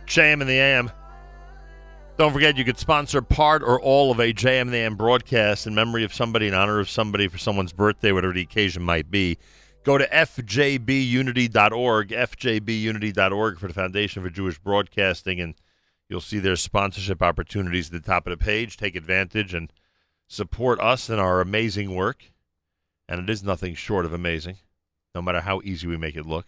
JM 0.09 0.41
and 0.41 0.49
the 0.49 0.59
AM. 0.59 0.91
Don't 2.17 2.33
forget, 2.33 2.57
you 2.57 2.65
could 2.65 2.79
sponsor 2.79 3.21
part 3.21 3.61
or 3.61 3.79
all 3.79 4.11
of 4.11 4.19
a 4.19 4.33
JM 4.33 4.61
and 4.61 4.73
the 4.73 4.77
AM 4.77 4.95
broadcast 4.95 5.67
in 5.67 5.75
memory 5.75 6.03
of 6.03 6.13
somebody, 6.13 6.47
in 6.47 6.55
honor 6.55 6.79
of 6.79 6.89
somebody, 6.89 7.27
for 7.27 7.37
someone's 7.37 7.73
birthday, 7.73 8.11
whatever 8.11 8.33
the 8.33 8.41
occasion 8.41 8.81
might 8.81 9.11
be. 9.11 9.37
Go 9.83 9.99
to 9.99 10.07
fjbunity.org, 10.07 12.09
fjbunity.org 12.09 13.59
for 13.59 13.67
the 13.67 13.73
Foundation 13.73 14.23
for 14.23 14.31
Jewish 14.31 14.57
Broadcasting, 14.57 15.39
and 15.39 15.53
you'll 16.09 16.21
see 16.21 16.39
their 16.39 16.55
sponsorship 16.55 17.21
opportunities 17.21 17.93
at 17.93 17.95
the 18.01 18.05
top 18.05 18.25
of 18.25 18.31
the 18.31 18.43
page. 18.43 18.77
Take 18.77 18.95
advantage 18.95 19.53
and 19.53 19.71
support 20.27 20.81
us 20.81 21.11
in 21.11 21.19
our 21.19 21.39
amazing 21.39 21.93
work. 21.93 22.31
And 23.07 23.21
it 23.21 23.29
is 23.29 23.43
nothing 23.43 23.75
short 23.75 24.05
of 24.05 24.13
amazing, 24.13 24.57
no 25.13 25.21
matter 25.21 25.41
how 25.41 25.61
easy 25.63 25.85
we 25.85 25.97
make 25.97 26.15
it 26.15 26.25
look 26.25 26.47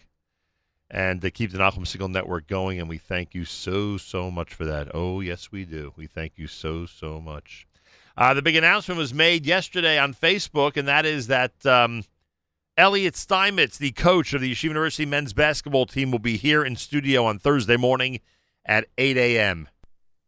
and 0.91 1.21
to 1.21 1.31
keep 1.31 1.51
the 1.51 1.57
Nachum 1.57 1.85
Segal 1.85 2.11
Network 2.11 2.47
going. 2.47 2.79
And 2.79 2.89
we 2.89 2.97
thank 2.97 3.33
you 3.33 3.45
so, 3.45 3.97
so 3.97 4.29
much 4.29 4.53
for 4.53 4.65
that. 4.65 4.89
Oh, 4.93 5.21
yes, 5.21 5.51
we 5.51 5.63
do. 5.63 5.93
We 5.95 6.05
thank 6.05 6.33
you 6.35 6.47
so, 6.47 6.85
so 6.85 7.21
much. 7.21 7.65
Uh, 8.17 8.33
the 8.33 8.41
big 8.41 8.57
announcement 8.57 8.97
was 8.97 9.13
made 9.13 9.45
yesterday 9.45 9.97
on 9.97 10.13
Facebook, 10.13 10.75
and 10.75 10.87
that 10.89 11.05
is 11.05 11.27
that 11.27 11.65
um, 11.65 12.03
Elliot 12.77 13.15
Steinmetz, 13.15 13.77
the 13.77 13.91
coach 13.91 14.33
of 14.33 14.41
the 14.41 14.51
Yeshiva 14.51 14.63
University 14.65 15.05
men's 15.05 15.31
basketball 15.31 15.85
team, 15.85 16.11
will 16.11 16.19
be 16.19 16.35
here 16.35 16.63
in 16.63 16.75
studio 16.75 17.23
on 17.23 17.39
Thursday 17.39 17.77
morning 17.77 18.19
at 18.65 18.85
8 18.97 19.15
a.m. 19.15 19.69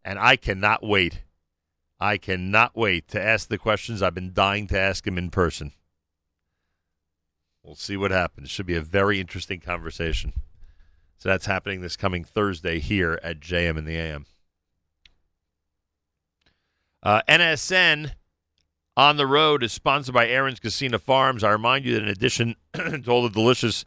And 0.06 0.18
I 0.18 0.38
cannot 0.38 0.82
wait. 0.82 1.24
I 2.00 2.18
cannot 2.18 2.76
wait 2.76 3.10
to 3.10 3.22
ask 3.22 3.50
the 3.50 3.58
questions 3.58 4.02
I've 4.02 4.16
been 4.16 4.34
dying 4.34 4.68
to 4.68 4.80
ask 4.80 5.06
him 5.06 5.18
in 5.18 5.30
person. 5.30 5.74
We'll 7.64 7.76
see 7.76 7.98
what 7.98 8.12
happens. 8.12 8.50
Should 8.50 8.66
be 8.66 8.76
a 8.76 8.82
very 8.82 9.20
interesting 9.20 9.60
conversation. 9.60 10.34
So 11.24 11.30
that's 11.30 11.46
happening 11.46 11.80
this 11.80 11.96
coming 11.96 12.26
Thursday 12.26 12.80
here 12.80 13.18
at 13.24 13.40
JM 13.40 13.78
in 13.78 13.86
the 13.86 13.96
AM. 13.96 14.26
Uh, 17.02 17.22
NSN 17.30 18.12
on 18.98 19.16
the 19.16 19.26
road 19.26 19.64
is 19.64 19.72
sponsored 19.72 20.14
by 20.14 20.28
Aron's 20.28 20.60
Kissena 20.60 21.00
Farms. 21.00 21.42
I 21.42 21.52
remind 21.52 21.86
you 21.86 21.94
that 21.94 22.04
in 22.04 22.10
addition 22.10 22.58
to 22.74 23.06
all 23.08 23.24
the 23.24 23.30
delicious 23.30 23.86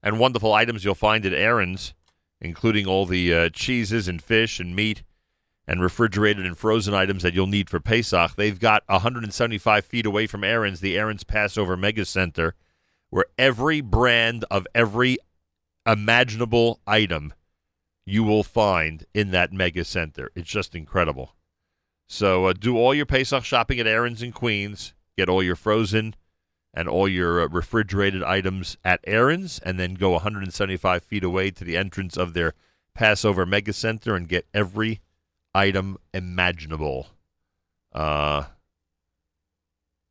and 0.00 0.20
wonderful 0.20 0.52
items 0.52 0.84
you'll 0.84 0.94
find 0.94 1.26
at 1.26 1.32
Aron's, 1.32 1.92
including 2.40 2.86
all 2.86 3.04
the 3.04 3.34
uh, 3.34 3.48
cheeses 3.48 4.06
and 4.06 4.22
fish 4.22 4.60
and 4.60 4.76
meat 4.76 5.02
and 5.66 5.82
refrigerated 5.82 6.46
and 6.46 6.56
frozen 6.56 6.94
items 6.94 7.24
that 7.24 7.34
you'll 7.34 7.48
need 7.48 7.68
for 7.68 7.80
Pesach, 7.80 8.36
they've 8.36 8.60
got 8.60 8.84
175 8.86 9.84
feet 9.84 10.06
away 10.06 10.28
from 10.28 10.44
Aron's, 10.44 10.78
the 10.78 10.96
Aron's 10.96 11.24
Passover 11.24 11.76
Mega 11.76 12.04
Center, 12.04 12.54
where 13.10 13.24
every 13.36 13.80
brand 13.80 14.44
of 14.52 14.68
every 14.72 15.18
imaginable 15.86 16.80
item 16.86 17.32
you 18.04 18.22
will 18.22 18.44
find 18.44 19.04
in 19.14 19.30
that 19.32 19.52
mega 19.52 19.84
center. 19.84 20.30
It's 20.34 20.48
just 20.48 20.74
incredible. 20.74 21.34
So 22.08 22.46
uh, 22.46 22.52
do 22.52 22.76
all 22.76 22.94
your 22.94 23.06
Pesach 23.06 23.44
shopping 23.44 23.80
at 23.80 23.86
Aron's 23.86 24.22
in 24.22 24.32
Queens. 24.32 24.94
Get 25.16 25.28
all 25.28 25.42
your 25.42 25.56
frozen 25.56 26.14
and 26.72 26.88
all 26.88 27.08
your 27.08 27.40
uh, 27.40 27.48
refrigerated 27.48 28.22
items 28.22 28.76
at 28.84 29.00
Aron's, 29.04 29.58
and 29.60 29.80
then 29.80 29.94
go 29.94 30.10
175 30.10 31.02
feet 31.02 31.24
away 31.24 31.50
to 31.50 31.64
the 31.64 31.76
entrance 31.76 32.16
of 32.16 32.34
their 32.34 32.52
Passover 32.94 33.44
mega 33.44 33.72
center 33.72 34.14
and 34.14 34.28
get 34.28 34.46
every 34.54 35.00
item 35.54 35.96
imaginable. 36.12 37.08
Uh, 37.92 38.44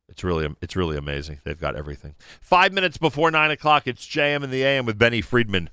it's 0.08 0.24
really 0.24 0.54
it's 0.60 0.76
really 0.76 0.96
amazing. 0.96 1.40
They've 1.44 1.60
got 1.60 1.76
everything. 1.76 2.14
Five 2.40 2.72
minutes 2.72 2.96
before 2.96 3.30
nine 3.30 3.50
o'clock, 3.50 3.86
it's 3.86 4.06
JM 4.06 4.44
in 4.44 4.50
the 4.50 4.62
AM 4.64 4.86
with 4.86 4.98
Benny 4.98 5.20
Friedman. 5.20 5.70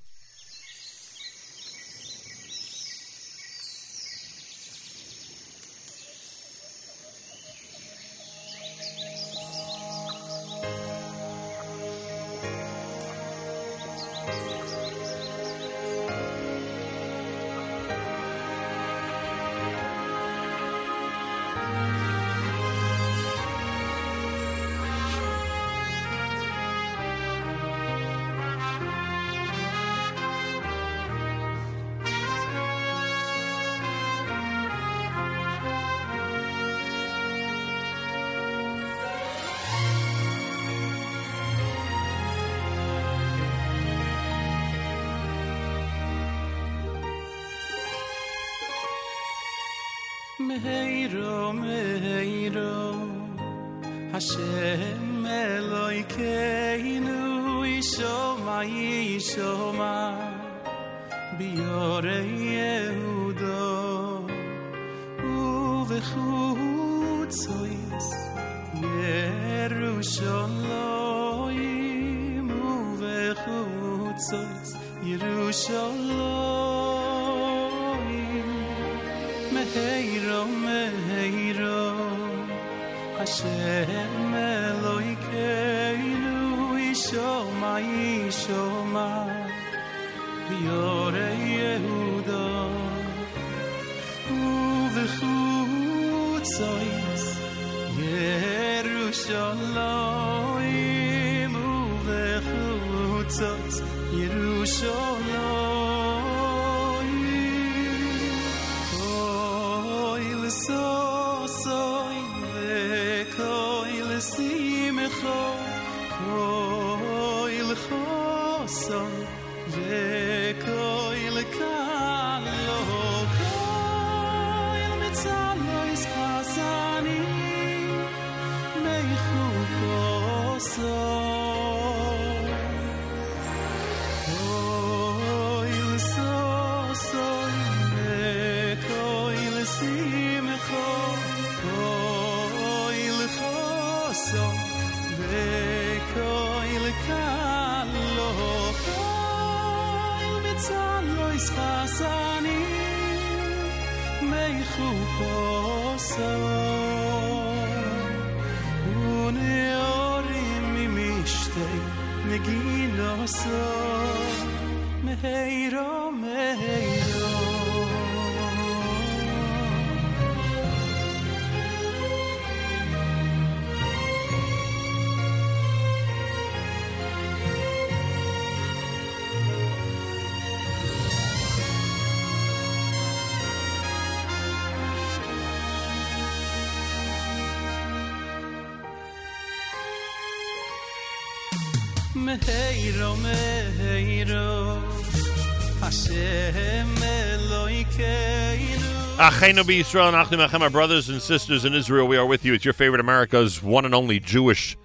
Brothers 200.70 201.08
and 201.08 201.22
sisters 201.22 201.64
in 201.64 201.74
Israel, 201.74 202.08
we 202.08 202.18
are 202.18 202.26
with 202.26 202.44
you. 202.44 202.54
It's 202.54 202.66
your 202.66 202.74
favorite 202.74 203.00
America's 203.00 203.64
one 203.64 203.86
and 203.86 203.96
only 203.96 204.20
Jewish 204.20 204.76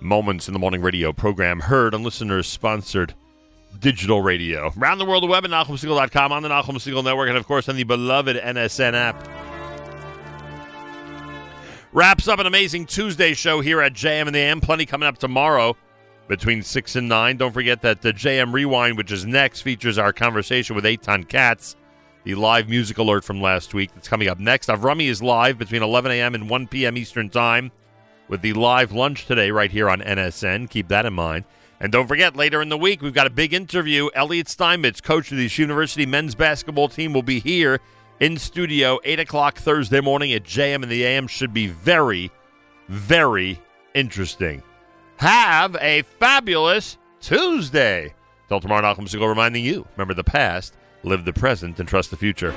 Moments 0.00 0.48
in 0.48 0.52
the 0.52 0.58
Morning 0.58 0.82
radio 0.82 1.14
program, 1.14 1.60
heard 1.60 1.94
on 1.94 2.02
listeners-sponsored 2.02 3.14
digital 3.78 4.20
radio. 4.20 4.70
Around 4.76 4.98
the 4.98 5.06
world, 5.06 5.22
the 5.22 5.28
web 5.28 5.46
at 5.46 5.50
NachumSegal.com, 5.50 6.30
on 6.30 6.42
the 6.42 6.50
Nachum 6.50 6.74
Segal 6.74 7.02
Network, 7.02 7.30
and 7.30 7.38
of 7.38 7.46
course 7.46 7.70
on 7.70 7.76
the 7.76 7.84
beloved 7.84 8.36
NSN 8.36 8.92
app. 8.92 9.16
Wraps 11.94 12.28
up 12.28 12.38
an 12.38 12.44
amazing 12.46 12.84
Tuesday 12.84 13.32
show 13.32 13.62
here 13.62 13.80
at 13.80 13.94
JM 13.94 14.26
and 14.26 14.34
the 14.34 14.40
AM. 14.40 14.60
Plenty 14.60 14.84
coming 14.84 15.06
up 15.06 15.16
tomorrow 15.16 15.74
between 16.28 16.62
6 16.62 16.96
and 16.96 17.08
9. 17.08 17.38
Don't 17.38 17.52
forget 17.52 17.80
that 17.80 18.02
the 18.02 18.12
JM 18.12 18.52
Rewind, 18.52 18.98
which 18.98 19.10
is 19.10 19.24
next, 19.24 19.62
features 19.62 19.96
our 19.96 20.12
conversation 20.12 20.76
with 20.76 20.84
Eitan 20.84 21.26
Katz, 21.26 21.76
the 22.26 22.34
live 22.34 22.68
music 22.68 22.98
alert 22.98 23.22
from 23.22 23.40
last 23.40 23.72
week 23.72 23.94
that's 23.94 24.08
coming 24.08 24.26
up 24.26 24.40
next. 24.40 24.68
Avrami 24.68 25.06
is 25.06 25.22
live 25.22 25.58
between 25.58 25.80
11 25.80 26.10
a.m. 26.10 26.34
and 26.34 26.50
1 26.50 26.66
p.m. 26.66 26.96
Eastern 26.96 27.30
Time 27.30 27.70
with 28.26 28.42
the 28.42 28.52
live 28.52 28.90
lunch 28.90 29.26
today 29.26 29.52
right 29.52 29.70
here 29.70 29.88
on 29.88 30.00
NSN. 30.00 30.68
Keep 30.68 30.88
that 30.88 31.06
in 31.06 31.12
mind. 31.12 31.44
And 31.78 31.92
don't 31.92 32.08
forget, 32.08 32.34
later 32.34 32.60
in 32.60 32.68
the 32.68 32.76
week, 32.76 33.00
we've 33.00 33.14
got 33.14 33.28
a 33.28 33.30
big 33.30 33.54
interview. 33.54 34.08
Elliot 34.12 34.48
Steinmetz, 34.48 35.00
coach 35.00 35.30
of 35.30 35.38
the 35.38 35.48
University 35.48 36.04
men's 36.04 36.34
basketball 36.34 36.88
team, 36.88 37.12
will 37.12 37.22
be 37.22 37.38
here 37.38 37.78
in 38.18 38.38
studio 38.38 38.98
8 39.04 39.20
o'clock 39.20 39.58
Thursday 39.58 40.00
morning 40.00 40.32
at 40.32 40.42
JM 40.42 40.82
and 40.82 40.90
the 40.90 41.04
AM. 41.04 41.28
Should 41.28 41.54
be 41.54 41.68
very, 41.68 42.32
very 42.88 43.60
interesting. 43.94 44.64
Have 45.18 45.76
a 45.80 46.02
fabulous 46.18 46.98
Tuesday. 47.20 48.14
Till 48.48 48.58
tomorrow, 48.58 48.82
Nachum 48.82 49.04
Segal 49.04 49.28
reminding 49.28 49.64
you 49.64 49.86
remember 49.96 50.14
the 50.14 50.24
past, 50.24 50.74
live 51.06 51.24
the 51.24 51.32
present, 51.32 51.78
and 51.78 51.88
trust 51.88 52.10
the 52.10 52.16
future. 52.16 52.52